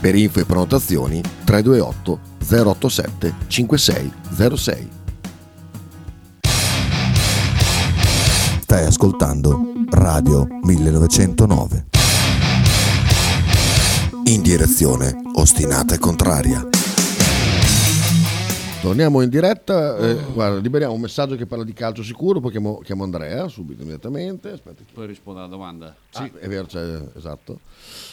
Per 0.00 0.14
info 0.14 0.40
e 0.40 0.44
prenotazioni 0.46 1.20
328 1.44 2.20
087 2.48 3.34
5606. 3.46 4.88
Stai 8.62 8.86
ascoltando 8.86 9.72
Radio 9.90 10.46
1909. 10.62 11.86
In 14.24 14.42
direzione 14.42 15.20
ostinata 15.34 15.94
e 15.94 15.98
contraria. 15.98 16.79
Torniamo 18.80 19.20
in 19.20 19.28
diretta, 19.28 19.98
eh, 19.98 20.16
guarda, 20.32 20.58
liberiamo 20.58 20.94
un 20.94 21.02
messaggio 21.02 21.36
che 21.36 21.44
parla 21.44 21.64
di 21.64 21.74
calcio 21.74 22.02
sicuro, 22.02 22.40
poi 22.40 22.50
chiamo, 22.50 22.78
chiamo 22.78 23.04
Andrea 23.04 23.46
subito 23.46 23.82
immediatamente. 23.82 24.52
Aspetta. 24.52 24.82
Poi 24.94 25.06
rispondo 25.06 25.40
alla 25.40 25.48
domanda. 25.48 25.94
Sì, 26.08 26.32
è 26.40 26.48
vero, 26.48 26.66
cioè, 26.66 26.98
esatto. 27.14 27.58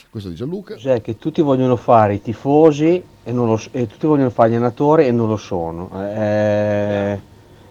Questo 0.09 0.28
dice 0.28 0.43
Luca. 0.43 0.76
Cioè 0.76 0.99
che 0.99 1.18
tutti 1.18 1.41
vogliono 1.41 1.78
fare 1.78 2.15
i 2.15 2.22
tifosi 2.22 3.01
e, 3.24 3.32
non 3.32 3.47
lo 3.47 3.61
e 3.72 3.88
tutti 3.88 4.05
vogliono 4.07 4.30
fare 4.30 4.49
gli 4.49 4.55
allenatori 4.55 5.07
e 5.07 5.11
non 5.11 5.30
lo 5.30 5.38
sono. 5.38 5.89
Eh, 6.03 7.20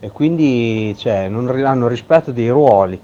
e 0.01 0.11
quindi 0.11 0.95
cioè, 0.97 1.29
non 1.29 1.49
hanno 1.49 1.89
rispetto 1.89 2.33
dei 2.33 2.49
ruoli. 2.49 2.99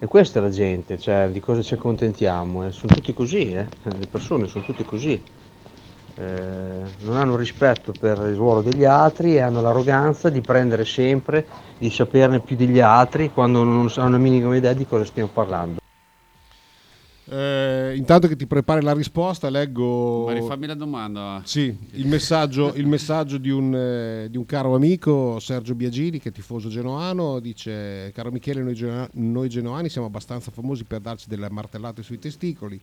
E 0.00 0.06
questa 0.06 0.40
è 0.40 0.42
la 0.42 0.50
gente, 0.50 0.98
cioè, 0.98 1.28
di 1.30 1.38
cosa 1.38 1.62
ci 1.62 1.74
accontentiamo. 1.74 2.66
eh. 2.66 2.72
Sono 2.72 2.92
tutti 2.94 3.14
così, 3.14 3.52
eh. 3.52 3.66
le 3.84 4.06
persone 4.10 4.48
sono 4.48 4.64
tutte 4.64 4.84
così. 4.84 5.22
Eh, 6.20 6.82
non 7.04 7.16
hanno 7.16 7.34
rispetto 7.34 7.94
per 7.98 8.18
il 8.18 8.34
ruolo 8.34 8.60
degli 8.60 8.84
altri 8.84 9.36
e 9.36 9.40
hanno 9.40 9.62
l'arroganza 9.62 10.28
di 10.28 10.42
prendere 10.42 10.84
sempre, 10.84 11.46
di 11.78 11.88
saperne 11.88 12.40
più 12.40 12.56
degli 12.56 12.78
altri 12.78 13.30
quando 13.32 13.64
non 13.64 13.90
hanno 13.96 14.10
la 14.10 14.18
minima 14.18 14.54
idea 14.54 14.74
di 14.74 14.86
cosa 14.86 15.06
stiamo 15.06 15.30
parlando. 15.32 15.78
Eh, 17.32 17.94
intanto 17.96 18.26
che 18.28 18.36
ti 18.36 18.46
prepari 18.46 18.82
la 18.82 18.92
risposta, 18.92 19.48
leggo. 19.48 20.26
Ma 20.26 20.32
rifammi 20.32 20.66
la 20.66 20.74
domanda. 20.74 21.40
Sì, 21.44 21.74
il 21.92 22.06
messaggio, 22.06 22.74
il 22.74 22.86
messaggio 22.86 23.38
di, 23.38 23.50
un, 23.50 23.74
eh, 23.74 24.26
di 24.28 24.36
un 24.36 24.44
caro 24.44 24.74
amico, 24.74 25.38
Sergio 25.38 25.74
Biagini, 25.74 26.18
che 26.18 26.30
è 26.30 26.32
tifoso 26.32 26.68
genoano, 26.68 27.38
dice: 27.38 28.10
Caro 28.12 28.30
Michele, 28.30 28.62
noi, 28.62 28.74
geno- 28.74 29.08
noi 29.12 29.48
genoani 29.48 29.88
siamo 29.88 30.08
abbastanza 30.08 30.50
famosi 30.50 30.84
per 30.84 31.00
darci 31.00 31.28
delle 31.28 31.48
martellate 31.48 32.02
sui 32.02 32.18
testicoli. 32.18 32.78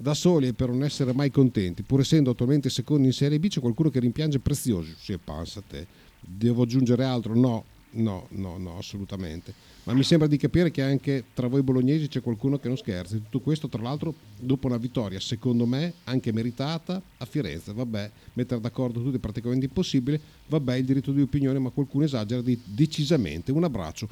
Da 0.00 0.14
soli 0.14 0.46
e 0.46 0.54
per 0.54 0.70
non 0.70 0.82
essere 0.82 1.12
mai 1.12 1.30
contenti, 1.30 1.82
pur 1.82 2.00
essendo 2.00 2.30
attualmente 2.30 2.70
secondi 2.70 3.08
in 3.08 3.12
Serie 3.12 3.38
B, 3.38 3.48
c'è 3.48 3.60
qualcuno 3.60 3.90
che 3.90 4.00
rimpiange 4.00 4.38
preziosi. 4.38 4.94
Sì, 4.98 5.18
pensa 5.22 5.60
te. 5.60 5.86
Devo 6.18 6.62
aggiungere 6.62 7.04
altro? 7.04 7.38
No, 7.38 7.64
no, 7.90 8.26
no, 8.30 8.56
no, 8.56 8.78
assolutamente. 8.78 9.52
Ma 9.84 9.92
mi 9.92 10.02
sembra 10.02 10.26
di 10.26 10.38
capire 10.38 10.70
che 10.70 10.80
anche 10.80 11.24
tra 11.34 11.48
voi 11.48 11.62
bolognesi 11.62 12.08
c'è 12.08 12.22
qualcuno 12.22 12.58
che 12.58 12.68
non 12.68 12.78
scherza. 12.78 13.14
Tutto 13.16 13.40
questo, 13.40 13.68
tra 13.68 13.82
l'altro, 13.82 14.14
dopo 14.38 14.68
una 14.68 14.78
vittoria, 14.78 15.20
secondo 15.20 15.66
me, 15.66 15.92
anche 16.04 16.32
meritata 16.32 17.02
a 17.18 17.24
Firenze. 17.26 17.74
Vabbè, 17.74 18.10
mettere 18.32 18.58
d'accordo 18.58 19.02
tutti 19.02 19.16
è 19.16 19.20
praticamente 19.20 19.66
impossibile. 19.66 20.18
Vabbè, 20.46 20.76
il 20.76 20.86
diritto 20.86 21.12
di 21.12 21.20
opinione, 21.20 21.58
ma 21.58 21.68
qualcuno 21.68 22.04
esagera 22.04 22.40
di- 22.40 22.58
decisamente. 22.64 23.52
Un 23.52 23.64
abbraccio. 23.64 24.08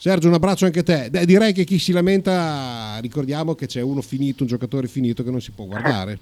Sergio, 0.00 0.28
un 0.28 0.32
abbraccio 0.32 0.64
anche 0.64 0.78
a 0.78 0.82
te. 0.82 1.08
Beh, 1.10 1.26
direi 1.26 1.52
che 1.52 1.64
chi 1.64 1.78
si 1.78 1.92
lamenta, 1.92 2.96
ricordiamo 3.02 3.54
che 3.54 3.66
c'è 3.66 3.82
uno 3.82 4.00
finito, 4.00 4.44
un 4.44 4.48
giocatore 4.48 4.88
finito 4.88 5.22
che 5.22 5.30
non 5.30 5.42
si 5.42 5.50
può 5.50 5.66
guardare. 5.66 6.18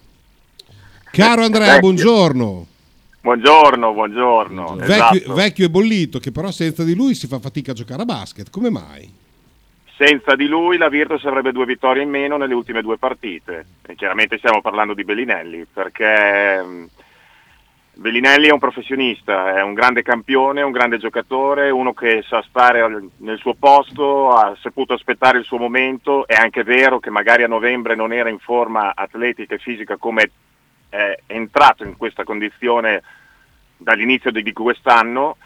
Caro 1.13 1.45
Andrea, 1.45 1.79
buongiorno. 1.79 2.67
Buongiorno, 3.21 3.93
buongiorno. 3.93 4.75
Vecchio, 4.75 4.95
Esatto. 5.21 5.35
vecchio 5.35 5.67
e 5.67 5.71
bollito, 5.71 6.19
che 6.19 6.33
però 6.33 6.51
senza 6.51 6.83
di 6.83 6.97
lui 6.97 7.15
si 7.15 7.29
fa 7.29 7.39
fatica 7.39 7.71
a 7.71 7.75
giocare 7.75 8.03
a 8.03 8.05
basket. 8.05 8.51
Come 8.51 8.69
mai? 8.69 9.09
Senza 9.97 10.35
di 10.35 10.49
lui 10.49 10.77
la 10.77 10.89
Virtus 10.89 11.25
avrebbe 11.27 11.53
due 11.53 11.65
vittorie 11.65 12.03
in 12.03 12.11
meno 12.11 12.37
nelle 12.37 12.55
ultime 12.55 12.83
due 12.83 12.99
partite. 12.99 13.65
E 13.87 13.95
chiaramente 13.95 14.39
stiamo 14.39 14.61
parlando 14.61 14.93
di 14.93 15.05
Bellinelli, 15.05 15.65
perché 15.73 16.65
Bellinelli 17.99 18.47
è 18.47 18.53
un 18.53 18.61
professionista, 18.61 19.57
è 19.57 19.61
un 19.61 19.75
grande 19.75 20.03
campione, 20.03 20.63
un 20.63 20.71
grande 20.71 20.99
giocatore, 20.99 21.71
uno 21.71 21.93
che 21.95 22.23
sa 22.25 22.45
stare 22.49 23.09
nel 23.17 23.39
suo 23.39 23.55
posto, 23.55 24.31
ha 24.31 24.57
saputo 24.61 24.93
aspettare 24.93 25.39
il 25.39 25.45
suo 25.45 25.59
momento. 25.59 26.25
È 26.25 26.35
anche 26.35 26.63
vero 26.63 27.01
che 27.01 27.11
magari 27.11 27.43
a 27.43 27.49
novembre 27.49 27.97
non 27.97 28.13
era 28.13 28.29
in 28.29 28.39
forma 28.39 28.93
atletica 28.95 29.57
e 29.57 29.59
fisica 29.59 29.97
come 29.97 30.31
è 30.89 31.19
entrato 31.27 31.83
in 31.83 31.97
questa 31.97 32.23
condizione 32.23 33.03
dall'inizio 33.77 34.31
di 34.31 34.53
quest'anno, 34.53 35.37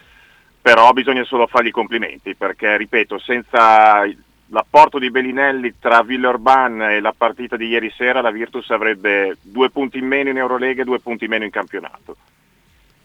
però 0.61 0.93
bisogna 0.93 1.25
solo 1.25 1.47
fargli 1.47 1.69
i 1.69 1.71
complimenti 1.71 2.35
perché, 2.35 2.77
ripeto, 2.77 3.19
senza 3.19 4.03
l'apporto 4.49 4.99
di 4.99 5.11
Bellinelli 5.11 5.77
tra 5.81 6.03
Villeurbanne 6.03 6.97
e 6.97 7.01
la 7.01 7.15
partita 7.17 7.57
di 7.57 7.69
ieri 7.69 7.91
sera 7.97 8.21
la 8.21 8.31
Virtus 8.31 8.69
avrebbe 8.69 9.39
due 9.41 9.71
punti 9.71 9.97
in 9.97 10.07
meno 10.07 10.29
in 10.29 10.37
Eurolega 10.37 10.83
e 10.83 10.85
due 10.85 11.01
punti 11.01 11.25
in 11.25 11.31
meno 11.31 11.45
in 11.45 11.51
campionato. 11.51 12.15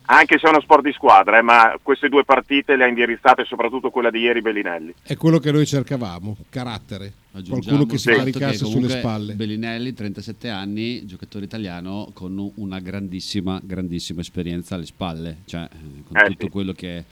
Anche 0.10 0.38
se 0.40 0.48
è 0.48 0.50
uno 0.50 0.62
sport 0.62 0.84
di 0.84 0.94
squadra, 0.94 1.38
eh, 1.38 1.42
ma 1.42 1.78
queste 1.82 2.08
due 2.08 2.24
partite 2.24 2.78
le 2.78 2.86
ha 2.86 2.88
indirizzate 2.88 3.44
soprattutto 3.44 3.90
quella 3.90 4.10
di 4.10 4.20
ieri 4.20 4.42
Bellinelli. 4.42 4.94
È 5.04 5.18
quello 5.18 5.38
che 5.40 5.52
noi 5.52 5.66
cercavamo, 5.66 6.38
carattere. 6.50 7.12
Qualcuno 7.48 7.86
che 7.86 7.98
si 7.98 8.10
fatto 8.10 8.24
caricasse 8.24 8.66
sulle 8.66 8.90
spalle. 8.90 9.34
Bellinelli, 9.34 9.94
37 9.94 10.50
anni, 10.50 11.06
giocatore 11.06 11.44
italiano 11.44 12.10
con 12.14 12.52
una 12.56 12.80
grandissima, 12.80 13.60
grandissima 13.62 14.22
esperienza 14.22 14.76
alle 14.76 14.86
spalle, 14.86 15.40
cioè 15.46 15.64
eh, 15.64 16.04
con 16.08 16.18
Eh, 16.18 16.26
tutto 16.28 16.46
sì. 16.46 16.50
quello 16.52 16.72
che 16.72 17.04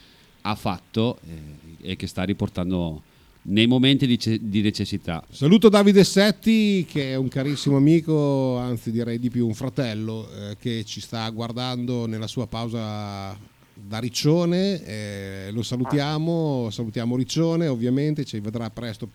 ha 0.42 0.56
fatto 0.56 1.20
eh, 1.28 1.92
e 1.92 1.96
che 1.98 2.08
sta 2.08 2.24
riportando 2.24 3.02
nei 3.48 3.68
momenti 3.68 4.08
di, 4.08 4.18
ce- 4.18 4.40
di 4.42 4.62
necessità. 4.62 5.24
Saluto 5.30 5.70
Davide 5.70 6.04
Setti, 6.04 6.86
che 6.90 7.12
è 7.12 7.16
un 7.16 7.28
carissimo 7.28 7.78
amico, 7.78 8.58
anzi 8.58 8.92
direi 8.92 9.20
di 9.20 9.30
più 9.30 9.46
un 9.46 9.54
fratello, 9.54 10.30
eh, 10.32 10.58
che 10.60 10.84
ci 10.86 11.02
sta 11.02 11.30
guardando 11.30 12.06
nella 12.06 12.28
sua 12.28 12.48
pausa 12.48 13.38
da 13.74 14.00
Riccione. 14.00 14.84
eh, 14.84 15.50
lo 15.52 15.62
salutiamo, 15.62 16.70
salutiamo 16.72 17.16
Riccione, 17.16 17.68
ovviamente 17.68 18.26
ci 18.26 18.40
vedrà 18.40 18.70
presto 18.70 19.10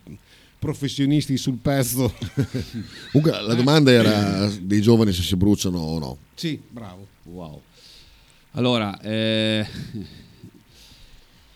professionisti 0.59 1.37
sul 1.37 1.57
pezzo. 1.61 2.13
Comunque 3.11 3.43
la 3.43 3.55
domanda 3.55 3.91
era 3.91 4.49
dei 4.61 4.81
giovani 4.83 5.13
se 5.13 5.23
si 5.23 5.35
bruciano 5.35 5.79
o 5.79 5.99
no. 5.99 6.19
Sì, 6.35 6.61
bravo. 6.69 7.07
Wow. 7.25 7.63
Allora, 8.53 9.01
eh, 9.01 9.67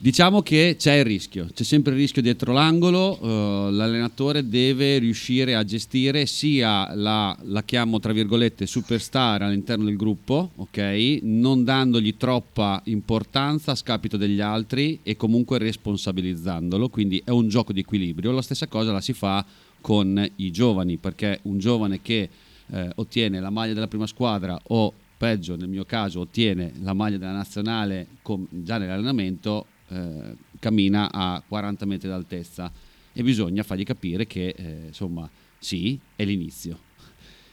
diciamo 0.05 0.43
che 0.43 0.77
c'è 0.79 0.97
il 0.97 1.05
rischio, 1.07 1.49
c'è 1.55 1.63
sempre 1.63 1.93
il 1.93 1.99
rischio 1.99 2.21
dietro 2.21 2.53
l'angolo, 2.53 3.19
eh, 3.23 3.73
l'allenatore 3.73 4.47
deve 4.47 4.99
riuscire 4.99 5.55
a 5.55 5.65
gestire 5.65 6.27
sia 6.27 6.95
la, 6.95 7.35
la 7.45 7.63
chiamo 7.63 7.99
tra 8.01 8.13
virgolette 8.13 8.67
superstar 8.67 9.41
all'interno 9.41 9.85
del 9.85 9.97
gruppo, 9.97 10.51
ok? 10.57 11.21
Non 11.23 11.65
dandogli 11.65 12.19
troppa 12.19 12.83
importanza 12.85 13.73
a 13.73 13.75
scapito 13.75 14.19
degli 14.19 14.43
altri 14.43 14.99
e 15.03 15.17
comunque 15.17 15.57
responsabilizzandolo, 15.57 16.91
quindi 16.91 17.23
è 17.25 17.31
un 17.31 17.49
gioco 17.49 17.73
di 17.73 17.81
equilibrio. 17.81 18.31
La 18.31 18.43
stessa 18.43 18.67
cosa 18.67 18.93
la 18.93 19.01
si 19.01 19.15
fa 19.15 19.43
con 19.81 20.23
i 20.37 20.51
giovani, 20.51 20.99
perché 20.99 21.39
un 21.45 21.57
giovane 21.57 22.03
che 22.03 22.29
eh, 22.67 22.91
ottiene 22.97 23.41
la 23.41 23.49
maglia 23.49 23.73
della 23.73 23.89
prima 23.89 24.07
squadra 24.07 24.61
o 24.65 24.93
peggio 25.17 25.57
nel 25.57 25.69
mio 25.69 25.85
caso 25.85 26.21
ottiene 26.21 26.73
la 26.83 26.93
maglia 26.93 27.17
della 27.17 27.33
nazionale 27.33 28.09
com- 28.21 28.47
già 28.51 28.77
nell'allenamento 28.77 29.67
eh, 29.95 30.37
cammina 30.59 31.11
a 31.11 31.43
40 31.47 31.87
metri 31.87 32.09
d'altezza 32.09 32.71
e 33.13 33.23
bisogna 33.23 33.63
fargli 33.63 33.85
capire 33.85 34.27
che 34.27 34.55
eh, 34.57 34.87
insomma 34.89 35.29
sì 35.59 35.99
è 36.17 36.25
l'inizio 36.25 36.79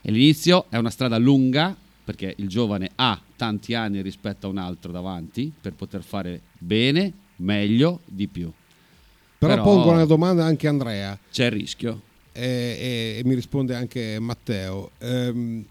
e 0.02 0.12
l'inizio 0.12 0.66
è 0.70 0.78
una 0.78 0.90
strada 0.90 1.18
lunga 1.18 1.76
perché 2.04 2.34
il 2.38 2.48
giovane 2.48 2.90
ha 2.96 3.22
tanti 3.36 3.74
anni 3.76 4.02
rispetto 4.02 4.48
a 4.48 4.50
un 4.50 4.58
altro 4.58 4.92
davanti 4.92 5.54
per 5.62 5.74
poter 5.76 6.02
fare 6.02 6.42
bene, 6.58 7.14
meglio, 7.38 8.02
di 8.06 8.28
più. 8.28 8.52
Però, 9.38 9.54
Però- 9.54 9.64
pongo 9.64 9.92
una 9.92 10.06
domanda 10.06 10.44
anche 10.44 10.68
a 10.68 10.72
Andrea. 10.72 11.18
C'è 11.32 11.46
il 11.46 11.52
rischio. 11.52 12.02
E, 12.34 12.42
e- 12.44 13.16
e 13.20 13.22
mi 13.24 13.36
risponde 13.36 13.76
anche 13.76 14.18
Matteo. 14.20 14.92
Ehm, 14.98 15.66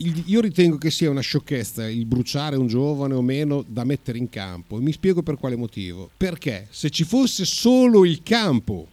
io 0.00 0.40
ritengo 0.40 0.78
che 0.78 0.90
sia 0.90 1.10
una 1.10 1.20
sciocchezza 1.20 1.88
il 1.88 2.06
bruciare 2.06 2.56
un 2.56 2.66
giovane 2.68 3.14
o 3.14 3.22
meno 3.22 3.64
da 3.66 3.84
mettere 3.84 4.18
in 4.18 4.28
campo. 4.28 4.78
E 4.78 4.80
mi 4.80 4.92
spiego 4.92 5.22
per 5.22 5.36
quale 5.36 5.56
motivo. 5.56 6.10
Perché 6.16 6.68
se 6.70 6.90
ci 6.90 7.04
fosse 7.04 7.44
solo 7.44 8.04
il 8.04 8.22
campo, 8.22 8.86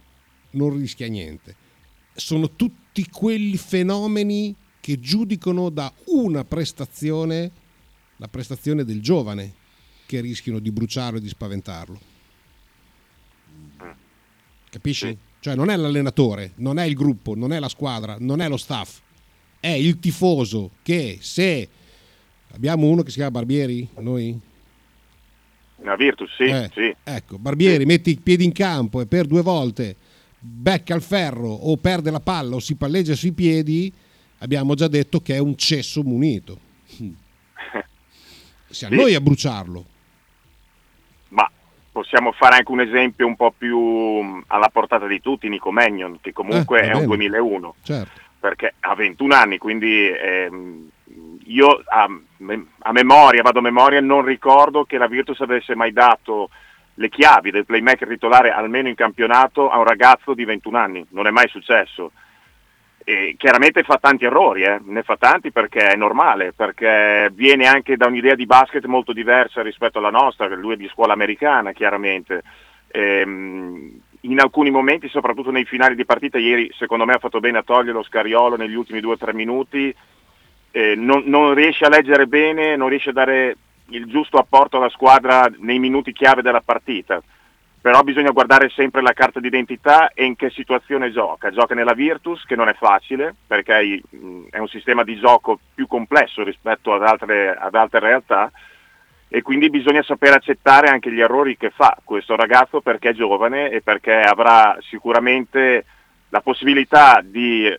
non 0.50 0.76
rischia 0.76 1.08
niente. 1.08 1.54
Sono 2.14 2.50
tutti 2.50 3.06
quelli 3.08 3.56
fenomeni 3.56 4.54
che 4.80 4.98
giudicano 4.98 5.68
da 5.68 5.92
una 6.06 6.44
prestazione 6.44 7.52
la 8.16 8.28
prestazione 8.28 8.84
del 8.84 9.00
giovane 9.02 9.54
che 10.06 10.20
rischiano 10.20 10.58
di 10.58 10.70
bruciarlo 10.70 11.18
e 11.18 11.20
di 11.20 11.28
spaventarlo. 11.28 12.00
Capisci? 14.70 15.16
Cioè 15.40 15.54
non 15.54 15.70
è 15.70 15.76
l'allenatore, 15.76 16.52
non 16.56 16.78
è 16.78 16.84
il 16.84 16.94
gruppo, 16.94 17.34
non 17.34 17.52
è 17.52 17.58
la 17.58 17.68
squadra, 17.68 18.16
non 18.18 18.40
è 18.40 18.48
lo 18.48 18.56
staff, 18.56 19.00
è 19.60 19.68
il 19.68 19.98
tifoso 19.98 20.70
che 20.82 21.18
se 21.20 21.68
Abbiamo 22.52 22.86
uno 22.86 23.02
che 23.02 23.10
si 23.10 23.16
chiama 23.16 23.32
Barbieri, 23.32 23.86
noi? 23.98 24.38
La 25.82 25.94
Virtus, 25.94 26.34
sì, 26.36 26.44
Eh, 26.44 26.70
sì. 26.72 26.94
Ecco, 27.04 27.36
Barbieri 27.38 27.84
mette 27.84 28.08
i 28.08 28.16
piedi 28.16 28.44
in 28.44 28.52
campo 28.52 29.02
e 29.02 29.06
per 29.06 29.26
due 29.26 29.42
volte 29.42 29.94
becca 30.38 30.94
il 30.94 31.02
ferro 31.02 31.50
o 31.50 31.76
perde 31.76 32.10
la 32.10 32.20
palla 32.20 32.54
o 32.54 32.58
si 32.60 32.76
palleggia 32.76 33.14
sui 33.14 33.32
piedi, 33.32 33.92
abbiamo 34.38 34.72
già 34.74 34.88
detto 34.88 35.20
che 35.20 35.34
è 35.34 35.38
un 35.38 35.54
cesso 35.56 36.02
munito. 36.02 36.58
Siamo 38.70 38.94
Sì. 38.94 39.00
noi 39.00 39.14
a 39.14 39.20
bruciarlo. 39.20 39.84
Ma 41.30 41.50
possiamo 41.92 42.32
fare 42.32 42.56
anche 42.56 42.70
un 42.72 42.80
esempio 42.80 43.26
un 43.26 43.36
po' 43.36 43.52
più 43.56 43.78
mh, 43.78 44.44
alla 44.46 44.68
portata 44.68 45.06
di 45.06 45.20
tutti, 45.20 45.48
Nico 45.50 45.70
Magnon, 45.72 46.18
che 46.22 46.32
comunque 46.32 46.80
Eh, 46.80 46.84
è 46.84 46.92
un 46.92 47.00
bene. 47.00 47.06
2001, 47.06 47.74
Certo. 47.82 48.20
Perché 48.38 48.74
ha 48.80 48.94
21 48.94 49.34
anni, 49.34 49.58
quindi 49.58 50.08
ehm, 50.08 50.90
io 51.46 51.82
a, 51.84 52.08
a 52.78 52.92
memoria, 52.92 53.42
vado 53.42 53.58
a 53.58 53.62
memoria, 53.62 54.00
non 54.00 54.24
ricordo 54.24 54.84
che 54.84 54.98
la 54.98 55.06
Virtus 55.06 55.40
avesse 55.40 55.74
mai 55.74 55.92
dato 55.92 56.50
le 56.94 57.08
chiavi 57.08 57.50
del 57.50 57.66
playmaker 57.66 58.08
titolare, 58.08 58.50
almeno 58.50 58.88
in 58.88 58.94
campionato, 58.94 59.68
a 59.68 59.78
un 59.78 59.84
ragazzo 59.84 60.34
di 60.34 60.44
21 60.44 60.78
anni, 60.78 61.06
non 61.10 61.26
è 61.26 61.30
mai 61.30 61.48
successo. 61.48 62.12
E 63.08 63.36
chiaramente 63.38 63.84
fa 63.84 63.98
tanti 63.98 64.24
errori, 64.24 64.62
eh, 64.62 64.80
ne 64.82 65.02
fa 65.02 65.16
tanti 65.16 65.52
perché 65.52 65.90
è 65.90 65.96
normale, 65.96 66.52
perché 66.52 67.30
viene 67.32 67.66
anche 67.66 67.96
da 67.96 68.06
un'idea 68.06 68.34
di 68.34 68.46
basket 68.46 68.84
molto 68.86 69.12
diversa 69.12 69.62
rispetto 69.62 69.98
alla 69.98 70.10
nostra, 70.10 70.48
lui 70.48 70.74
è 70.74 70.76
di 70.76 70.88
scuola 70.88 71.12
americana 71.12 71.72
chiaramente. 71.72 72.42
Ehm, 72.88 74.00
in 74.30 74.40
alcuni 74.40 74.70
momenti, 74.70 75.08
soprattutto 75.08 75.50
nei 75.50 75.64
finali 75.64 75.94
di 75.94 76.04
partita, 76.04 76.38
ieri 76.38 76.70
secondo 76.76 77.04
me 77.04 77.14
ha 77.14 77.18
fatto 77.18 77.40
bene 77.40 77.58
a 77.58 77.62
togliere 77.62 77.92
lo 77.92 78.02
scariolo 78.02 78.56
negli 78.56 78.74
ultimi 78.74 79.00
due 79.00 79.14
o 79.14 79.18
tre 79.18 79.32
minuti, 79.32 79.94
eh, 80.70 80.94
non, 80.94 81.24
non 81.26 81.54
riesce 81.54 81.84
a 81.84 81.88
leggere 81.88 82.26
bene, 82.26 82.76
non 82.76 82.88
riesce 82.88 83.10
a 83.10 83.14
dare 83.14 83.56
il 83.90 84.06
giusto 84.06 84.38
apporto 84.38 84.76
alla 84.76 84.88
squadra 84.88 85.50
nei 85.58 85.78
minuti 85.78 86.12
chiave 86.12 86.42
della 86.42 86.60
partita 86.60 87.22
però 87.86 88.02
bisogna 88.02 88.32
guardare 88.32 88.68
sempre 88.70 89.00
la 89.00 89.12
carta 89.12 89.38
d'identità 89.38 90.10
e 90.12 90.24
in 90.24 90.34
che 90.34 90.50
situazione 90.50 91.12
gioca. 91.12 91.52
Gioca 91.52 91.72
nella 91.72 91.92
Virtus, 91.92 92.44
che 92.44 92.56
non 92.56 92.68
è 92.68 92.74
facile, 92.74 93.32
perché 93.46 94.02
mh, 94.10 94.46
è 94.50 94.58
un 94.58 94.66
sistema 94.66 95.04
di 95.04 95.16
gioco 95.16 95.60
più 95.72 95.86
complesso 95.86 96.42
rispetto 96.42 96.92
ad 96.92 97.04
altre, 97.04 97.54
ad 97.54 97.76
altre 97.76 98.00
realtà, 98.00 98.50
e 99.28 99.42
quindi 99.42 99.70
bisogna 99.70 100.02
sapere 100.02 100.36
accettare 100.36 100.88
anche 100.88 101.12
gli 101.12 101.20
errori 101.20 101.56
che 101.56 101.70
fa 101.70 101.98
questo 102.04 102.36
ragazzo 102.36 102.80
perché 102.80 103.10
è 103.10 103.14
giovane 103.14 103.70
e 103.70 103.82
perché 103.82 104.14
avrà 104.14 104.78
sicuramente 104.88 105.84
la 106.28 106.40
possibilità 106.40 107.20
di, 107.24 107.74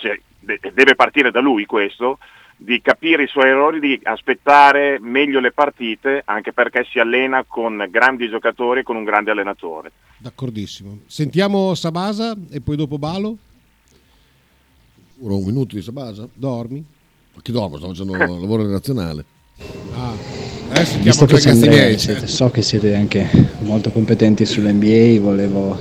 se 0.00 0.22
de- 0.40 0.60
deve 0.72 0.94
partire 0.94 1.30
da 1.30 1.40
lui 1.40 1.64
questo, 1.64 2.18
di 2.56 2.80
capire 2.80 3.24
i 3.24 3.28
suoi 3.28 3.48
errori, 3.48 3.80
di 3.80 3.98
aspettare 4.04 4.98
meglio 5.00 5.40
le 5.40 5.52
partite, 5.52 6.22
anche 6.24 6.52
perché 6.52 6.86
si 6.88 6.98
allena 6.98 7.44
con 7.46 7.86
grandi 7.90 8.28
giocatori 8.28 8.80
e 8.80 8.82
con 8.82 8.96
un 8.96 9.04
grande 9.04 9.30
allenatore. 9.30 9.92
D'accordissimo. 10.18 11.00
Sentiamo 11.06 11.74
Sabasa 11.74 12.34
e 12.50 12.60
poi 12.60 12.76
dopo 12.76 12.98
Balo. 12.98 13.36
Ora 15.22 15.34
un 15.34 15.44
minuto 15.44 15.74
di 15.74 15.82
Sabasa. 15.82 16.28
Dormi? 16.32 16.84
Ma 17.34 17.40
chi 17.42 17.52
dorme? 17.52 17.78
Sto 17.78 17.88
facendo 17.88 18.16
lavoro 18.16 18.62
relazionale. 18.64 19.24
Ah, 19.94 20.43
adesso 20.70 20.98
Visto 21.00 21.26
che 21.26 21.36
chiamo 21.38 21.58
sempre- 21.60 21.78
miei. 21.78 21.98
siete- 21.98 22.26
so 22.26 22.50
che 22.50 22.62
siete 22.62 22.94
anche 22.94 23.28
molto 23.60 23.90
competenti 23.90 24.44
sull'NBA, 24.44 25.20
volevo, 25.20 25.78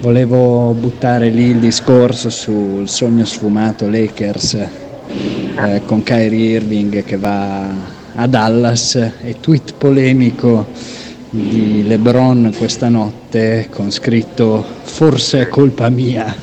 volevo 0.00 0.74
buttare 0.78 1.30
lì 1.30 1.44
il 1.50 1.58
discorso 1.58 2.30
sul 2.30 2.88
sogno 2.88 3.24
sfumato 3.24 3.88
Lakers 3.88 4.54
eh, 4.54 5.82
con 5.86 6.02
Kyrie 6.02 6.56
Irving 6.56 7.04
che 7.04 7.16
va 7.16 7.68
a 8.14 8.26
Dallas 8.26 8.94
e 8.94 9.36
tweet 9.40 9.74
polemico 9.78 10.66
di 11.30 11.84
LeBron 11.86 12.52
questa 12.56 12.88
notte 12.88 13.68
con 13.70 13.90
scritto 13.90 14.64
forse 14.82 15.42
è 15.42 15.48
colpa 15.48 15.88
mia 15.90 16.34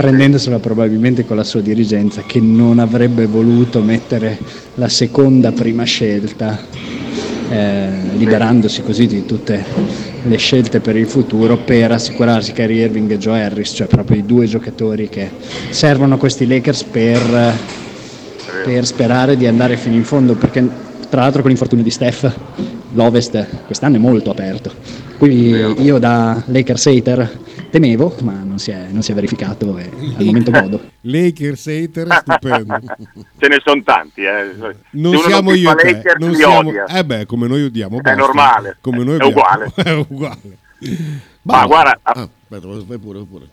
prendendosela 0.00 0.58
probabilmente 0.60 1.26
con 1.26 1.36
la 1.36 1.44
sua 1.44 1.60
dirigenza 1.60 2.22
che 2.22 2.40
non 2.40 2.78
avrebbe 2.78 3.26
voluto 3.26 3.82
mettere 3.82 4.38
la 4.76 4.88
seconda 4.88 5.52
prima 5.52 5.84
scelta, 5.84 6.58
eh, 7.50 7.88
liberandosi 8.16 8.80
così 8.80 9.06
di 9.06 9.26
tutte 9.26 9.62
le 10.22 10.36
scelte 10.38 10.80
per 10.80 10.96
il 10.96 11.06
futuro 11.06 11.58
per 11.58 11.92
assicurarsi 11.92 12.52
Kyrie 12.52 12.84
Irving 12.84 13.10
e 13.10 13.18
Joe 13.18 13.42
Harris, 13.42 13.72
cioè 13.74 13.88
proprio 13.88 14.16
i 14.16 14.24
due 14.24 14.46
giocatori 14.46 15.10
che 15.10 15.28
servono 15.68 16.14
a 16.14 16.16
questi 16.16 16.46
Lakers 16.46 16.84
per, 16.84 17.54
per 18.64 18.86
sperare 18.86 19.36
di 19.36 19.46
andare 19.46 19.76
fino 19.76 19.96
in 19.96 20.04
fondo, 20.04 20.34
perché 20.34 20.66
tra 21.10 21.20
l'altro 21.20 21.42
con 21.42 21.50
l'infortunio 21.50 21.84
di 21.84 21.90
Steph 21.90 22.34
l'Ovest 22.94 23.46
quest'anno 23.66 23.96
è 23.96 23.98
molto 23.98 24.30
aperto. 24.30 25.09
Quindi 25.20 25.82
io 25.82 25.98
da 25.98 26.42
Lakers 26.46 26.86
hater 26.86 27.38
temevo, 27.68 28.16
ma 28.22 28.42
non 28.42 28.58
si 28.58 28.70
è, 28.70 28.86
non 28.90 29.02
si 29.02 29.12
è 29.12 29.14
verificato 29.14 29.76
e 29.76 29.82
al 30.16 30.24
momento 30.24 30.50
godo. 30.50 30.80
Lakers 31.02 31.66
hater, 31.66 32.06
stupendo. 32.10 32.78
Ce 33.38 33.48
ne 33.48 33.60
sono 33.62 33.82
tanti. 33.82 34.22
Eh. 34.24 34.50
Non 34.92 35.12
Se 35.12 35.18
uno 35.18 35.28
siamo 35.28 35.52
io 35.52 35.70
e 35.72 35.74
te, 35.74 35.92
Lakers, 35.92 36.14
non 36.20 36.34
siamo... 36.34 36.68
odia. 36.70 36.84
Eh 36.86 37.04
beh, 37.04 37.26
come 37.26 37.46
noi 37.48 37.64
odiamo 37.64 37.98
È 37.98 38.00
Boston. 38.00 38.18
normale, 38.18 38.76
Come 38.80 39.04
noi 39.04 39.18
è 39.18 39.24
odiamo. 39.24 39.30
uguale. 39.30 39.72
è 39.76 39.90
uguale. 39.92 40.56
Ma 41.42 41.66
guarda, 41.66 41.98
Ah, 42.02 42.12
aspetta, 42.22 42.66
vai 42.66 42.98
pure, 42.98 43.18
vai 43.18 43.26
pure. 43.30 43.46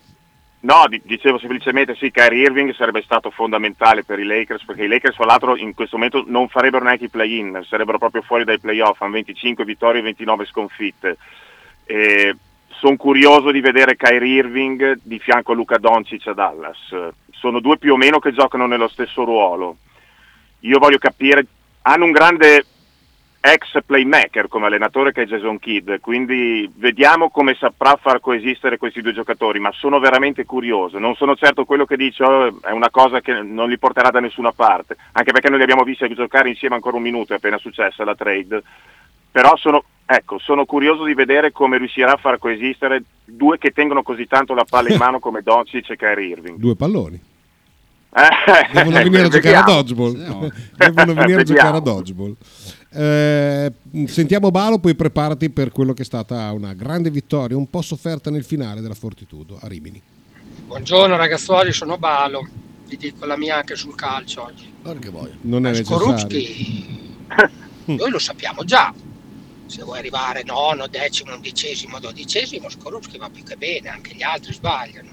No, 0.62 0.86
di- 0.90 1.02
dicevo 1.04 1.38
semplicemente 1.38 1.96
sì, 1.96 2.12
Kyrie 2.12 2.44
Irving 2.46 2.74
sarebbe 2.76 3.02
stato 3.04 3.30
fondamentale 3.30 4.04
per 4.06 4.20
i 4.20 4.24
Lakers 4.26 4.64
perché 4.66 4.86
i 4.86 4.88
Lakers 4.88 5.16
tra 5.16 5.26
l'altro 5.26 5.58
in 5.58 5.74
questo 5.74 5.98
momento 5.98 6.24
non 6.28 6.48
farebbero 6.48 6.84
neanche 6.86 7.06
i 7.06 7.10
play-in, 7.10 7.62
sarebbero 7.68 7.98
proprio 7.98 8.22
fuori 8.22 8.46
dai 8.46 8.58
playoff, 8.58 9.02
hanno 9.02 9.12
25 9.12 9.66
vittorie 9.66 10.00
e 10.00 10.04
29 10.04 10.46
sconfitte. 10.46 11.18
Sono 12.68 12.96
curioso 12.98 13.52
di 13.52 13.62
vedere 13.62 13.96
Kyrie 13.96 14.36
Irving 14.36 15.00
di 15.02 15.20
fianco 15.20 15.54
a 15.54 15.56
Luca 15.56 15.78
Doncic 15.78 16.28
a 16.28 16.34
Dallas. 16.34 16.96
Sono 17.32 17.60
due 17.60 17.78
più 17.78 17.94
o 17.94 17.98
meno 17.98 18.20
che 18.20 18.34
giocano 18.34 18.68
nello 18.68 18.88
stesso 18.88 19.24
ruolo. 19.24 19.78
Io 20.62 20.80
voglio 20.80 20.98
capire, 20.98 21.46
hanno 21.84 22.06
un 22.06 22.12
grande 22.12 22.66
ex 23.40 23.78
playmaker 23.86 24.48
come 24.48 24.66
allenatore 24.66 25.12
che 25.12 25.22
è 25.22 25.26
Jason 25.26 25.60
Kidd, 25.60 26.00
quindi 26.02 26.70
vediamo 26.76 27.30
come 27.30 27.56
saprà 27.58 27.96
far 27.96 28.20
coesistere 28.20 28.78
questi 28.78 29.02
due 29.02 29.14
giocatori, 29.14 29.60
ma 29.60 29.72
sono 29.72 30.00
veramente 30.00 30.44
curioso, 30.44 31.00
non 31.00 31.16
sono 31.16 31.36
certo 31.36 31.64
quello 31.64 31.86
che 31.86 31.96
dice 31.96 32.24
oh, 32.24 32.62
è 32.62 32.72
una 32.72 32.90
cosa 32.90 33.22
che 33.22 33.42
non 33.42 33.70
li 33.70 33.78
porterà 33.78 34.10
da 34.10 34.20
nessuna 34.20 34.52
parte, 34.52 34.98
anche 35.14 35.32
perché 35.32 35.50
noi 35.50 35.60
li 35.60 35.64
abbiamo 35.64 35.84
visti 35.84 36.14
giocare 36.14 36.50
insieme 36.50 36.76
ancora 36.76 36.98
un 36.98 37.04
minuto, 37.04 37.34
è 37.34 37.38
appena 37.38 37.58
successa 37.58 38.04
la 38.04 38.16
trade, 38.16 38.64
però 39.38 39.56
sono, 39.56 39.84
ecco, 40.04 40.40
sono 40.40 40.66
curioso 40.66 41.04
di 41.04 41.14
vedere 41.14 41.52
come 41.52 41.78
riuscirà 41.78 42.14
a 42.14 42.18
far 42.18 42.40
coesistere 42.40 43.04
due 43.24 43.60
che 43.60 43.70
tengono 43.70 44.02
così 44.02 44.26
tanto 44.26 44.56
la 44.56 44.66
palla 44.68 44.90
in 44.90 44.98
mano 44.98 45.20
come 45.20 45.44
Doncic 45.44 45.92
e 45.92 45.96
Kyrie 45.96 46.30
Irving. 46.30 46.58
Due 46.58 46.76
palloni. 46.76 47.22
Eh, 48.16 48.74
Devono 48.74 48.98
venire 48.98 49.26
a 49.26 49.28
giocare 49.30 49.56
a 49.56 49.62
dodgeball. 49.62 50.52
Devono 50.76 51.14
venire 51.14 51.42
a 51.42 51.44
giocare 51.44 51.78
a 51.78 51.80
dodgeball. 51.80 52.36
Eh, 52.92 53.72
sentiamo 54.08 54.50
Balo, 54.50 54.80
poi 54.80 54.96
preparati 54.96 55.52
per 55.52 55.72
quello 55.72 55.94
che 55.94 56.02
è 56.02 56.06
stata 56.06 56.52
una 56.52 56.74
grande 56.74 57.12
vittoria, 57.12 57.56
un 57.56 57.70
po' 57.70 57.84
sofferta 57.84 58.32
nel 58.32 58.44
finale 58.44 58.82
della 58.82 58.96
Fortitudo 58.96 59.60
a 59.62 59.68
Rimini. 59.68 60.02
Buongiorno 60.66 61.16
ragazzuoli, 61.16 61.72
sono 61.74 62.00
Balo, 62.00 62.44
vi 62.88 62.98
dico 62.98 63.24
la 63.28 63.38
mia 63.38 63.58
anche 63.58 63.76
sul 63.76 63.94
calcio 63.94 64.46
oggi. 64.46 64.74
Non 65.42 65.68
è 65.68 65.70
necessario. 65.70 66.18
Skorupski, 66.18 67.16
noi 67.86 68.10
lo 68.10 68.20
sappiamo 68.20 68.64
già, 68.64 68.92
se 69.70 69.84
vuoi 69.84 70.00
arrivare 70.00 70.44
nono, 70.44 70.88
decimo, 70.88 71.34
undicesimo, 71.34 72.00
dodicesimo, 72.00 72.70
Skorupski 72.70 73.18
va 73.18 73.30
più 73.30 73.44
che 73.44 73.58
bene, 73.58 73.90
anche 73.90 74.14
gli 74.14 74.24
altri 74.24 74.54
sbagliano. 74.54 75.10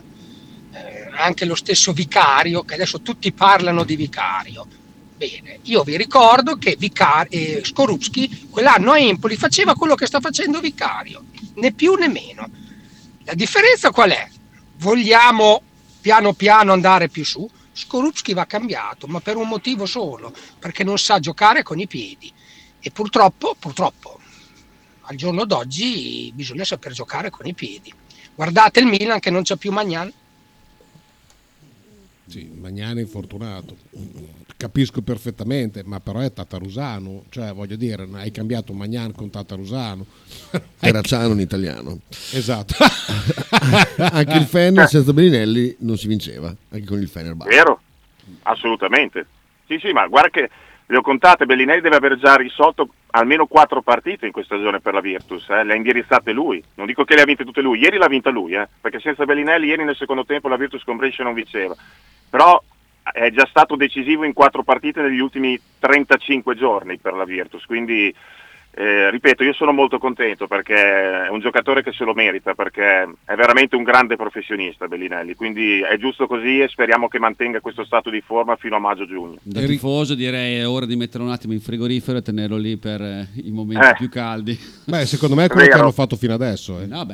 Eh, 0.73 1.09
anche 1.17 1.45
lo 1.45 1.55
stesso 1.55 1.93
Vicario, 1.93 2.63
che 2.65 2.75
adesso 2.75 3.01
tutti 3.01 3.33
parlano 3.33 3.85
di 3.85 3.97
Vicario. 3.97 4.67
Bene, 5.17 5.61
io 5.63 5.85
vi 5.85 5.97
ricordo 5.97 6.57
che 6.57 6.77
Vicar- 6.77 7.29
eh, 7.31 7.63
Skorupski 7.65 8.49
quell'anno 8.51 8.93
a 8.93 8.99
Empoli 8.99 9.37
faceva 9.37 9.75
quello 9.75 9.95
che 9.95 10.07
sta 10.07 10.21
facendo 10.21 10.61
Vicario, 10.61 11.25
né 11.55 11.73
più 11.73 11.95
né 11.95 12.09
meno. 12.09 12.49
La 13.25 13.35
differenza 13.35 13.91
qual 13.91 14.11
è? 14.11 14.29
Vogliamo 14.79 15.63
piano 16.01 16.33
piano 16.33 16.73
andare 16.73 17.09
più 17.09 17.25
su? 17.25 17.49
Skorupski 17.73 18.35
va 18.35 18.47
cambiato, 18.47 19.07
ma 19.07 19.21
per 19.21 19.37
un 19.37 19.49
motivo 19.49 19.87
solo, 19.87 20.35
perché 20.59 20.85
non 20.85 20.99
sa 20.99 21.19
giocare 21.19 21.63
con 21.63 21.79
i 21.79 21.87
piedi. 21.87 22.33
E 22.81 22.91
purtroppo, 22.91 23.57
purtroppo, 23.59 24.21
al 25.05 25.17
giorno 25.17 25.45
d'oggi 25.45 26.31
bisogna 26.35 26.65
saper 26.65 26.93
giocare 26.93 27.31
con 27.31 27.47
i 27.47 27.55
piedi. 27.55 27.93
Guardate 28.35 28.81
il 28.81 28.87
Milan 28.87 29.21
che 29.21 29.31
non 29.31 29.43
c'è 29.43 29.57
più 29.57 29.71
Magnan. 29.71 30.13
Sì, 32.27 32.51
Magnani 32.59 33.01
è 33.01 33.03
infortunato. 33.03 33.77
Capisco 34.57 35.03
perfettamente, 35.03 35.83
ma 35.85 36.01
però 36.01 36.21
è 36.21 36.33
Tatarusano, 36.33 37.25
cioè 37.29 37.53
voglio 37.53 37.77
dire, 37.77 38.09
hai 38.15 38.31
cambiato 38.31 38.73
Magnan 38.73 39.13
con 39.13 39.31
Tatarusano. 39.31 40.07
Terracciano 40.79 41.35
in 41.35 41.41
italiano. 41.41 42.01
Esatto. 42.33 42.75
anche 43.99 44.37
il 44.37 44.47
Fener 44.47 44.89
senza 44.89 45.13
Bellinelli 45.13 45.77
non 45.81 45.99
si 45.99 46.09
vinceva, 46.09 46.55
anche 46.71 46.87
con 46.87 46.99
il 46.99 47.09
Fener. 47.09 47.37
Vero? 47.37 47.81
Assolutamente. 48.43 49.27
Sì, 49.67 49.79
sì, 49.81 49.93
ma 49.93 50.07
guarda 50.07 50.31
che 50.31 50.51
le 50.87 50.97
ho 50.97 51.03
contate, 51.03 51.47
Bellinelli 51.47 51.81
deve 51.81 51.97
aver 51.97 52.17
già 52.19 52.35
risolto 52.35 52.89
almeno 53.13 53.47
quattro 53.47 53.81
partite 53.81 54.27
in 54.27 54.33
questa 54.33 54.55
stagione 54.57 54.81
per 54.81 54.93
la 54.93 55.01
Virtus, 55.01 55.49
eh. 55.49 55.65
le 55.65 55.73
ha 55.73 55.77
indirizzate 55.77 56.33
lui, 56.33 56.63
non 56.75 56.87
dico 56.87 57.05
che 57.05 57.15
le 57.15 57.23
ha 57.23 57.25
vinte 57.25 57.45
tutte 57.45 57.63
lui, 57.63 57.79
ieri 57.79 57.97
l'ha 57.97 58.09
vinta 58.09 58.31
lui, 58.31 58.55
eh, 58.55 58.69
perché 58.81 59.01
senza 59.01 59.25
Bellinelli 59.25 59.67
ieri 59.67 59.85
nel 59.85 59.97
secondo 59.97 60.25
tempo 60.25 60.49
la 60.49 60.57
Virtus 60.57 60.85
con 60.85 60.97
Brescia 60.97 61.23
non 61.23 61.33
vinceva, 61.33 61.75
però 62.29 62.61
è 63.13 63.31
già 63.31 63.47
stato 63.47 63.77
decisivo 63.77 64.25
in 64.25 64.33
quattro 64.33 64.63
partite 64.63 65.01
negli 65.01 65.21
ultimi 65.21 65.59
35 65.79 66.55
giorni 66.55 66.99
per 66.99 67.15
la 67.15 67.25
Virtus, 67.25 67.65
quindi 67.65 68.15
eh, 68.77 69.11
ripeto, 69.11 69.45
io 69.45 69.53
sono 69.53 69.73
molto 69.73 69.99
contento 69.99 70.47
perché 70.47 70.75
è 71.27 71.29
un 71.29 71.41
giocatore 71.41 71.83
che 71.83 71.93
se 71.93 72.05
lo 72.05 72.13
merita, 72.15 72.55
perché 72.55 73.03
è 73.25 73.35
veramente 73.35 73.77
un 73.77 73.83
grande 73.85 74.17
professionista 74.17 74.89
Bellinelli, 74.89 75.35
quindi 75.35 75.81
è 75.81 75.97
giusto 75.97 76.27
così 76.27 76.61
e 76.61 76.69
speriamo 76.69 77.09
che 77.09 77.19
mantenga 77.19 77.61
questo 77.61 77.85
stato 77.85 78.11
di 78.11 78.21
forma 78.21 78.57
fino 78.57 78.77
a 78.77 78.81
maggio-giugno. 78.81 79.37
Da 79.43 79.61
tifoso 79.63 80.15
direi 80.15 80.57
è 80.59 80.69
ora 80.69 80.87
di 80.87 80.97
mettere 80.97 81.23
un 81.23 81.31
attimo 81.31 81.53
in 81.53 81.61
frigorifero 81.61 82.19
e 82.19 82.23
tenerlo 82.23 82.57
lì 82.57 82.77
per 82.77 83.01
eh, 83.01 83.29
i 83.45 83.51
momenti 83.51 83.87
Eh. 83.87 83.95
più 83.97 84.09
caldi. 84.09 84.59
Beh, 84.87 85.07
secondo 85.07 85.35
me 85.37 85.45
è 85.45 85.49
quello 85.49 85.63
che 85.65 85.71
Vero. 85.71 85.83
hanno 85.83 85.93
fatto 85.93 86.17
fino 86.17 86.35
adesso. 86.35 86.81
eh. 86.81 86.87
No, 86.87 87.05
beh, 87.07 87.13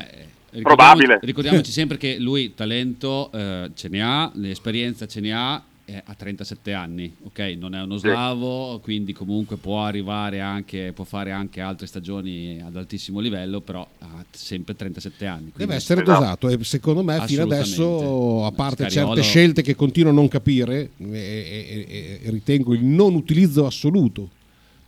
ricordiamoci- 0.50 0.62
Probabile. 0.62 1.18
Ricordiamoci 1.22 1.70
sempre 1.70 1.96
che 1.98 2.16
lui 2.18 2.54
talento 2.54 3.30
eh, 3.32 3.70
ce 3.74 3.88
ne 3.88 4.02
ha, 4.02 4.30
l'esperienza 4.34 5.06
ce 5.06 5.20
ne 5.20 5.32
ha, 5.34 5.62
è 5.90 6.02
a 6.04 6.14
37 6.14 6.72
anni, 6.72 7.14
ok? 7.24 7.38
Non 7.58 7.74
è 7.74 7.82
uno 7.82 7.94
Sì. 7.98 8.08
slavo, 8.08 8.78
quindi 8.80 9.12
comunque 9.12 9.56
può 9.56 9.84
arrivare 9.84 10.40
anche, 10.40 10.92
può 10.94 11.04
fare 11.04 11.32
anche 11.32 11.60
altre 11.60 11.86
stagioni 11.86 12.60
ad 12.64 12.76
altissimo 12.76 13.20
livello, 13.20 13.60
però 13.60 13.86
ha 13.98 14.24
sempre 14.30 14.74
37 14.76 15.26
anni. 15.26 15.52
Deve 15.54 15.74
essere 15.74 16.02
dosato 16.02 16.48
e 16.48 16.62
secondo 16.64 17.02
me 17.02 17.20
fino 17.26 17.42
adesso, 17.42 18.44
a 18.46 18.52
parte 18.52 18.88
Scariolo- 18.88 19.14
certe 19.16 19.22
scelte 19.28 19.62
che 19.62 19.74
continuo 19.74 20.10
a 20.12 20.14
non 20.14 20.28
capire, 20.28 20.90
e, 20.98 21.06
e- 21.08 21.86
e- 21.88 22.20
e 22.22 22.30
ritengo 22.30 22.72
il 22.74 22.84
non 22.84 23.14
utilizzo 23.14 23.66
assoluto, 23.66 24.30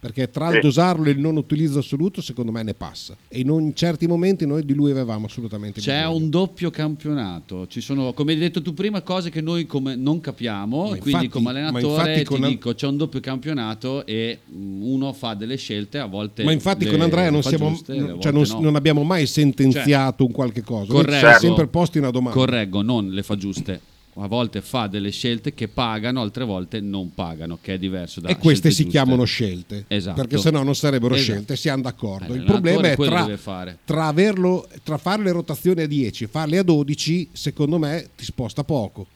perché 0.03 0.30
tra 0.30 0.48
il 0.48 0.55
Sì. 0.55 0.61
dosarlo 0.62 1.05
e 1.05 1.12
il 1.12 1.20
non 1.20 1.36
utilizzo 1.36 1.78
assoluto 1.78 2.20
secondo 2.20 2.50
me 2.50 2.64
ne 2.64 2.74
passa. 2.74 3.16
E 3.28 3.38
in 3.38 3.70
certi 3.72 4.09
momenti 4.09 4.44
noi 4.46 4.64
di 4.64 4.74
lui 4.74 4.90
avevamo 4.90 5.26
assolutamente 5.26 5.80
C'è 5.80 5.98
bisogno. 5.98 6.16
un 6.16 6.28
doppio 6.28 6.70
campionato, 6.70 7.68
ci 7.68 7.80
sono, 7.80 8.12
come 8.12 8.32
hai 8.32 8.38
detto 8.38 8.61
tu 8.62 8.74
prima, 8.74 9.03
cose 9.03 9.30
che 9.30 9.40
noi 9.40 9.64
come 9.64 9.94
non 9.94 10.20
capiamo, 10.20 10.76
Ma 10.82 10.86
quindi 10.96 11.11
infatti- 11.11 11.28
come 11.28 11.50
allenatore 11.50 11.84
infatti 12.16 12.24
ti 12.34 12.42
An- 12.42 12.48
dico 12.48 12.74
c'è 12.74 12.88
un 12.88 12.96
doppio 12.96 13.20
campionato 13.20 14.05
e 14.05 14.40
mm, 14.53 14.82
uno 14.82 15.12
fa 15.12 15.34
delle 15.34 15.55
scelte 15.57 15.98
a 16.00 16.07
volte... 16.07 16.42
Ma 16.42 16.50
infatti 16.50 16.84
le- 16.84 16.90
con 16.90 17.00
Andrea 17.00 17.30
non, 17.30 17.44
siamo, 17.44 17.68
giuste, 17.68 17.94
cioè 18.18 18.32
non, 18.32 18.42
no. 18.48 18.61
non 18.61 18.74
abbiamo 18.74 19.05
mai 19.05 19.26
sentenziato 19.26 20.24
un 20.24 20.32
qualche 20.32 20.62
cosa, 20.62 20.90
Correggo, 20.92 21.16
siamo 21.18 21.38
sempre 21.38 21.68
posti 21.68 21.98
una 21.98 22.11
domanda. 22.11 22.36
correggo, 22.36 22.82
non 22.82 23.09
le 23.09 23.22
fa 23.22 23.36
giuste. 23.36 23.80
A 24.16 24.26
volte 24.26 24.60
fa 24.60 24.88
delle 24.88 25.10
scelte 25.10 25.54
che 25.54 25.68
pagano, 25.68 26.20
altre 26.20 26.44
volte 26.44 26.80
non 26.80 27.14
pagano, 27.14 27.58
che 27.62 27.74
è 27.74 27.78
diverso 27.78 28.20
da 28.20 28.28
e 28.28 28.36
queste 28.36 28.70
si 28.70 28.82
giuste. 28.82 28.90
chiamano 28.98 29.24
scelte, 29.24 29.84
Esatto. 29.88 30.16
perché 30.20 30.36
sennò 30.36 30.62
non 30.62 30.74
sarebbero 30.74 31.14
Esatto. 31.14 31.32
scelte, 31.32 31.56
siamo 31.56 31.82
d'accordo. 31.82 32.34
Eh, 32.34 32.36
Il 32.36 32.44
problema 32.44 32.90
è 32.90 32.94
tra, 32.96 33.74
tra 33.84 34.06
averlo, 34.06 34.68
tra 34.82 34.98
fare 34.98 35.22
le 35.22 35.32
rotazioni 35.32 35.80
a 35.80 35.86
10 35.86 36.24
e 36.24 36.26
farle 36.26 36.58
a 36.58 36.62
12, 36.62 37.30
secondo 37.32 37.78
me 37.78 38.10
ti 38.14 38.24
sposta 38.24 38.64
poco. 38.64 39.06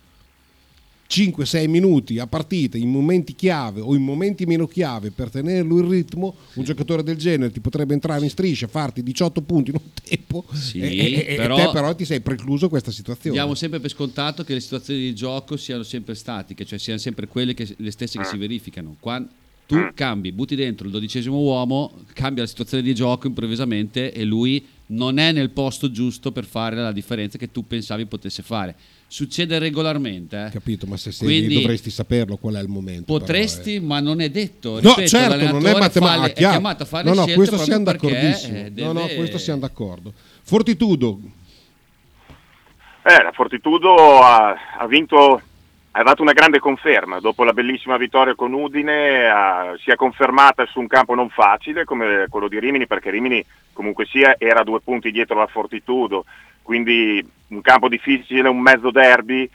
5-6 1.08 1.68
minuti 1.68 2.18
a 2.18 2.26
partita 2.26 2.76
in 2.76 2.90
momenti 2.90 3.34
chiave 3.34 3.80
o 3.80 3.94
in 3.94 4.02
momenti 4.02 4.44
meno 4.46 4.66
chiave 4.66 5.10
per 5.10 5.30
tenerlo 5.30 5.78
in 5.78 5.88
ritmo, 5.88 6.34
un 6.54 6.64
giocatore 6.64 7.02
del 7.02 7.16
genere 7.16 7.52
ti 7.52 7.60
potrebbe 7.60 7.94
entrare 7.94 8.24
in 8.24 8.30
striscia, 8.30 8.66
farti 8.66 9.02
18 9.02 9.42
punti 9.42 9.70
in 9.70 9.76
un 9.82 9.90
tempo 10.02 10.44
Sì, 10.52 10.80
e, 10.80 10.86
e- 10.96 11.24
e 11.28 11.34
però- 11.36 11.56
te 11.56 11.70
però 11.72 11.94
ti 11.94 12.04
sei 12.04 12.20
precluso 12.20 12.68
questa 12.68 12.90
situazione. 12.90 13.36
Diamo 13.36 13.54
sempre 13.54 13.80
per 13.80 13.90
scontato 13.90 14.44
che 14.44 14.54
le 14.54 14.60
situazioni 14.60 15.00
di 15.00 15.14
gioco 15.14 15.56
siano 15.56 15.82
sempre 15.82 16.14
statiche, 16.14 16.64
cioè 16.64 16.78
siano 16.78 16.98
sempre 16.98 17.26
quelle 17.28 17.54
che, 17.54 17.72
le 17.76 17.90
stesse 17.90 18.18
che 18.18 18.24
si 18.24 18.36
verificano. 18.36 18.96
Quando 18.98 19.28
tu 19.66 19.76
cambi, 19.94 20.30
butti 20.30 20.54
dentro 20.54 20.86
il 20.86 20.92
dodicesimo 20.92 21.36
uomo, 21.38 21.92
cambia 22.12 22.42
la 22.44 22.48
situazione 22.48 22.84
di 22.84 22.94
gioco 22.94 23.26
improvvisamente 23.26 24.12
e 24.12 24.22
lui 24.24 24.64
non 24.88 25.18
è 25.18 25.32
nel 25.32 25.50
posto 25.50 25.90
giusto 25.90 26.30
per 26.32 26.44
fare 26.44 26.76
la 26.76 26.92
differenza 26.92 27.38
che 27.38 27.50
tu 27.50 27.66
pensavi 27.66 28.06
potesse 28.06 28.42
fare. 28.42 28.74
Succede 29.08 29.58
regolarmente. 29.58 30.46
eh. 30.46 30.50
Capito, 30.50 30.86
ma 30.86 30.96
se 30.96 31.12
sei 31.12 31.26
Quindi 31.28 31.48
lì 31.56 31.60
dovresti 31.60 31.90
saperlo 31.90 32.36
qual 32.36 32.54
è 32.54 32.60
il 32.60 32.68
momento. 32.68 33.04
però, 33.04 33.18
Potresti, 33.18 33.74
eh. 33.76 33.80
ma 33.80 34.00
non 34.00 34.20
è 34.20 34.28
detto. 34.30 34.80
No, 34.80 34.90
Ripeto, 34.90 35.06
certo, 35.08 35.36
non 35.52 35.66
è 35.66 35.72
matematica. 35.78 36.06
fa 36.06 36.16
le- 36.20 36.32
È 36.32 36.34
chiamato 36.34 36.82
a 36.82 36.86
fare 36.86 37.04
no, 37.08 37.14
no, 37.14 37.22
scelte 37.22 37.34
questo 37.36 37.58
siamo 37.58 37.84
perché, 37.84 38.06
d'accordissimo. 38.08 38.56
eh, 38.56 38.72
No, 38.74 38.92
no, 38.92 39.00
deve- 39.02 39.14
questo 39.14 39.38
siamo 39.38 39.60
d'accordo. 39.60 40.12
Fortitudo, 40.42 41.20
Eh, 43.08 43.22
la 43.22 43.30
Fortitudo 43.32 43.94
ha, 44.22 44.54
ha 44.78 44.86
vinto, 44.88 45.40
ha 45.98 46.02
dato 46.02 46.20
una 46.20 46.32
grande 46.32 46.58
conferma. 46.58 47.20
Dopo 47.20 47.42
la 47.42 47.54
bellissima 47.54 47.96
vittoria 47.96 48.34
con 48.34 48.52
Udine, 48.52 49.26
ha- 49.28 49.74
si 49.78 49.90
è 49.90 49.96
confermata 49.96 50.66
su 50.66 50.78
un 50.78 50.86
campo 50.86 51.14
non 51.14 51.30
facile 51.30 51.84
come 51.84 52.26
quello 52.28 52.48
di 52.48 52.60
Rimini, 52.60 52.86
perché 52.86 53.08
Rimini 53.08 53.42
comunque 53.72 54.04
sia 54.04 54.36
era 54.38 54.62
due 54.62 54.80
punti 54.80 55.10
dietro 55.10 55.38
la 55.38 55.46
Fortitudo, 55.46 56.26
quindi 56.60 57.26
un 57.48 57.62
campo 57.62 57.88
difficile, 57.88 58.50
un 58.50 58.60
mezzo 58.60 58.90
derby. 58.90 59.48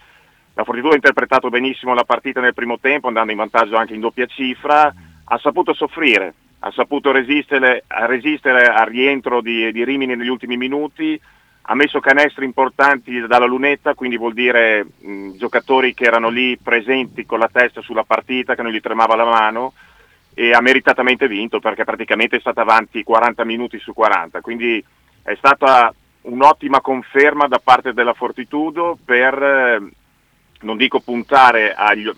La 0.56 0.64
Fortitudo 0.64 0.94
ha 0.94 0.96
interpretato 0.96 1.50
benissimo 1.50 1.94
la 1.94 2.06
partita 2.06 2.42
nel 2.42 2.56
primo 2.56 2.80
tempo, 2.80 3.08
andando 3.08 3.32
in 3.32 3.38
vantaggio 3.38 3.78
anche 3.78 3.94
in 3.94 4.00
doppia 4.00 4.26
cifra, 4.26 4.92
ha 5.24 5.38
saputo 5.38 5.76
soffrire, 5.76 6.34
ha 6.60 6.72
saputo 6.72 7.12
resistere, 7.12 7.84
resistere 7.88 8.66
al 8.66 8.88
rientro 8.88 9.42
di, 9.42 9.72
di 9.72 9.84
Rimini 9.84 10.16
negli 10.16 10.28
ultimi 10.28 10.58
minuti, 10.58 11.22
ha 11.64 11.76
messo 11.76 11.99
canestri 11.99 12.45
importanti 12.45 13.20
dalla 13.28 13.45
lunetta, 13.45 13.93
quindi 13.93 14.18
vuol 14.18 14.34
dire 14.34 14.86
mh, 14.99 15.38
giocatori 15.38 15.93
che 15.93 16.05
erano 16.05 16.30
lì 16.30 16.57
presenti 16.57 17.26
con 17.26 17.39
la 17.39 17.49
testa 17.51 17.82
sulla 17.82 18.03
partita, 18.03 18.55
che 18.55 18.62
non 18.62 18.72
gli 18.72 18.82
tremava 18.82 19.16
la 19.16 19.26
mano 19.26 19.74
e 20.34 20.53
ha 20.53 20.62
meritatamente 20.62 21.28
vinto 21.28 21.59
perché 21.59 21.84
praticamente 21.84 22.38
è 22.38 22.39
stata 22.39 22.62
avanti 22.62 23.03
40 23.03 23.43
minuti 23.43 23.80
su 23.80 23.93
40, 23.93 24.41
quindi 24.41 24.84
è 25.24 25.36
stata 25.36 25.93
un'ottima 26.22 26.82
conferma 26.82 27.47
da 27.47 27.59
parte 27.59 27.93
della 27.93 28.14
Fortitudo 28.14 28.97
per, 29.03 29.41
eh, 29.41 29.82
non 30.62 30.78
dico 30.78 30.99
puntare 30.99 31.74
agli- 31.74 32.09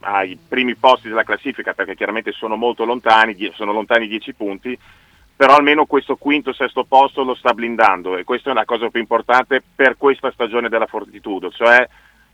ai 0.00 0.36
primi 0.48 0.74
posti 0.74 1.08
della 1.08 1.24
classifica 1.24 1.74
perché 1.74 1.94
chiaramente 1.94 2.32
sono 2.32 2.56
molto 2.56 2.84
lontani, 2.84 3.36
sono 3.54 3.72
lontani 3.72 4.08
10 4.08 4.34
punti, 4.34 4.78
però 5.42 5.56
almeno 5.56 5.86
questo 5.86 6.14
quinto, 6.14 6.52
sesto 6.52 6.84
posto 6.84 7.24
lo 7.24 7.34
sta 7.34 7.52
blindando 7.52 8.16
e 8.16 8.22
questa 8.22 8.52
è 8.52 8.54
la 8.54 8.64
cosa 8.64 8.90
più 8.90 9.00
importante 9.00 9.60
per 9.74 9.96
questa 9.96 10.30
stagione 10.30 10.68
della 10.68 10.86
Fortitudo, 10.86 11.50
cioè 11.50 11.84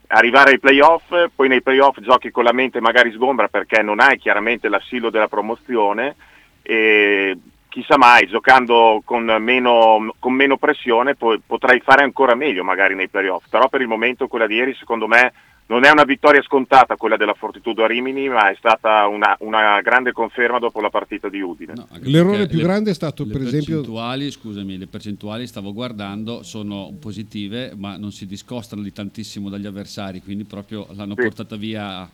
arrivare 0.08 0.50
ai 0.50 0.58
playoff, 0.58 1.14
poi 1.34 1.48
nei 1.48 1.62
playoff 1.62 2.00
giochi 2.00 2.30
con 2.30 2.44
la 2.44 2.52
mente 2.52 2.82
magari 2.82 3.10
sgombra 3.12 3.48
perché 3.48 3.80
non 3.80 3.98
hai 3.98 4.18
chiaramente 4.18 4.68
l'assilo 4.68 5.08
della 5.08 5.26
promozione 5.26 6.16
e 6.60 7.34
chissà 7.70 7.96
mai, 7.96 8.26
giocando 8.26 9.00
con 9.06 9.24
meno, 9.38 10.14
con 10.18 10.34
meno 10.34 10.58
pressione 10.58 11.14
potrai 11.14 11.80
fare 11.80 12.04
ancora 12.04 12.34
meglio 12.34 12.62
magari 12.62 12.94
nei 12.94 13.08
playoff, 13.08 13.46
però 13.48 13.70
per 13.70 13.80
il 13.80 13.88
momento 13.88 14.28
quella 14.28 14.46
di 14.46 14.56
ieri 14.56 14.74
secondo 14.74 15.06
me 15.06 15.32
non 15.68 15.84
è 15.84 15.90
una 15.90 16.04
vittoria 16.04 16.40
scontata 16.42 16.96
quella 16.96 17.16
della 17.16 17.34
Fortitudo 17.34 17.84
a 17.84 17.86
Rimini, 17.86 18.28
ma 18.28 18.50
è 18.50 18.54
stata 18.58 19.06
una, 19.06 19.36
una 19.40 19.80
grande 19.82 20.12
conferma 20.12 20.58
dopo 20.58 20.80
la 20.80 20.88
partita 20.88 21.28
di 21.28 21.40
Udine. 21.42 21.74
l'errore 22.00 22.38
Perché 22.38 22.46
più 22.48 22.58
le- 22.58 22.64
grande 22.64 22.90
è 22.90 22.94
stato 22.94 23.24
le 23.24 23.32
per 23.32 23.42
esempio... 23.42 23.74
percentuali, 23.76 24.30
scusami, 24.30 24.78
le 24.78 24.86
percentuali 24.86 25.46
stavo 25.46 25.72
guardando 25.74 26.42
sono 26.42 26.92
positive, 26.98 27.74
ma 27.76 27.96
non 27.98 28.12
si 28.12 28.26
discostano 28.26 28.80
di 28.82 28.92
tantissimo 28.92 29.50
dagli 29.50 29.66
avversari, 29.66 30.22
quindi 30.22 30.44
proprio 30.44 30.86
l'hanno 30.94 31.14
Sì. 31.16 31.22
portata 31.22 31.56
via 31.56 32.08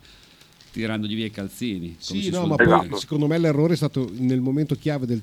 tirandogli 0.73 1.15
via 1.15 1.27
i 1.27 1.31
calzini. 1.31 1.91
come 1.91 1.99
Sì, 2.01 2.23
si 2.23 2.31
no, 2.31 2.47
ma 2.47 2.57
poi 2.57 2.91
secondo 2.99 3.29
me 3.29 3.39
l'errore 3.39 3.75
è 3.75 3.77
stato 3.77 4.11
nel 4.19 4.41
momento 4.41 4.75
chiave 4.75 5.07
del 5.07 5.23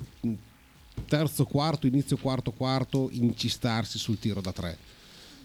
terzo 1.05 1.43
quarto, 1.43 1.85
inizio 1.85 2.15
quarto 2.15 2.51
quarto, 2.51 3.09
incistarsi 3.11 3.97
sul 3.99 4.17
tiro 4.19 4.39
da 4.39 4.53
tre. 4.53 4.77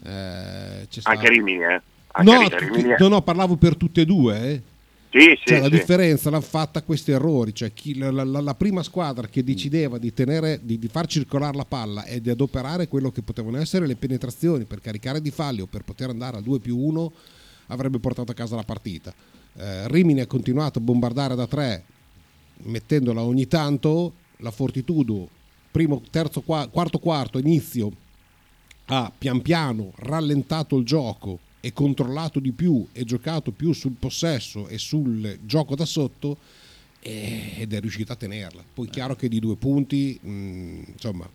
Eh, 0.03 0.87
c'è 0.87 1.01
Anche 1.03 1.25
stato- 1.25 1.27
Rimini, 1.27 1.63
eh? 1.63 1.81
No, 2.23 2.47
Rimini 2.49 2.89
è- 2.89 2.95
no, 2.99 3.07
no, 3.07 3.21
parlavo 3.21 3.55
per 3.55 3.75
tutte 3.75 4.01
e 4.01 4.05
due. 4.05 4.49
eh. 4.51 4.61
Sì, 5.09 5.19
sì, 5.37 5.43
Cioè, 5.45 5.59
la 5.59 5.63
sì. 5.65 5.69
differenza 5.71 6.29
l'hanno 6.29 6.41
fatta 6.43 6.81
questi 6.83 7.11
errori. 7.11 7.53
Cioè, 7.55 7.71
chi- 7.73 7.97
la, 7.97 8.11
la- 8.11 8.23
la- 8.25 8.41
la 8.41 8.55
prima 8.55 8.83
squadra 8.83 9.27
che 9.27 9.43
decideva 9.43 9.97
di, 9.97 10.13
tenere, 10.13 10.59
di, 10.61 10.77
di 10.77 10.87
far 10.89 11.07
circolare 11.07 11.55
la 11.55 11.65
palla 11.65 12.03
e 12.05 12.19
di 12.21 12.29
adoperare 12.29 12.87
quello 12.87 13.09
che 13.11 13.21
potevano 13.21 13.57
essere 13.57 13.87
le 13.87 13.95
penetrazioni 13.95 14.65
per 14.65 14.81
caricare 14.81 15.21
di 15.21 15.31
falli 15.31 15.61
o 15.61 15.65
per 15.65 15.83
poter 15.83 16.09
andare 16.09 16.37
al 16.37 16.43
2 16.43 16.59
più 16.59 16.77
1 16.77 17.11
avrebbe 17.67 17.99
portato 17.99 18.31
a 18.31 18.35
casa 18.35 18.55
la 18.55 18.63
partita. 18.63 19.13
Eh, 19.55 19.87
Rimini 19.87 20.19
ha 20.19 20.27
continuato 20.27 20.79
a 20.79 20.81
bombardare 20.81 21.35
da 21.35 21.47
3 21.47 21.83
mettendola 22.63 23.21
ogni 23.21 23.47
tanto. 23.47 24.13
La 24.41 24.51
Fortitudo, 24.51 25.29
primo, 25.71 26.01
terzo, 26.11 26.41
qua- 26.41 26.67
quarto, 26.67 26.99
quarto, 26.99 27.39
inizio 27.39 27.91
ha 28.89 29.11
pian 29.17 29.41
piano 29.41 29.91
rallentato 29.95 30.77
il 30.77 30.85
gioco 30.85 31.39
e 31.59 31.73
controllato 31.73 32.39
di 32.39 32.51
più 32.51 32.85
e 32.91 33.03
giocato 33.03 33.51
più 33.51 33.73
sul 33.73 33.95
possesso 33.99 34.67
e 34.67 34.77
sul 34.77 35.39
gioco 35.41 35.75
da 35.75 35.85
sotto 35.85 36.37
e- 36.99 37.53
ed 37.59 37.73
è 37.73 37.79
riuscito 37.79 38.11
a 38.11 38.15
tenerla. 38.15 38.63
Poi 38.73 38.89
chiaro 38.89 39.15
che 39.15 39.27
di 39.27 39.39
due 39.39 39.55
punti, 39.55 40.17
mh, 40.21 40.83
insomma, 40.93 41.27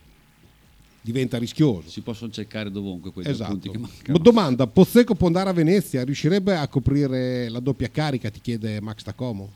diventa 1.01 1.39
rischioso. 1.39 1.89
Si 1.89 2.01
possono 2.01 2.31
cercare 2.31 2.71
dovunque 2.71 3.11
quei 3.13 3.27
Esatto. 3.27 3.51
punti 3.51 3.71
che 3.71 3.79
Ma 3.79 3.89
mancano. 3.89 4.19
Domanda, 4.19 4.67
Pozzecco 4.67 5.15
può 5.15 5.27
andare 5.27 5.51
a 5.51 5.53
Venezia? 5.53 6.05
Riuscirebbe 6.05 6.57
a 6.57 6.69
coprire 6.69 7.49
la 7.49 7.61
doppia 7.61 7.89
carica? 7.91 8.31
Ti 8.31 8.41
chiede 8.41 8.81
Max 8.81 9.03
Tacomo. 9.03 9.51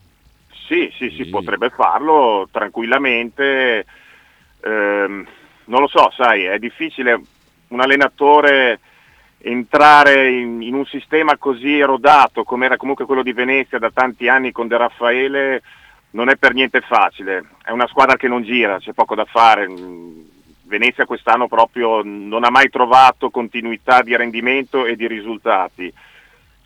Sì, 0.67 0.91
sì, 0.99 1.11
sì, 1.17 1.27
potrebbe 1.27 1.71
farlo 1.71 2.49
tranquillamente. 2.51 3.87
Ehm, 4.65 5.25
non 5.67 5.81
lo 5.81 5.87
so, 5.87 6.11
sai, 6.17 6.43
è 6.43 6.59
difficile 6.59 7.21
un 7.69 7.81
allenatore 7.81 8.81
entrare 9.39 10.31
in, 10.31 10.63
in 10.63 10.75
un 10.75 10.87
sistema 10.87 11.37
così 11.37 11.81
rodato 11.81 12.43
come 12.45 12.67
era 12.67 12.77
comunque 12.77 13.05
quello 13.05 13.23
di 13.23 13.33
Venezia 13.33 13.79
da 13.79 13.91
tanti 13.91 14.29
anni 14.29 14.53
con 14.53 14.67
De 14.67 14.77
Raffaele 14.77 15.63
non 16.11 16.29
è 16.29 16.37
per 16.37 16.55
niente 16.55 16.81
facile. 16.81 17.45
È 17.63 17.71
una 17.71 17.87
squadra 17.87 18.17
che 18.17 18.29
non 18.29 18.43
gira, 18.43 18.79
c'è 18.79 18.93
poco 18.93 19.15
da 19.15 19.25
fare. 19.25 19.69
Venezia 20.63 21.05
quest'anno 21.05 21.47
proprio 21.47 22.01
non 22.03 22.43
ha 22.45 22.51
mai 22.51 22.71
trovato 22.71 23.31
continuità 23.31 24.03
di 24.03 24.17
rendimento 24.17 24.85
e 24.85 24.97
di 24.97 25.07
risultati. 25.07 25.93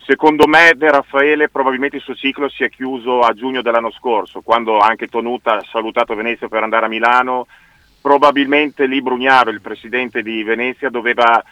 Secondo 0.03 0.47
me 0.47 0.73
De 0.75 0.89
Raffaele 0.89 1.49
probabilmente 1.49 1.97
il 1.97 2.01
suo 2.01 2.15
ciclo 2.15 2.49
si 2.49 2.63
è 2.63 2.69
chiuso 2.69 3.19
a 3.19 3.33
giugno 3.33 3.61
dell'anno 3.61 3.91
scorso, 3.91 4.41
quando 4.41 4.79
anche 4.79 5.07
Tonuta 5.07 5.57
ha 5.57 5.65
salutato 5.69 6.15
Venezia 6.15 6.47
per 6.47 6.63
andare 6.63 6.87
a 6.87 6.89
Milano. 6.89 7.45
Probabilmente 8.01 8.87
lì 8.87 8.99
Brugnaro, 8.99 9.51
il 9.51 9.61
presidente 9.61 10.23
di 10.23 10.41
Venezia, 10.41 10.89
doveva 10.89 11.43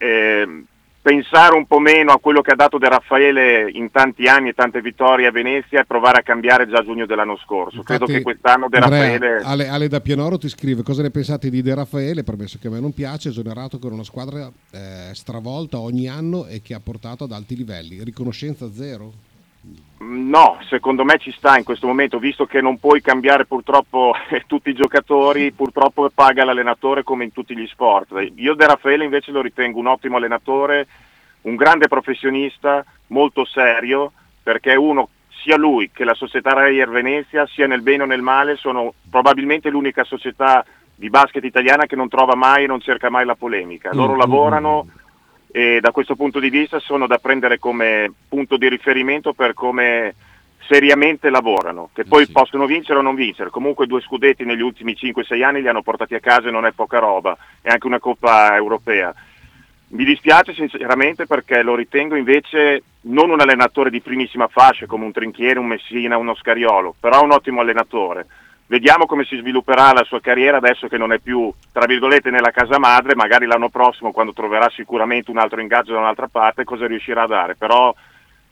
eh, 0.00 0.64
pensare 1.02 1.54
un 1.54 1.66
po' 1.66 1.78
meno 1.78 2.12
a 2.12 2.18
quello 2.18 2.40
che 2.40 2.52
ha 2.52 2.56
dato 2.56 2.78
De 2.78 2.88
Raffaele 2.88 3.70
in 3.70 3.90
tanti 3.90 4.26
anni 4.26 4.50
e 4.50 4.52
tante 4.54 4.80
vittorie 4.80 5.26
a 5.26 5.30
Venezia 5.30 5.80
e 5.80 5.84
provare 5.84 6.20
a 6.20 6.22
cambiare 6.22 6.66
già 6.68 6.78
a 6.78 6.82
giugno 6.82 7.06
dell'anno 7.06 7.36
scorso. 7.36 7.82
Credo 7.82 8.04
Infatti, 8.04 8.12
che 8.12 8.22
quest'anno 8.22 8.68
De 8.68 8.78
Andrea, 8.78 9.02
Raffaele... 9.02 9.42
Ale, 9.44 9.68
Ale 9.68 9.88
da 9.88 10.00
Pianoro 10.00 10.38
ti 10.38 10.48
scrive 10.48 10.82
cosa 10.82 11.02
ne 11.02 11.10
pensate 11.10 11.50
di 11.50 11.62
De 11.62 11.74
Raffaele, 11.74 12.22
permesso 12.22 12.58
che 12.60 12.68
a 12.68 12.70
me 12.70 12.80
non 12.80 12.92
piace, 12.92 13.28
esonerato 13.28 13.78
con 13.78 13.92
una 13.92 14.04
squadra 14.04 14.50
eh, 14.70 15.10
stravolta 15.12 15.78
ogni 15.78 16.08
anno 16.08 16.46
e 16.46 16.62
che 16.62 16.74
ha 16.74 16.80
portato 16.80 17.24
ad 17.24 17.32
alti 17.32 17.56
livelli. 17.56 18.02
Riconoscenza 18.02 18.70
zero? 18.72 19.12
No, 20.02 20.58
secondo 20.62 21.04
me 21.04 21.18
ci 21.18 21.30
sta 21.30 21.58
in 21.58 21.64
questo 21.64 21.86
momento, 21.86 22.18
visto 22.18 22.46
che 22.46 22.62
non 22.62 22.78
puoi 22.78 23.02
cambiare 23.02 23.44
purtroppo 23.44 24.14
tutti 24.46 24.70
i 24.70 24.74
giocatori, 24.74 25.52
purtroppo 25.52 26.10
paga 26.12 26.44
l'allenatore 26.44 27.02
come 27.02 27.24
in 27.24 27.32
tutti 27.32 27.56
gli 27.56 27.66
sport. 27.66 28.14
Io 28.36 28.54
De 28.54 28.66
Raffaele 28.66 29.04
invece 29.04 29.30
lo 29.30 29.42
ritengo 29.42 29.78
un 29.78 29.88
ottimo 29.88 30.16
allenatore, 30.16 30.86
un 31.42 31.54
grande 31.54 31.86
professionista, 31.88 32.84
molto 33.08 33.44
serio, 33.44 34.12
perché 34.42 34.74
uno, 34.74 35.08
sia 35.42 35.58
lui 35.58 35.90
che 35.92 36.04
la 36.04 36.14
società 36.14 36.54
Reyer 36.54 36.88
Venezia, 36.88 37.46
sia 37.46 37.66
nel 37.66 37.82
bene 37.82 38.04
o 38.04 38.06
nel 38.06 38.22
male, 38.22 38.56
sono 38.56 38.94
probabilmente 39.10 39.68
l'unica 39.68 40.04
società 40.04 40.64
di 40.94 41.10
basket 41.10 41.44
italiana 41.44 41.86
che 41.86 41.96
non 41.96 42.08
trova 42.08 42.34
mai 42.34 42.64
e 42.64 42.66
non 42.66 42.80
cerca 42.80 43.10
mai 43.10 43.26
la 43.26 43.34
polemica. 43.34 43.90
Loro 43.92 44.14
Mm, 44.14 44.18
lavorano 44.18 44.86
e 45.52 45.80
da 45.80 45.90
questo 45.90 46.16
punto 46.16 46.38
di 46.38 46.50
vista 46.50 46.78
sono 46.78 47.06
da 47.06 47.18
prendere 47.18 47.58
come 47.58 48.12
punto 48.28 48.56
di 48.56 48.68
riferimento 48.68 49.32
per 49.32 49.54
come 49.54 50.14
seriamente 50.70 51.30
lavorano, 51.30 51.90
che 51.92 52.04
poi 52.04 52.28
possono 52.28 52.66
vincere 52.66 53.00
o 53.00 53.02
non 53.02 53.16
vincere, 53.16 53.50
comunque 53.50 53.86
due 53.86 54.00
scudetti 54.00 54.44
negli 54.44 54.62
ultimi 54.62 54.92
5-6 54.92 55.42
anni 55.42 55.62
li 55.62 55.68
hanno 55.68 55.82
portati 55.82 56.14
a 56.14 56.20
casa 56.20 56.48
e 56.48 56.52
non 56.52 56.66
è 56.66 56.72
poca 56.72 56.98
roba, 56.98 57.36
e 57.60 57.70
anche 57.70 57.86
una 57.86 57.98
Coppa 57.98 58.54
Europea. 58.54 59.12
Mi 59.88 60.04
dispiace 60.04 60.54
sinceramente 60.54 61.26
perché 61.26 61.62
lo 61.62 61.74
ritengo 61.74 62.14
invece 62.14 62.84
non 63.02 63.30
un 63.30 63.40
allenatore 63.40 63.90
di 63.90 64.00
primissima 64.00 64.46
fascia 64.46 64.86
come 64.86 65.04
un 65.04 65.10
Trinchiere, 65.10 65.58
un 65.58 65.66
Messina, 65.66 66.16
uno 66.16 66.36
Scariolo, 66.36 66.94
però 67.00 67.24
un 67.24 67.32
ottimo 67.32 67.60
allenatore. 67.60 68.26
Vediamo 68.70 69.04
come 69.04 69.24
si 69.24 69.36
svilupperà 69.36 69.92
la 69.92 70.04
sua 70.04 70.20
carriera 70.20 70.58
adesso 70.58 70.86
che 70.86 70.96
non 70.96 71.12
è 71.12 71.18
più, 71.18 71.52
tra 71.72 71.86
virgolette, 71.86 72.30
nella 72.30 72.52
casa 72.52 72.78
madre, 72.78 73.16
magari 73.16 73.44
l'anno 73.44 73.68
prossimo 73.68 74.12
quando 74.12 74.32
troverà 74.32 74.70
sicuramente 74.70 75.32
un 75.32 75.38
altro 75.38 75.60
ingaggio 75.60 75.92
da 75.92 75.98
un'altra 75.98 76.28
parte, 76.28 76.62
cosa 76.62 76.86
riuscirà 76.86 77.24
a 77.24 77.26
dare. 77.26 77.56
Però 77.56 77.92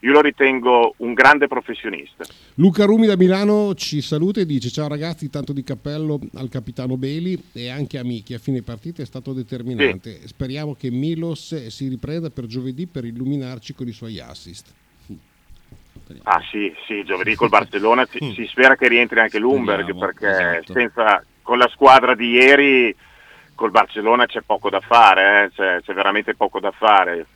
io 0.00 0.12
lo 0.12 0.20
ritengo 0.20 0.94
un 0.96 1.12
grande 1.12 1.46
professionista. 1.46 2.24
Luca 2.54 2.84
Rumi 2.84 3.06
da 3.06 3.16
Milano 3.16 3.76
ci 3.76 4.00
saluta 4.00 4.40
e 4.40 4.44
dice 4.44 4.70
ciao 4.70 4.88
ragazzi, 4.88 5.30
tanto 5.30 5.52
di 5.52 5.62
cappello 5.62 6.18
al 6.34 6.48
capitano 6.48 6.96
Beli 6.96 7.40
e 7.52 7.70
anche 7.70 7.96
a 7.96 8.02
Miki, 8.02 8.34
a 8.34 8.40
fine 8.40 8.62
partita 8.62 9.02
è 9.02 9.06
stato 9.06 9.32
determinante. 9.32 10.26
Speriamo 10.26 10.74
che 10.74 10.90
Milos 10.90 11.68
si 11.68 11.86
riprenda 11.86 12.28
per 12.30 12.46
giovedì 12.46 12.88
per 12.88 13.04
illuminarci 13.04 13.72
con 13.72 13.86
i 13.86 13.92
suoi 13.92 14.18
assist. 14.18 14.74
Ah 16.22 16.42
sì, 16.50 16.74
sì, 16.86 17.04
giovedì 17.04 17.34
col 17.34 17.48
Barcellona 17.48 18.06
si, 18.06 18.18
si 18.34 18.46
spera 18.46 18.76
che 18.76 18.88
rientri 18.88 19.20
anche 19.20 19.38
Lumberg 19.38 19.96
perché 19.96 20.62
senza, 20.64 21.22
con 21.42 21.58
la 21.58 21.68
squadra 21.68 22.14
di 22.14 22.30
ieri 22.30 22.94
col 23.54 23.70
Barcellona 23.70 24.26
c'è 24.26 24.40
poco 24.42 24.70
da 24.70 24.80
fare, 24.80 25.44
eh, 25.44 25.50
c'è, 25.50 25.80
c'è 25.82 25.92
veramente 25.92 26.34
poco 26.34 26.60
da 26.60 26.70
fare. 26.70 27.26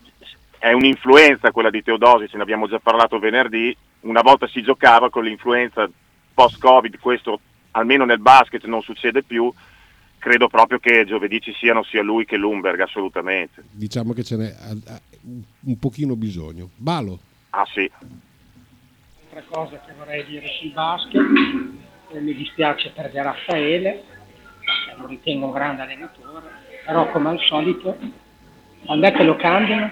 È 0.59 0.73
un'influenza 0.73 1.51
quella 1.51 1.71
di 1.71 1.83
Teodosi, 1.83 2.29
ce 2.29 2.37
ne 2.37 2.43
abbiamo 2.45 2.69
già 2.69 2.79
parlato 2.79 3.19
venerdì, 3.19 3.77
una 4.01 4.23
volta 4.23 4.47
si 4.47 4.63
giocava 4.63 5.11
con 5.11 5.25
l'influenza 5.25 5.91
post-Covid, 6.33 6.99
questo 7.01 7.41
almeno 7.73 8.05
nel 8.05 8.21
basket 8.21 8.65
non 8.67 8.83
succede 8.83 9.25
più, 9.25 9.53
credo 10.19 10.47
proprio 10.47 10.79
che 10.79 11.05
giovedì 11.05 11.41
ci 11.41 11.53
siano 11.53 11.83
sia 11.83 12.03
lui 12.03 12.25
che 12.25 12.37
Lumberg, 12.37 12.79
assolutamente. 12.81 13.65
Diciamo 13.71 14.13
che 14.13 14.23
ce 14.23 14.37
n'è 14.37 14.55
un 15.65 15.79
pochino 15.81 16.15
bisogno. 16.15 16.71
Balo. 16.77 17.19
Ah 17.51 17.67
sì. 17.73 17.91
Altra 19.35 19.45
cosa 19.51 19.81
che 19.87 19.95
vorrei 19.97 20.27
dire 20.27 20.45
sul 20.61 20.73
basket, 20.73 21.23
mi 22.21 22.35
dispiace 22.35 22.93
per 22.95 23.11
De 23.11 23.23
Raffaele, 23.23 24.03
lo 24.99 25.07
ritengo 25.07 25.47
un 25.47 25.53
grande 25.53 25.81
allenatore, 25.81 26.51
però 26.85 27.11
come 27.11 27.31
al 27.31 27.41
solito, 27.41 27.97
quando 28.85 29.07
è 29.07 29.13
che 29.13 29.23
lo 29.23 29.37
cambiano? 29.37 29.91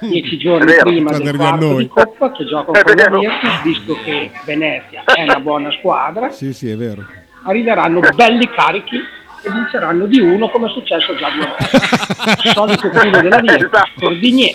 Dieci 0.00 0.36
giorni 0.36 0.70
prima 0.82 1.16
del 1.16 1.34
quarto 1.34 1.78
di 1.78 1.88
Coppa 1.88 2.30
che 2.32 2.44
gioca 2.44 2.78
È 2.78 2.82
con 2.82 2.94
la. 2.94 3.18
Virtus, 3.18 3.62
visto 3.62 3.94
che 4.02 4.30
Venezia 4.44 5.02
è 5.04 5.22
una 5.22 5.40
buona 5.40 5.70
squadra, 5.70 6.28
Sì, 6.28 6.52
sì, 6.52 6.68
è 6.68 6.76
vero. 6.76 7.02
arriveranno 7.44 8.00
belli 8.14 8.46
carichi 8.50 8.96
e 8.96 9.50
vinceranno 9.50 10.04
di 10.04 10.20
uno 10.20 10.50
come 10.50 10.66
è 10.66 10.70
successo 10.72 11.16
già 11.16 11.30
due 11.30 11.46
volte. 11.46 12.52
Solito 12.52 12.90
culo 12.90 13.22
della 13.22 13.40
Virtus, 13.40 13.80
Cordigné. 13.98 14.50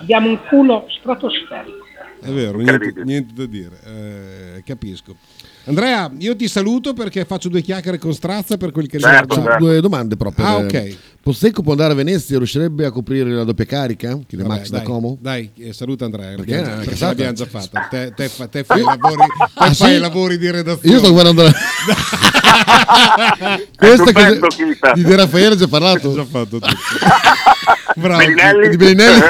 Abbiamo 0.00 0.28
un 0.30 0.42
culo 0.46 0.86
stratosferico. 0.88 1.84
È 2.20 2.30
vero, 2.30 2.58
niente, 2.58 3.04
niente 3.04 3.32
da 3.34 3.46
dire, 3.46 3.80
eh, 3.84 4.62
capisco. 4.64 5.16
Andrea, 5.68 6.08
io 6.18 6.36
ti 6.36 6.46
saluto 6.46 6.92
perché 6.92 7.24
faccio 7.24 7.48
due 7.48 7.60
chiacchiere 7.60 7.98
con 7.98 8.14
Strazza 8.14 8.56
per 8.56 8.70
quel 8.70 8.86
che 8.86 9.00
Certo, 9.00 9.34
riguarda... 9.34 9.58
due 9.58 9.80
domande 9.80 10.14
proprio. 10.16 10.46
Ah, 10.46 10.56
ok. 10.58 10.96
Possecco 11.20 11.62
può 11.62 11.72
andare 11.72 11.92
a 11.92 11.96
Venezia, 11.96 12.36
riuscirebbe 12.38 12.86
a 12.86 12.92
coprire 12.92 13.30
la 13.30 13.42
doppia 13.42 13.64
carica? 13.64 14.16
Chiede 14.28 14.44
Vabbè, 14.44 14.58
Max 14.58 14.68
da 14.68 14.76
dai, 14.76 14.86
Como. 14.86 15.18
Dai, 15.20 15.50
eh, 15.58 15.72
saluta 15.72 16.04
Andrea, 16.04 16.36
Perché 16.36 16.60
perché 16.60 16.84
cazzata. 16.90 17.06
l'abbiamo 17.06 17.32
già 17.32 17.46
fatta. 17.46 17.88
Te, 17.90 18.12
te 18.14 18.28
fa- 18.28 18.46
te 18.46 18.62
fai, 18.62 18.80
i 18.80 18.84
lavori, 18.84 19.16
te 19.16 19.50
Ah, 19.54 19.74
fai 19.74 19.90
sì? 19.90 19.96
i 19.96 19.98
lavori 19.98 20.38
di 20.38 20.50
redazione. 20.52 20.94
Io 20.94 21.00
sto 21.02 21.10
guardando 21.10 21.42
la... 21.42 21.52
Questa 23.76 24.12
che 24.12 24.38
di 24.94 25.02
De 25.02 25.16
Raffaele 25.16 25.54
ha 25.54 25.56
già 25.56 25.66
parlato. 25.66 26.10
Ho 26.10 26.14
già 26.14 26.24
fatto 26.24 26.60
tutto. 26.60 26.68
Bravo. 27.96 28.18
Bellinelli? 28.18 28.68
Di 28.68 28.76
Bellinelli. 28.76 29.20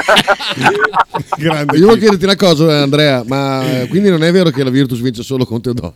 Grande 1.39 1.77
Io 1.79 1.87
Kita. 1.87 1.99
chiederti 1.99 2.25
una 2.25 2.37
cosa, 2.37 2.83
Andrea, 2.83 3.23
ma 3.27 3.81
eh, 3.83 3.87
quindi 3.89 4.11
non 4.11 4.23
è 4.23 4.31
vero 4.33 4.51
che 4.51 4.63
la 4.65 4.69
Virtus 4.71 5.01
vince 5.01 5.23
solo 5.23 5.47
con 5.47 5.63
Teodosi? 5.63 5.95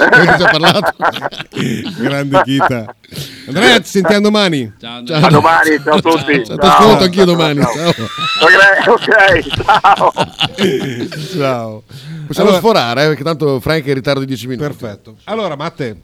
Avete 0.00 0.36
già 0.38 0.50
parlato? 0.50 0.92
Grande 2.00 2.42
Kita. 2.44 2.94
Andrea, 3.46 3.78
ci 3.80 3.90
sentiamo 3.90 4.22
domani. 4.22 4.72
A 4.82 5.00
domani, 5.28 5.80
ciao 5.82 5.94
a 5.96 6.00
tutti. 6.00 6.44
Ciao, 6.44 6.56
ti 6.56 6.66
ascolto 6.66 7.04
anch'io 7.04 7.24
domani. 7.24 7.60
Ciao. 7.60 7.88
Ok, 7.90 8.88
ok, 8.88 9.64
ciao. 9.64 10.12
Ciao. 11.36 11.82
Possiamo 12.26 12.48
Allora- 12.50 12.56
sforare, 12.56 13.04
eh, 13.04 13.08
perché 13.08 13.22
tanto 13.22 13.60
Frank 13.60 13.84
è 13.84 13.88
in 13.88 13.94
ritardo 13.94 14.20
di 14.20 14.26
10 14.26 14.46
minuti. 14.48 14.66
Perfetto. 14.66 15.16
Allora, 15.24 15.54
Matte, 15.56 16.00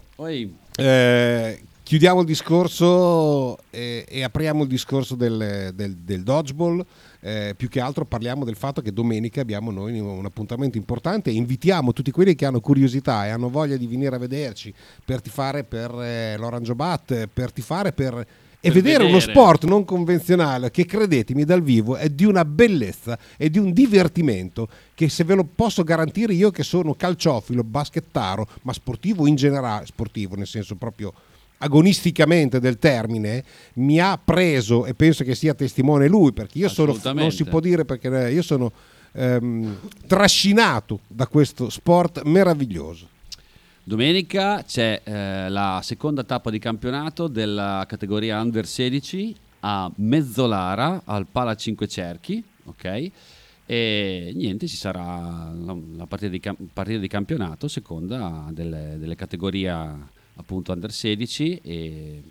eh, 0.76 1.62
chiudiamo 1.82 2.20
il 2.20 2.26
discorso 2.26 3.58
e, 3.70 4.04
e 4.08 4.22
apriamo 4.22 4.62
il 4.62 4.68
discorso 4.68 5.14
del, 5.14 5.72
del- 5.74 5.96
del 5.96 6.22
dodgeball. 6.22 6.84
Eh, 7.22 7.54
più 7.54 7.68
che 7.68 7.80
altro 7.80 8.06
parliamo 8.06 8.44
del 8.46 8.56
fatto 8.56 8.80
che 8.80 8.92
domenica 8.94 9.42
abbiamo 9.42 9.70
noi 9.70 9.98
un 10.00 10.24
appuntamento 10.24 10.78
importante 10.78 11.28
e 11.28 11.34
invitiamo 11.34 11.92
tutti 11.92 12.10
quelli 12.10 12.34
che 12.34 12.46
hanno 12.46 12.60
curiosità 12.60 13.26
e 13.26 13.28
hanno 13.28 13.50
voglia 13.50 13.76
di 13.76 13.86
venire 13.86 14.16
a 14.16 14.18
vederci 14.18 14.72
per 15.04 15.20
tifare 15.20 15.64
per 15.64 15.90
eh, 16.00 16.36
l'Orange 16.38 16.74
Bat, 16.74 17.28
per 17.32 17.52
tifare 17.52 17.92
per... 17.92 18.26
E 18.62 18.70
Per 18.70 18.82
vedere, 18.82 19.04
uno 19.04 19.14
vedere. 19.18 19.32
sport 19.32 19.64
non 19.64 19.86
convenzionale 19.86 20.70
che 20.70 20.84
credetemi 20.84 21.44
dal 21.44 21.62
vivo 21.62 21.96
è 21.96 22.10
di 22.10 22.26
una 22.26 22.44
bellezza 22.44 23.18
e 23.38 23.48
di 23.48 23.58
un 23.58 23.72
divertimento 23.72 24.68
che 24.94 25.08
se 25.08 25.24
ve 25.24 25.34
lo 25.34 25.44
posso 25.44 25.82
garantire 25.82 26.34
io 26.34 26.50
che 26.50 26.62
sono 26.62 26.92
calciofilo, 26.92 27.64
baschettaro, 27.64 28.46
ma 28.62 28.74
sportivo 28.74 29.26
in 29.26 29.34
generale, 29.34 29.86
sportivo 29.86 30.36
nel 30.36 30.46
senso 30.46 30.74
proprio 30.74 31.10
agonisticamente 31.62 32.60
del 32.60 32.78
termine, 32.78 33.44
mi 33.74 34.00
ha 34.00 34.18
preso 34.22 34.86
e 34.86 34.94
penso 34.94 35.24
che 35.24 35.34
sia 35.34 35.54
testimone 35.54 36.08
lui 36.08 36.32
perché 36.32 36.58
io 36.58 36.68
sono, 36.68 36.98
non 37.12 37.30
si 37.32 37.44
può 37.44 37.60
dire 37.60 37.84
perché 37.84 38.26
eh, 38.26 38.32
io 38.32 38.42
sono 38.42 38.72
ehm, 39.12 39.78
trascinato 40.06 41.00
da 41.06 41.26
questo 41.26 41.68
sport 41.68 42.22
meraviglioso. 42.22 43.08
Domenica 43.82 44.62
c'è 44.62 45.00
eh, 45.02 45.48
la 45.48 45.80
seconda 45.82 46.22
tappa 46.22 46.50
di 46.50 46.58
campionato 46.58 47.28
della 47.28 47.84
categoria 47.88 48.40
Under 48.40 48.66
16 48.66 49.36
a 49.60 49.90
Mezzolara 49.96 51.02
al 51.04 51.26
Pala 51.26 51.54
Cinque 51.56 51.88
Cerchi, 51.88 52.42
ok? 52.64 53.10
E 53.66 54.32
niente, 54.34 54.66
ci 54.66 54.76
sarà 54.76 55.52
la, 55.52 56.06
partita, 56.06 56.30
di, 56.30 56.40
partita 56.72 56.98
di 56.98 57.08
campionato 57.08 57.68
seconda 57.68 58.46
delle, 58.50 58.96
delle 58.98 59.14
categorie 59.14 59.68
appunto 60.40 60.72
under 60.72 60.90
16 60.90 61.60
e 61.62 62.22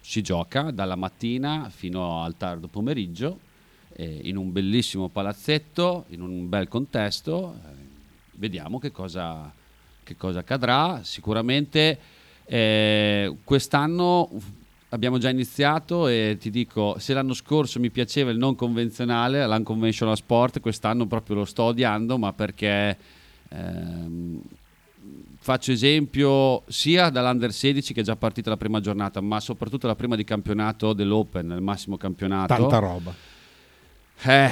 si 0.00 0.22
gioca 0.22 0.70
dalla 0.70 0.96
mattina 0.96 1.70
fino 1.70 2.22
al 2.22 2.36
tardo 2.36 2.66
pomeriggio 2.66 3.38
eh, 3.94 4.20
in 4.24 4.36
un 4.36 4.52
bellissimo 4.52 5.08
palazzetto, 5.08 6.06
in 6.08 6.22
un 6.22 6.48
bel 6.48 6.68
contesto. 6.68 7.54
eh, 7.54 7.68
vediamo 8.32 8.78
che 8.78 8.90
cosa, 8.90 9.52
che 10.02 10.16
cosa 10.16 10.40
accadrà. 10.40 11.00
Sicuramente 11.02 11.98
eh, 12.44 13.34
quest'anno 13.44 14.30
abbiamo 14.90 15.18
già 15.18 15.28
iniziato 15.28 16.08
e 16.08 16.36
ti 16.40 16.50
dico, 16.50 16.96
se 16.98 17.12
l'anno 17.14 17.34
scorso 17.34 17.78
mi 17.78 17.90
piaceva 17.90 18.30
il 18.30 18.38
non 18.38 18.56
convenzionale, 18.56 19.46
l'unconventional 19.46 20.16
sport, 20.16 20.60
quest'anno 20.60 21.06
proprio 21.06 21.36
lo 21.36 21.44
sto 21.44 21.64
odiando, 21.64 22.18
ma 22.18 22.32
perché 22.32 22.96
ehm, 23.48 24.40
faccio 25.42 25.72
esempio 25.72 26.62
sia 26.68 27.08
dall'Under 27.08 27.50
16 27.52 27.94
che 27.94 28.00
è 28.02 28.04
già 28.04 28.14
partita 28.14 28.50
la 28.50 28.58
prima 28.58 28.78
giornata, 28.80 29.20
ma 29.20 29.40
soprattutto 29.40 29.86
la 29.86 29.96
prima 29.96 30.14
di 30.14 30.22
campionato 30.22 30.92
dell'Open, 30.92 31.50
il 31.56 31.62
massimo 31.62 31.96
campionato. 31.96 32.54
Tanta 32.54 32.78
roba. 32.78 33.14
Eh, 34.22 34.50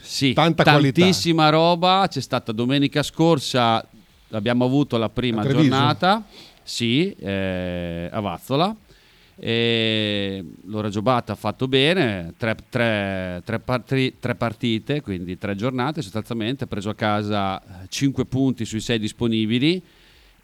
sì, 0.00 0.32
Tanta 0.32 0.64
qualità. 0.64 1.00
tantissima 1.00 1.48
roba. 1.50 2.06
C'è 2.10 2.20
stata 2.20 2.50
domenica 2.50 3.02
scorsa, 3.04 3.86
abbiamo 4.30 4.64
avuto 4.64 4.96
la 4.96 5.08
prima 5.08 5.46
giornata, 5.46 6.24
sì, 6.62 7.10
eh, 7.12 8.08
a 8.10 8.20
Vazzola. 8.20 8.74
E 9.36 10.44
L'ora 10.66 10.88
Giobata 10.88 11.32
ha 11.32 11.36
fatto 11.36 11.66
bene, 11.68 12.34
tre, 12.36 12.56
tre- 12.68 13.40
tre 13.44 13.58
parti- 13.60 14.14
tre 14.20 14.34
partite, 14.34 15.00
quindi 15.00 15.38
tre 15.38 15.54
giornate 15.54 16.02
sostanzialmente, 16.02 16.64
ha 16.64 16.66
preso 16.66 16.90
a 16.90 16.94
casa 16.94 17.60
5 17.88 18.26
punti 18.26 18.64
sui 18.64 18.80
6 18.80 18.98
disponibili 18.98 19.82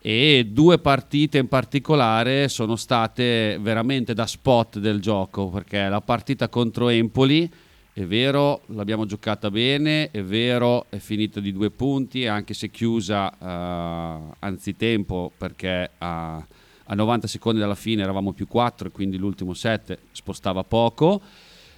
e 0.03 0.48
due 0.51 0.78
partite 0.78 1.36
in 1.36 1.48
particolare 1.48 2.48
sono 2.48 2.76
state 2.76 3.59
veramente 3.61 4.14
da 4.14 4.26
spot 4.26 4.78
del 4.78 4.98
gioco, 5.01 5.48
perché 5.48 5.88
la 5.88 6.01
partita 6.01 6.48
contro 6.48 6.88
Empoli, 6.88 7.51
è 7.92 8.05
vero, 8.05 8.62
l'abbiamo 8.68 9.05
giocata 9.05 9.51
bene, 9.51 10.11
è 10.11 10.22
vero, 10.22 10.86
è 10.88 10.96
finita 10.96 11.38
di 11.38 11.53
due 11.53 11.70
punti, 11.70 12.26
anche 12.26 12.55
se 12.55 12.70
chiusa 12.70 13.30
eh, 13.30 14.36
anzitempo, 14.38 15.32
perché 15.36 15.90
a, 15.98 16.36
a 16.36 16.94
90 16.94 17.26
secondi 17.26 17.61
dalla 17.61 17.74
fine 17.74 18.03
eravamo 18.03 18.32
più 18.32 18.46
4 18.46 18.88
e 18.88 18.90
quindi 18.90 19.18
l'ultimo 19.18 19.53
set 19.53 19.98
spostava 20.12 20.64
poco. 20.64 21.20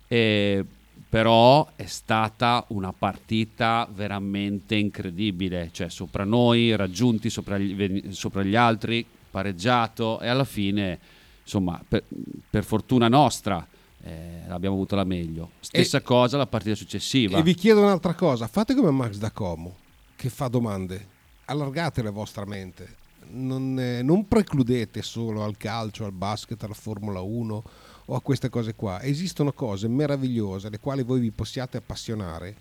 E 0.06 0.64
però 1.12 1.68
è 1.76 1.84
stata 1.84 2.64
una 2.68 2.94
partita 2.94 3.86
veramente 3.92 4.76
incredibile, 4.76 5.68
cioè 5.70 5.90
sopra 5.90 6.24
noi, 6.24 6.74
raggiunti 6.74 7.28
sopra 7.28 7.58
gli, 7.58 8.14
sopra 8.14 8.42
gli 8.42 8.56
altri, 8.56 9.04
pareggiato 9.30 10.20
e 10.20 10.28
alla 10.28 10.46
fine, 10.46 10.98
insomma, 11.42 11.78
per, 11.86 12.02
per 12.48 12.64
fortuna 12.64 13.08
nostra 13.08 13.66
eh, 14.02 14.44
abbiamo 14.48 14.74
avuto 14.74 14.96
la 14.96 15.04
meglio. 15.04 15.50
Stessa 15.60 16.00
cosa 16.00 16.38
la 16.38 16.46
partita 16.46 16.74
successiva. 16.74 17.36
E 17.36 17.42
vi 17.42 17.52
chiedo 17.52 17.82
un'altra 17.82 18.14
cosa, 18.14 18.46
fate 18.46 18.74
come 18.74 18.90
Max 18.90 19.16
da 19.16 19.30
Como, 19.30 19.76
che 20.16 20.30
fa 20.30 20.48
domande, 20.48 21.08
allargate 21.44 22.00
la 22.00 22.10
vostra 22.10 22.46
mente, 22.46 22.96
non, 23.32 23.78
eh, 23.78 24.00
non 24.00 24.26
precludete 24.26 25.02
solo 25.02 25.44
al 25.44 25.58
calcio, 25.58 26.06
al 26.06 26.12
basket, 26.12 26.62
alla 26.62 26.72
Formula 26.72 27.20
1 27.20 27.62
o 28.06 28.14
a 28.16 28.20
queste 28.20 28.48
cose 28.48 28.74
qua, 28.74 29.02
esistono 29.02 29.52
cose 29.52 29.88
meravigliose 29.88 30.66
alle 30.66 30.78
quali 30.80 31.02
voi 31.02 31.20
vi 31.20 31.30
possiate 31.30 31.76
appassionare 31.76 32.56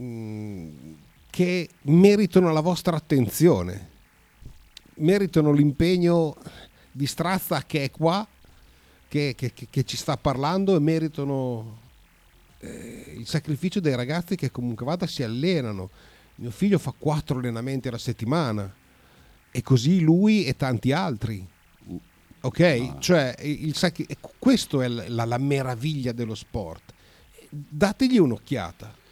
mm, 0.00 0.68
che 1.30 1.68
meritano 1.82 2.52
la 2.52 2.60
vostra 2.60 2.96
attenzione, 2.96 3.90
meritano 4.96 5.52
l'impegno 5.52 6.36
di 6.90 7.06
Strazza 7.06 7.62
che 7.66 7.84
è 7.84 7.90
qua, 7.90 8.26
che, 9.08 9.34
che- 9.36 9.52
che- 9.52 9.66
che 9.70 9.84
ci 9.84 9.96
sta 9.96 10.16
parlando 10.16 10.76
e 10.76 10.80
meritano 10.80 11.78
eh, 12.60 13.14
il 13.18 13.26
sacrificio 13.26 13.80
dei 13.80 13.94
ragazzi 13.94 14.36
che 14.36 14.50
comunque 14.50 14.86
vada 14.86 15.06
si 15.06 15.22
allenano. 15.22 15.90
Mio 16.36 16.50
figlio 16.50 16.78
fa 16.78 16.92
quattro 16.96 17.38
allenamenti 17.38 17.88
alla 17.88 17.98
settimana 17.98 18.72
e 19.50 19.62
così 19.62 20.00
lui 20.00 20.44
e 20.46 20.56
tanti 20.56 20.90
altri. 20.92 21.46
Ok? 22.44 22.98
Cioè, 22.98 23.34
il 23.42 23.74
sacri- 23.74 24.06
questo 24.38 24.82
è 24.82 24.88
la, 24.88 25.24
la 25.24 25.38
meraviglia 25.38 26.12
dello 26.12 26.34
sport. 26.34 26.92
Dategli 27.48 28.18
un'occhiata. 28.18 29.02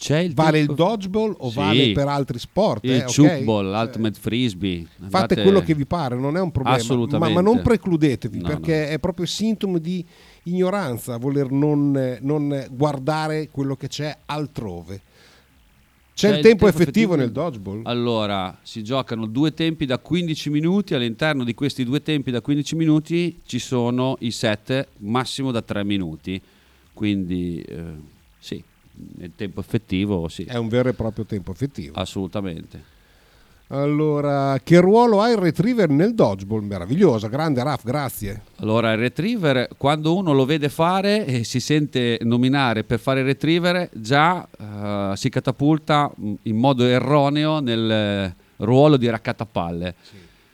Il 0.00 0.32
vale 0.32 0.58
tempo- 0.58 0.72
il 0.72 0.78
dodgeball 0.78 1.34
o 1.38 1.50
Sì. 1.50 1.56
vale 1.56 1.92
per 1.92 2.06
altri 2.06 2.38
sport? 2.38 2.84
Il 2.84 2.92
eh, 2.92 3.04
chukball, 3.04 3.68
l'ultimate 3.68 4.20
frisbee. 4.20 4.84
Fate 4.84 5.16
Andate- 5.16 5.42
quello 5.42 5.60
che 5.60 5.74
vi 5.74 5.86
pare, 5.86 6.14
non 6.16 6.36
è 6.36 6.40
un 6.40 6.52
problema. 6.52 6.76
Assolutamente. 6.76 7.34
Ma, 7.34 7.42
ma 7.42 7.48
non 7.50 7.60
precludetevi 7.62 8.38
No, 8.40 8.46
perché 8.46 8.90
è 8.90 8.98
proprio 9.00 9.26
sintomo 9.26 9.78
di 9.78 10.04
ignoranza 10.44 11.16
voler 11.16 11.50
non, 11.50 11.96
eh, 11.96 12.18
non 12.22 12.66
guardare 12.70 13.48
quello 13.50 13.74
che 13.74 13.88
c'è 13.88 14.16
altrove. 14.26 15.00
C'è, 16.18 16.36
il 16.38 16.42
tempo, 16.42 16.66
effettivo, 16.66 17.14
nel 17.14 17.30
dodgeball? 17.30 17.82
Allora, 17.84 18.58
si 18.62 18.82
giocano 18.82 19.24
due 19.26 19.54
tempi 19.54 19.86
da 19.86 19.98
15 19.98 20.50
minuti, 20.50 20.94
all'interno 20.94 21.44
di 21.44 21.54
questi 21.54 21.84
due 21.84 22.02
tempi 22.02 22.32
da 22.32 22.40
15 22.40 22.74
minuti 22.74 23.40
ci 23.46 23.60
sono 23.60 24.16
i 24.18 24.32
set 24.32 24.88
massimo 24.96 25.52
da 25.52 25.62
3 25.62 25.84
minuti, 25.84 26.42
quindi 26.92 27.60
eh, 27.60 27.84
sì, 28.40 28.60
il 29.18 29.30
tempo 29.36 29.60
effettivo 29.60 30.26
sì. 30.26 30.42
È 30.42 30.56
un 30.56 30.66
vero 30.66 30.88
e 30.88 30.94
proprio 30.94 31.24
tempo 31.24 31.52
effettivo. 31.52 31.94
Assolutamente. 31.94 32.96
Allora, 33.70 34.58
che 34.64 34.80
ruolo 34.80 35.20
ha 35.20 35.30
il 35.30 35.36
retriever 35.36 35.90
nel 35.90 36.14
dodgeball? 36.14 36.64
Meraviglioso, 36.64 37.28
grande 37.28 37.62
Raf, 37.62 37.84
grazie. 37.84 38.42
Allora, 38.60 38.92
il 38.92 38.98
retriever, 38.98 39.68
quando 39.76 40.16
uno 40.16 40.32
lo 40.32 40.46
vede 40.46 40.70
fare 40.70 41.26
e 41.26 41.44
si 41.44 41.60
sente 41.60 42.18
nominare 42.22 42.84
per 42.84 42.98
fare 42.98 43.20
il 43.20 43.26
retriever, 43.26 43.90
già 43.92 44.46
eh, 44.58 45.12
si 45.16 45.28
catapulta 45.28 46.10
mh, 46.14 46.32
in 46.44 46.56
modo 46.56 46.84
erroneo 46.84 47.60
nel 47.60 47.90
eh, 47.90 48.34
ruolo 48.56 48.96
di 48.96 49.08
raccattapalle. 49.10 49.94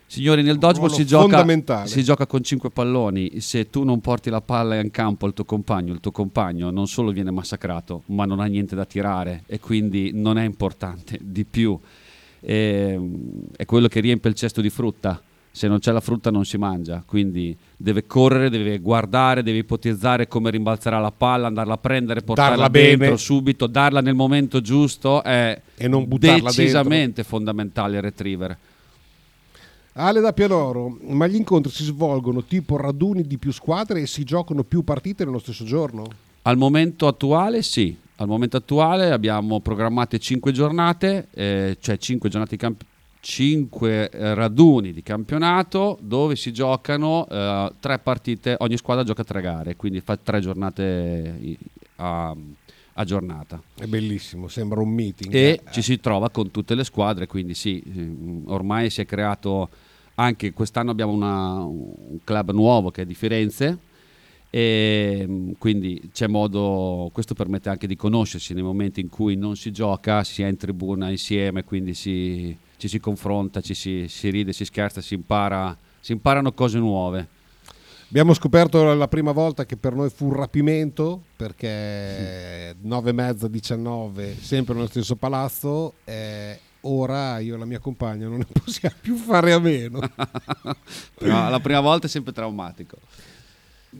Signori, 0.06 0.42
nel 0.42 0.58
dodgeball 0.58 0.90
si 0.90 1.06
gioca, 1.06 1.86
si 1.86 2.02
gioca 2.02 2.26
con 2.26 2.42
5 2.42 2.70
palloni. 2.70 3.40
Se 3.40 3.70
tu 3.70 3.84
non 3.84 4.00
porti 4.00 4.28
la 4.28 4.40
palla 4.40 4.80
in 4.80 4.90
campo 4.90 5.26
al 5.26 5.34
tuo 5.34 5.44
compagno, 5.44 5.92
il 5.92 6.00
tuo 6.00 6.10
compagno 6.10 6.70
non 6.70 6.88
solo 6.88 7.12
viene 7.12 7.30
massacrato, 7.30 8.02
ma 8.06 8.24
non 8.24 8.40
ha 8.40 8.44
niente 8.46 8.74
da 8.74 8.84
tirare 8.84 9.44
e 9.46 9.60
quindi 9.60 10.10
non 10.12 10.36
è 10.36 10.44
importante 10.44 11.18
di 11.20 11.44
più. 11.44 11.78
E, 12.44 13.00
è 13.56 13.64
quello 13.64 13.88
che 13.88 14.00
riempie 14.00 14.28
il 14.30 14.36
cesto 14.36 14.60
di 14.60 14.70
frutta. 14.70 15.22
Se 15.50 15.68
non 15.68 15.78
c'è 15.78 15.92
la 15.92 16.00
frutta 16.00 16.32
non 16.32 16.44
si 16.44 16.58
mangia, 16.58 17.04
quindi 17.06 17.56
deve 17.76 18.06
correre, 18.06 18.50
deve 18.50 18.80
guardare, 18.80 19.44
deve 19.44 19.58
ipotizzare 19.58 20.26
come 20.26 20.50
rimbalzerà 20.50 20.98
la 20.98 21.12
palla, 21.12 21.46
andarla 21.46 21.74
a 21.74 21.78
prendere, 21.78 22.22
portarla 22.22 22.56
Darla 22.56 22.68
dentro 22.68 22.98
bene. 22.98 23.16
subito, 23.16 23.68
darla 23.68 24.00
nel 24.00 24.16
momento 24.16 24.60
giusto 24.60 25.22
è 25.22 25.60
E 25.76 25.86
non 25.86 26.08
decisamente 26.08 27.22
fondamentale 27.22 27.96
il 27.96 28.02
retriever. 28.02 28.58
Ale 29.92 30.20
da 30.20 30.32
Pianoro, 30.32 30.98
ma 31.02 31.28
gli 31.28 31.36
incontri 31.36 31.70
si 31.70 31.84
svolgono 31.84 32.42
tipo 32.42 32.76
raduni 32.76 33.22
di 33.22 33.38
più 33.38 33.52
squadre 33.52 34.00
e 34.00 34.06
si 34.08 34.24
giocano 34.24 34.64
più 34.64 34.82
partite 34.82 35.24
nello 35.24 35.38
stesso 35.38 35.64
giorno? 35.64 36.04
Al 36.42 36.56
momento 36.56 37.06
attuale 37.06 37.62
sì, 37.62 37.96
al 38.16 38.26
momento 38.28 38.56
attuale 38.56 39.10
abbiamo 39.10 39.60
programmate 39.60 40.18
5 40.18 40.52
giornate, 40.52 41.28
eh, 41.32 41.76
cioè 41.80 41.98
5 41.98 42.28
giornate 42.28 42.56
camp- 42.56 42.84
5 43.20 44.10
raduni 44.12 44.92
di 44.92 45.02
campionato 45.02 45.98
dove 46.00 46.36
si 46.36 46.52
giocano 46.52 47.26
eh, 47.28 47.72
tre 47.80 47.98
partite, 47.98 48.54
ogni 48.58 48.76
squadra 48.76 49.02
gioca 49.02 49.24
tre 49.24 49.40
gare, 49.40 49.76
quindi 49.76 50.00
fa 50.00 50.16
tre 50.16 50.40
giornate 50.40 51.36
i- 51.40 51.58
a, 51.96 52.36
a 52.96 53.04
giornata. 53.04 53.60
È 53.76 53.86
bellissimo, 53.86 54.46
sembra 54.48 54.80
un 54.80 54.90
meeting. 54.90 55.32
E 55.34 55.60
ci 55.72 55.82
si 55.82 55.98
trova 56.00 56.28
con 56.30 56.50
tutte 56.50 56.74
le 56.74 56.84
squadre, 56.84 57.26
quindi 57.26 57.54
sì, 57.54 57.82
ehm, 57.84 58.42
ormai 58.46 58.90
si 58.90 59.00
è 59.00 59.06
creato 59.06 59.68
anche 60.16 60.52
quest'anno 60.52 60.92
abbiamo 60.92 61.10
una- 61.12 61.62
un 61.64 62.18
club 62.22 62.52
nuovo 62.52 62.90
che 62.92 63.02
è 63.02 63.06
di 63.06 63.14
Firenze 63.14 63.78
e 64.56 65.24
mm, 65.26 65.50
quindi 65.58 66.10
c'è 66.12 66.28
modo, 66.28 67.10
questo 67.12 67.34
permette 67.34 67.70
anche 67.70 67.88
di 67.88 67.96
conoscersi 67.96 68.54
nei 68.54 68.62
momenti 68.62 69.00
in 69.00 69.08
cui 69.08 69.34
non 69.34 69.56
si 69.56 69.72
gioca, 69.72 70.22
si 70.22 70.44
è 70.44 70.46
in 70.46 70.56
tribuna 70.56 71.10
insieme, 71.10 71.64
quindi 71.64 71.92
si- 71.92 72.56
ci 72.76 72.86
si 72.86 73.00
confronta, 73.00 73.60
ci 73.60 73.74
si, 73.74 74.06
si 74.06 74.30
ride, 74.30 74.52
si 74.52 74.64
scherza, 74.64 75.00
si 75.00 75.14
impara, 75.14 75.76
si 75.98 76.12
imparano 76.12 76.52
cose 76.52 76.78
nuove. 76.78 77.26
Abbiamo 78.08 78.32
scoperto 78.32 78.94
la 78.94 79.08
prima 79.08 79.32
volta 79.32 79.66
che 79.66 79.76
per 79.76 79.92
noi 79.92 80.08
fu 80.08 80.26
un 80.26 80.34
rapimento 80.34 81.20
perché 81.34 82.76
9 82.80 83.10
e 83.10 83.12
mezza 83.12 83.48
19 83.48 84.36
sempre 84.40 84.74
nello 84.74 84.86
stesso 84.86 85.16
palazzo 85.16 85.94
e 86.04 86.60
ora 86.82 87.40
io 87.40 87.56
e 87.56 87.58
la 87.58 87.64
mia 87.64 87.80
compagna 87.80 88.28
non 88.28 88.38
ne 88.38 88.46
possiamo 88.62 88.94
più 89.00 89.16
fare 89.16 89.52
a 89.52 89.58
meno. 89.58 89.98
La 91.18 91.58
prima 91.60 91.80
volta 91.80 92.06
è 92.06 92.08
sempre 92.08 92.32
traumatico. 92.32 92.98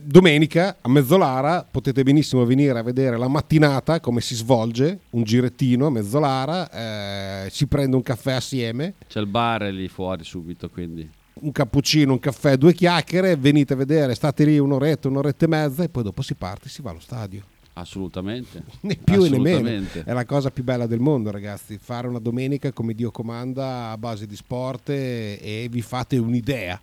Domenica 0.03 0.79
a 0.81 0.89
Mezzolara 0.89 1.67
potete 1.71 2.03
benissimo 2.03 2.45
venire 2.45 2.79
a 2.79 2.83
vedere 2.83 3.17
la 3.17 3.29
mattinata 3.29 4.01
come 4.01 4.21
si 4.21 4.35
svolge, 4.35 5.01
un 5.11 5.23
girettino 5.23 5.87
a 5.87 5.91
Mezzolara, 5.91 7.45
eh, 7.45 7.51
si 7.51 7.67
prende 7.67 7.97
un 7.97 8.03
caffè 8.03 8.33
assieme, 8.33 8.95
C'è 9.07 9.21
il 9.21 9.27
bar 9.27 9.63
lì 9.63 9.89
fuori 9.89 10.25
subito, 10.25 10.69
quindi. 10.69 11.09
un 11.35 11.53
cappuccino, 11.53 12.13
un 12.13 12.19
caffè, 12.21 12.57
due 12.57 12.75
chiacchiere, 12.75 13.37
venite 13.37 13.75
a 13.75 13.77
vedere, 13.77 14.15
state 14.15 14.45
lì 14.45 14.59
un'oretta, 14.59 15.09
un'oretta 15.09 15.45
e 15.45 15.49
mezza 15.49 15.83
e 15.83 15.89
poi 15.89 16.03
dopo 16.03 16.23
si 16.23 16.35
parte 16.35 16.67
e 16.67 16.71
si 16.71 16.83
va 16.83 16.91
allo 16.91 17.01
stadio. 17.01 17.43
Assolutamente. 17.75 18.63
Né 18.83 18.97
più 19.03 19.25
né 19.29 19.39
meno. 19.39 19.87
È 20.05 20.13
la 20.13 20.25
cosa 20.25 20.51
più 20.51 20.63
bella 20.63 20.87
del 20.87 21.01
mondo, 21.01 21.31
ragazzi. 21.31 21.77
Fare 21.81 22.07
una 22.07 22.21
domenica 22.21 22.73
come 22.73 22.95
Dio 22.95 23.11
comanda 23.11 23.91
a 23.91 23.99
base 23.99 24.27
di 24.27 24.37
sport 24.37 24.91
e 24.91 25.67
vi 25.71 25.83
fate 25.83 26.17
un'idea. 26.17 26.81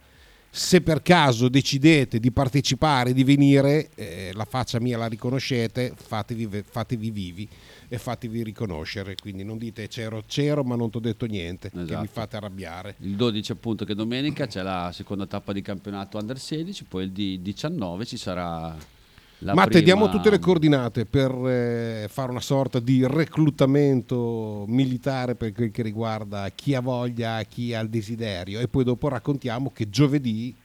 Se 0.53 0.81
per 0.81 1.01
caso 1.01 1.47
decidete 1.47 2.19
di 2.19 2.29
partecipare, 2.29 3.13
di 3.13 3.23
venire, 3.23 3.89
eh, 3.95 4.31
la 4.33 4.43
faccia 4.43 4.81
mia 4.81 4.97
la 4.97 5.07
riconoscete, 5.07 5.93
fatevi, 5.95 6.61
fatevi 6.69 7.09
vivi 7.09 7.47
e 7.87 7.97
fatevi 7.97 8.43
riconoscere. 8.43 9.15
Quindi 9.15 9.45
non 9.45 9.57
dite 9.57 9.87
c'ero, 9.87 10.21
c'ero, 10.27 10.65
ma 10.65 10.75
non 10.75 10.89
ti 10.89 10.97
ho 10.97 10.99
detto 10.99 11.25
niente, 11.25 11.69
che 11.69 11.81
Esatto. 11.81 12.01
mi 12.01 12.07
fate 12.07 12.35
arrabbiare. 12.35 12.95
Il 12.99 13.15
12 13.15 13.53
appunto 13.53 13.85
che 13.85 13.95
domenica 13.95 14.45
c'è 14.45 14.61
la 14.61 14.91
seconda 14.93 15.25
tappa 15.25 15.53
di 15.53 15.61
campionato 15.61 16.17
Under 16.17 16.37
16, 16.37 16.83
poi 16.83 17.05
il 17.05 17.11
di 17.11 17.41
19 17.41 18.05
ci 18.05 18.17
sarà 18.17 18.75
la 19.43 19.53
Matte, 19.55 19.69
prima... 19.69 19.85
diamo 19.85 20.09
tutte 20.09 20.29
le 20.29 20.39
coordinate 20.39 21.05
per 21.05 21.31
eh, 21.31 22.07
fare 22.09 22.29
una 22.29 22.39
sorta 22.39 22.79
di 22.79 23.05
reclutamento 23.07 24.65
militare 24.67 25.35
per 25.35 25.51
quel 25.51 25.71
che 25.71 25.81
riguarda 25.81 26.49
chi 26.53 26.75
ha 26.75 26.81
voglia, 26.81 27.41
chi 27.43 27.73
ha 27.73 27.79
il 27.79 27.89
desiderio 27.89 28.59
e 28.59 28.67
poi 28.67 28.83
dopo 28.83 29.07
raccontiamo 29.07 29.71
che 29.73 29.89
giovedì 29.89 30.55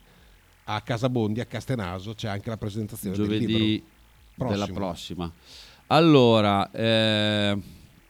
a 0.64 0.80
Casabondi, 0.80 1.40
a 1.40 1.46
Castenaso, 1.46 2.14
c'è 2.14 2.28
anche 2.28 2.50
la 2.50 2.56
presentazione 2.56 3.16
del 3.16 3.24
giovedì 3.24 3.46
libro. 3.46 4.48
della 4.48 4.66
prossima. 4.66 5.30
Allora, 5.88 6.68
eh, 6.72 7.56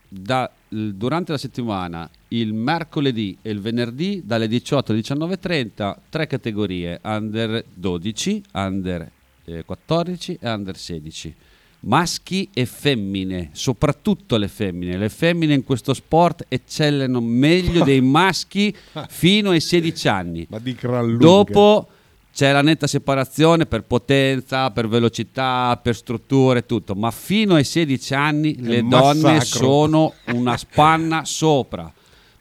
da- 0.09 0.51
durante 0.69 1.33
la 1.33 1.39
settimana, 1.39 2.09
il 2.29 2.55
mercoledì 2.55 3.37
e 3.43 3.51
il 3.51 3.61
venerdì, 3.61 4.23
dalle 4.25 4.49
18 4.49 4.93
alle 4.93 5.01
19.30, 5.03 5.97
tre 6.09 6.27
categorie, 6.27 6.99
under 7.03 7.63
12, 7.75 8.43
under 8.55 9.11
eh, 9.47 9.65
14 9.65 10.39
e 10.41 10.51
under 10.51 10.77
16. 10.77 11.35
Maschi 11.81 12.49
e 12.53 12.67
femmine, 12.67 13.51
soprattutto 13.53 14.37
le 14.37 14.49
femmine. 14.49 14.97
Le 14.97 15.09
femmine 15.09 15.55
in 15.55 15.63
questo 15.63 15.95
sport 15.95 16.45
eccelleno 16.49 17.21
meglio 17.21 17.85
dei 17.85 18.01
maschi 18.03 18.75
fino 19.09 19.51
ai 19.51 19.61
16 19.61 20.09
anni. 20.09 20.47
Ma 20.51 20.59
di 20.59 20.75
gran 20.75 21.07
lunga. 21.07 21.25
Dopo 21.25 21.89
c'è 22.37 22.53
la 22.53 22.61
netta 22.61 22.87
separazione 22.87 23.67
per 23.67 23.85
potenza, 23.85 24.71
per 24.71 24.89
velocità, 24.89 25.79
per 25.81 25.95
strutture 25.95 26.59
e 26.59 26.67
tutto, 26.67 26.95
ma 26.95 27.11
fino 27.11 27.55
ai 27.55 27.65
16 27.65 28.15
anni 28.15 28.61
le 28.61 28.83
donne 28.83 29.35
massacro. 29.35 29.67
sono 29.67 30.13
una 30.35 30.57
spanna 30.57 31.25
sopra. 31.25 31.91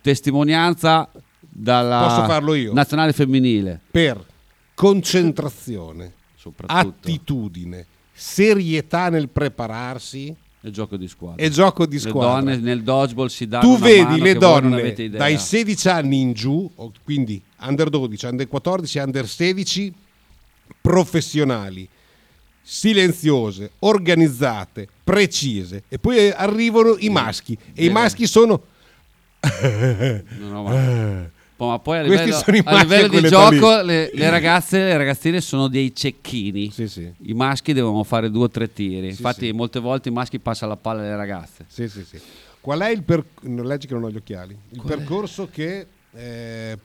Testimonianza 0.01 1.09
dalla 1.39 2.27
nazionale 2.73 3.13
femminile. 3.13 3.79
Per 3.89 4.21
concentrazione. 4.73 6.14
Attitudine, 6.65 7.85
serietà 8.13 9.09
nel 9.09 9.29
prepararsi 9.29 10.35
e 10.65 10.71
gioco 10.71 10.97
di 10.97 11.07
squadra. 11.07 11.43
E 11.43 11.49
gioco 11.51 11.85
di 11.85 11.93
Le 11.93 12.09
squadra. 12.09 12.39
donne 12.39 12.57
nel 12.57 12.81
dodgeball 12.81 13.27
si 13.27 13.47
danno 13.47 13.63
tu 13.63 13.75
una 13.75 13.85
vedi 13.85 14.19
le 14.19 14.33
donne 14.33 15.09
dai 15.11 15.37
16 15.37 15.87
anni 15.89 16.21
in 16.21 16.33
giù, 16.33 16.67
quindi 17.03 17.39
under 17.59 17.87
12, 17.89 18.25
under 18.25 18.47
14, 18.47 18.97
under 18.97 19.27
16, 19.27 19.93
professionali, 20.81 21.87
silenziose, 22.63 23.73
organizzate, 23.79 24.87
precise. 25.03 25.83
E 25.87 25.99
poi 25.99 26.31
arrivano 26.31 26.95
i 26.97 27.09
maschi. 27.09 27.53
E 27.53 27.83
i 27.83 27.87
Bene. 27.87 27.91
maschi 27.91 28.25
sono... 28.25 28.63
No, 30.39 30.63
no, 30.63 31.29
ma- 31.57 31.79
Poi- 31.79 31.97
a 31.99 32.01
livello, 32.01 32.35
a 32.65 32.81
livello 32.81 33.07
di 33.07 33.27
gioco 33.27 33.81
le, 33.81 34.09
le 34.13 34.29
ragazze 34.29 34.77
le 34.79 34.97
ragazzine 34.97 35.39
sono 35.41 35.67
dei 35.67 35.95
cecchini 35.95 36.71
i 37.23 37.33
maschi 37.33 37.71
devono 37.73 38.03
fare 38.03 38.29
due 38.29 38.43
o 38.45 38.49
tre 38.49 38.71
tiri 38.71 39.07
infatti 39.09 39.51
molte 39.53 39.79
volte 39.79 40.09
i 40.09 40.11
maschi 40.11 40.39
passano 40.39 40.71
la 40.71 40.77
palla 40.77 41.01
alle 41.01 41.15
ragazze 41.15 41.65
Sì, 41.67 41.87
sì, 41.87 42.03
sì. 42.03 42.19
Qual 42.59 42.79
è 42.79 42.89
il 42.89 43.03
percorso? 43.03 43.63
Leggi 43.63 43.85
che 43.87 43.93
non 43.93 44.03
ho 44.05 44.09
gli 44.09 44.15
occhiali. 44.15 44.57
Il 44.71 44.79
Qual 44.81 44.93
è? 44.93 44.97
percorso 44.97 45.47
che 45.51 45.85
eh, 46.13 46.77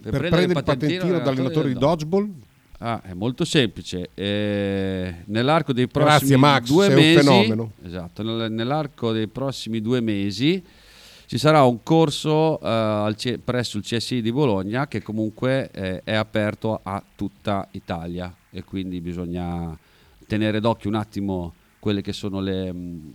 per, 0.00 0.10
prendere 0.10 0.28
prendere 0.28 0.42
il 0.44 0.52
patentino 0.64 0.64
patentino 0.64 1.18
da 1.20 1.30
allenatore 1.30 1.68
di 1.68 1.74
dodgeball 1.78 2.30
Ah, 2.78 3.00
è 3.02 3.12
molto 3.14 3.44
semplice. 3.44 4.10
Eh, 4.14 5.14
nell'arco 5.26 5.72
dei 5.72 5.86
Grazie, 5.86 6.18
prossimi 6.18 6.40
Max, 6.40 6.66
due 6.66 6.86
sei 6.86 6.94
un 6.94 7.00
mesi, 7.00 7.16
fenomeno. 7.18 7.72
esatto, 7.84 8.22
nel- 8.22 8.50
nell'arco 8.52 9.12
dei 9.12 9.28
prossimi 9.28 9.80
due 9.80 10.00
mesi 10.00 10.62
ci 11.34 11.40
sarà 11.40 11.64
un 11.64 11.82
corso 11.82 12.60
eh, 12.60 13.12
C- 13.16 13.40
presso 13.42 13.78
il 13.78 13.82
CSI 13.82 14.22
di 14.22 14.30
Bologna 14.30 14.86
che 14.86 15.02
comunque 15.02 15.68
eh, 15.72 16.00
è 16.04 16.14
aperto 16.14 16.78
a 16.80 17.02
tutta 17.16 17.66
Italia 17.72 18.32
e 18.50 18.62
quindi 18.62 19.00
bisogna 19.00 19.76
tenere 20.28 20.60
d'occhio 20.60 20.90
un 20.90 20.94
attimo 20.94 21.54
quelle 21.80 22.02
che 22.02 22.12
sono 22.12 22.38
le, 22.38 22.72
mh, 22.72 23.12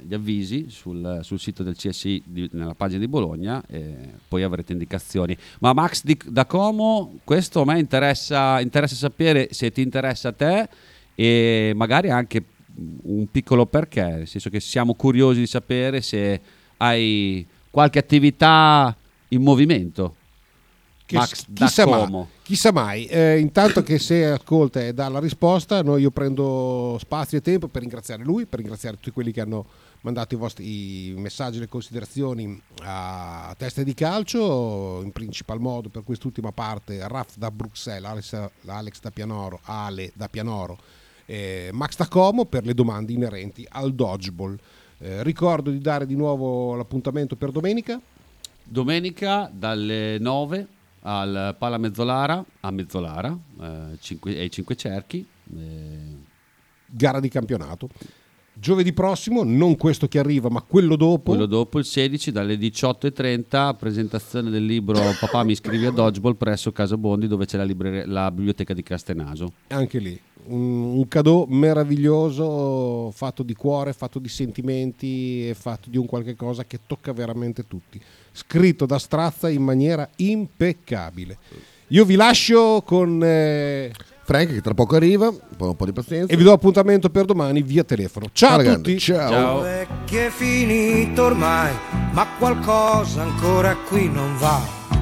gli 0.00 0.14
avvisi 0.14 0.70
sul, 0.70 1.18
sul 1.20 1.38
sito 1.38 1.62
del 1.62 1.76
CSI 1.76 2.22
di- 2.24 2.48
nella 2.52 2.72
pagina 2.72 3.00
di 3.00 3.06
Bologna 3.06 3.62
e 3.68 3.96
poi 4.26 4.44
avrete 4.44 4.72
indicazioni. 4.72 5.36
Ma 5.58 5.74
Max 5.74 6.04
di- 6.04 6.18
da 6.24 6.46
Como, 6.46 7.18
questo 7.22 7.60
a 7.60 7.64
me 7.66 7.78
interessa, 7.78 8.62
interessa 8.62 8.94
sapere 8.94 9.48
se 9.50 9.70
ti 9.70 9.82
interessa 9.82 10.28
a 10.28 10.32
te 10.32 10.68
e 11.14 11.72
magari 11.76 12.08
anche 12.08 12.42
un 13.02 13.30
piccolo 13.30 13.66
perché, 13.66 14.02
nel 14.02 14.26
senso 14.26 14.48
che 14.48 14.58
siamo 14.58 14.94
curiosi 14.94 15.40
di 15.40 15.46
sapere 15.46 16.00
se 16.00 16.40
hai 16.82 17.46
qualche 17.70 17.98
attività 17.98 18.94
in 19.28 19.42
movimento. 19.42 20.16
Che 21.06 21.16
Max 21.16 21.46
chissà, 21.52 21.86
mai, 21.86 22.26
chissà 22.42 22.72
mai. 22.72 23.06
Eh, 23.06 23.38
intanto 23.38 23.82
che 23.82 23.98
se 23.98 24.26
ascolta 24.26 24.80
e 24.80 24.92
dà 24.92 25.08
la 25.08 25.20
risposta, 25.20 25.82
noi 25.82 26.02
io 26.02 26.10
prendo 26.10 26.96
spazio 26.98 27.38
e 27.38 27.40
tempo 27.40 27.68
per 27.68 27.82
ringraziare 27.82 28.24
lui, 28.24 28.46
per 28.46 28.60
ringraziare 28.60 28.96
tutti 28.96 29.10
quelli 29.10 29.32
che 29.32 29.40
hanno 29.40 29.66
mandato 30.00 30.34
i 30.34 30.38
vostri 30.38 31.14
messaggi, 31.16 31.58
le 31.58 31.68
considerazioni 31.68 32.60
a 32.82 33.54
testa 33.56 33.82
di 33.82 33.94
calcio, 33.94 35.00
in 35.04 35.12
principal 35.12 35.60
modo 35.60 35.88
per 35.88 36.02
quest'ultima 36.02 36.50
parte 36.50 37.06
Raf 37.06 37.36
da 37.36 37.50
Bruxelles, 37.50 38.04
Alex, 38.10 38.50
Alex 38.66 39.00
da 39.00 39.10
Pianoro, 39.10 39.60
Ale 39.64 40.10
da 40.14 40.28
Pianoro, 40.28 40.78
eh, 41.26 41.70
Max 41.72 41.96
da 41.96 42.08
Como 42.08 42.44
per 42.46 42.64
le 42.64 42.74
domande 42.74 43.12
inerenti 43.12 43.66
al 43.70 43.94
dodgeball. 43.94 44.58
Eh, 45.02 45.22
ricordo 45.24 45.70
di 45.72 45.80
dare 45.80 46.06
di 46.06 46.14
nuovo 46.14 46.76
l'appuntamento 46.76 47.34
per 47.34 47.50
domenica. 47.50 48.00
Domenica 48.62 49.50
dalle 49.52 50.18
9 50.20 50.66
al 51.00 51.56
Pala 51.58 51.76
Mezzolara, 51.78 52.44
a 52.60 52.70
Mezzolara, 52.70 53.36
eh, 53.60 53.98
cinque- 53.98 54.38
ai 54.38 54.48
Cinque 54.50 54.76
Cerchi. 54.76 55.26
eh, 55.56 56.16
gara 56.86 57.18
di 57.18 57.28
campionato. 57.28 57.88
Giovedì 58.54 58.92
prossimo, 58.92 59.42
non 59.42 59.76
questo 59.76 60.06
che 60.06 60.18
arriva, 60.20 60.48
ma 60.50 60.60
quello 60.60 60.94
dopo. 60.94 61.30
Quello 61.30 61.46
dopo 61.46 61.78
il 61.78 61.84
16 61.84 62.30
dalle 62.30 62.56
18.30 62.56 63.74
presentazione 63.74 64.50
del 64.50 64.64
libro 64.64 65.00
Papà 65.18 65.42
mi 65.42 65.52
iscrivi 65.52 65.86
a 65.86 65.90
Dodgeball 65.90 66.36
presso 66.36 66.70
Casa 66.70 66.96
Bondi 66.96 67.26
dove 67.26 67.46
c'è 67.46 67.56
la, 67.56 67.64
libreria- 67.64 68.06
la 68.06 68.30
biblioteca 68.30 68.72
di 68.74 68.82
Castenaso. 68.82 69.52
Anche 69.68 69.98
lì, 69.98 70.20
un, 70.46 70.96
un 70.98 71.08
cadeau 71.08 71.46
meraviglioso, 71.48 73.10
fatto 73.12 73.42
di 73.42 73.54
cuore, 73.54 73.92
fatto 73.92 74.18
di 74.18 74.28
sentimenti 74.28 75.48
e 75.48 75.54
fatto 75.54 75.88
di 75.90 75.96
un 75.96 76.06
qualche 76.06 76.34
cosa 76.34 76.64
che 76.64 76.80
tocca 76.86 77.12
veramente 77.12 77.66
tutti. 77.66 78.00
Scritto 78.32 78.86
da 78.86 78.98
Strazza 78.98 79.48
in 79.48 79.62
maniera 79.62 80.08
impeccabile. 80.16 81.38
Io 81.88 82.04
vi 82.04 82.14
lascio 82.14 82.82
con 82.86 83.20
eh, 83.22 83.92
Frank 84.24 84.54
che 84.54 84.60
tra 84.62 84.72
poco 84.72 84.96
arriva, 84.96 85.30
poi 85.30 85.68
un 85.68 85.76
po' 85.76 85.84
di 85.84 85.92
pazienza. 85.92 86.32
e 86.32 86.36
vi 86.36 86.42
do 86.42 86.52
appuntamento 86.52 87.10
per 87.10 87.26
domani 87.26 87.60
via 87.62 87.84
telefono. 87.84 88.26
Ciao 88.32 88.62
Ciao, 88.62 88.72
a 88.72 88.74
tutti. 88.76 88.98
ciao. 88.98 89.62
che 90.06 90.26
è 90.26 90.30
finito 90.30 91.24
ormai, 91.24 91.72
ma 92.12 92.26
qualcosa 92.38 93.22
ancora 93.22 93.76
qui 93.76 94.08
non 94.08 94.36
va. 94.38 95.01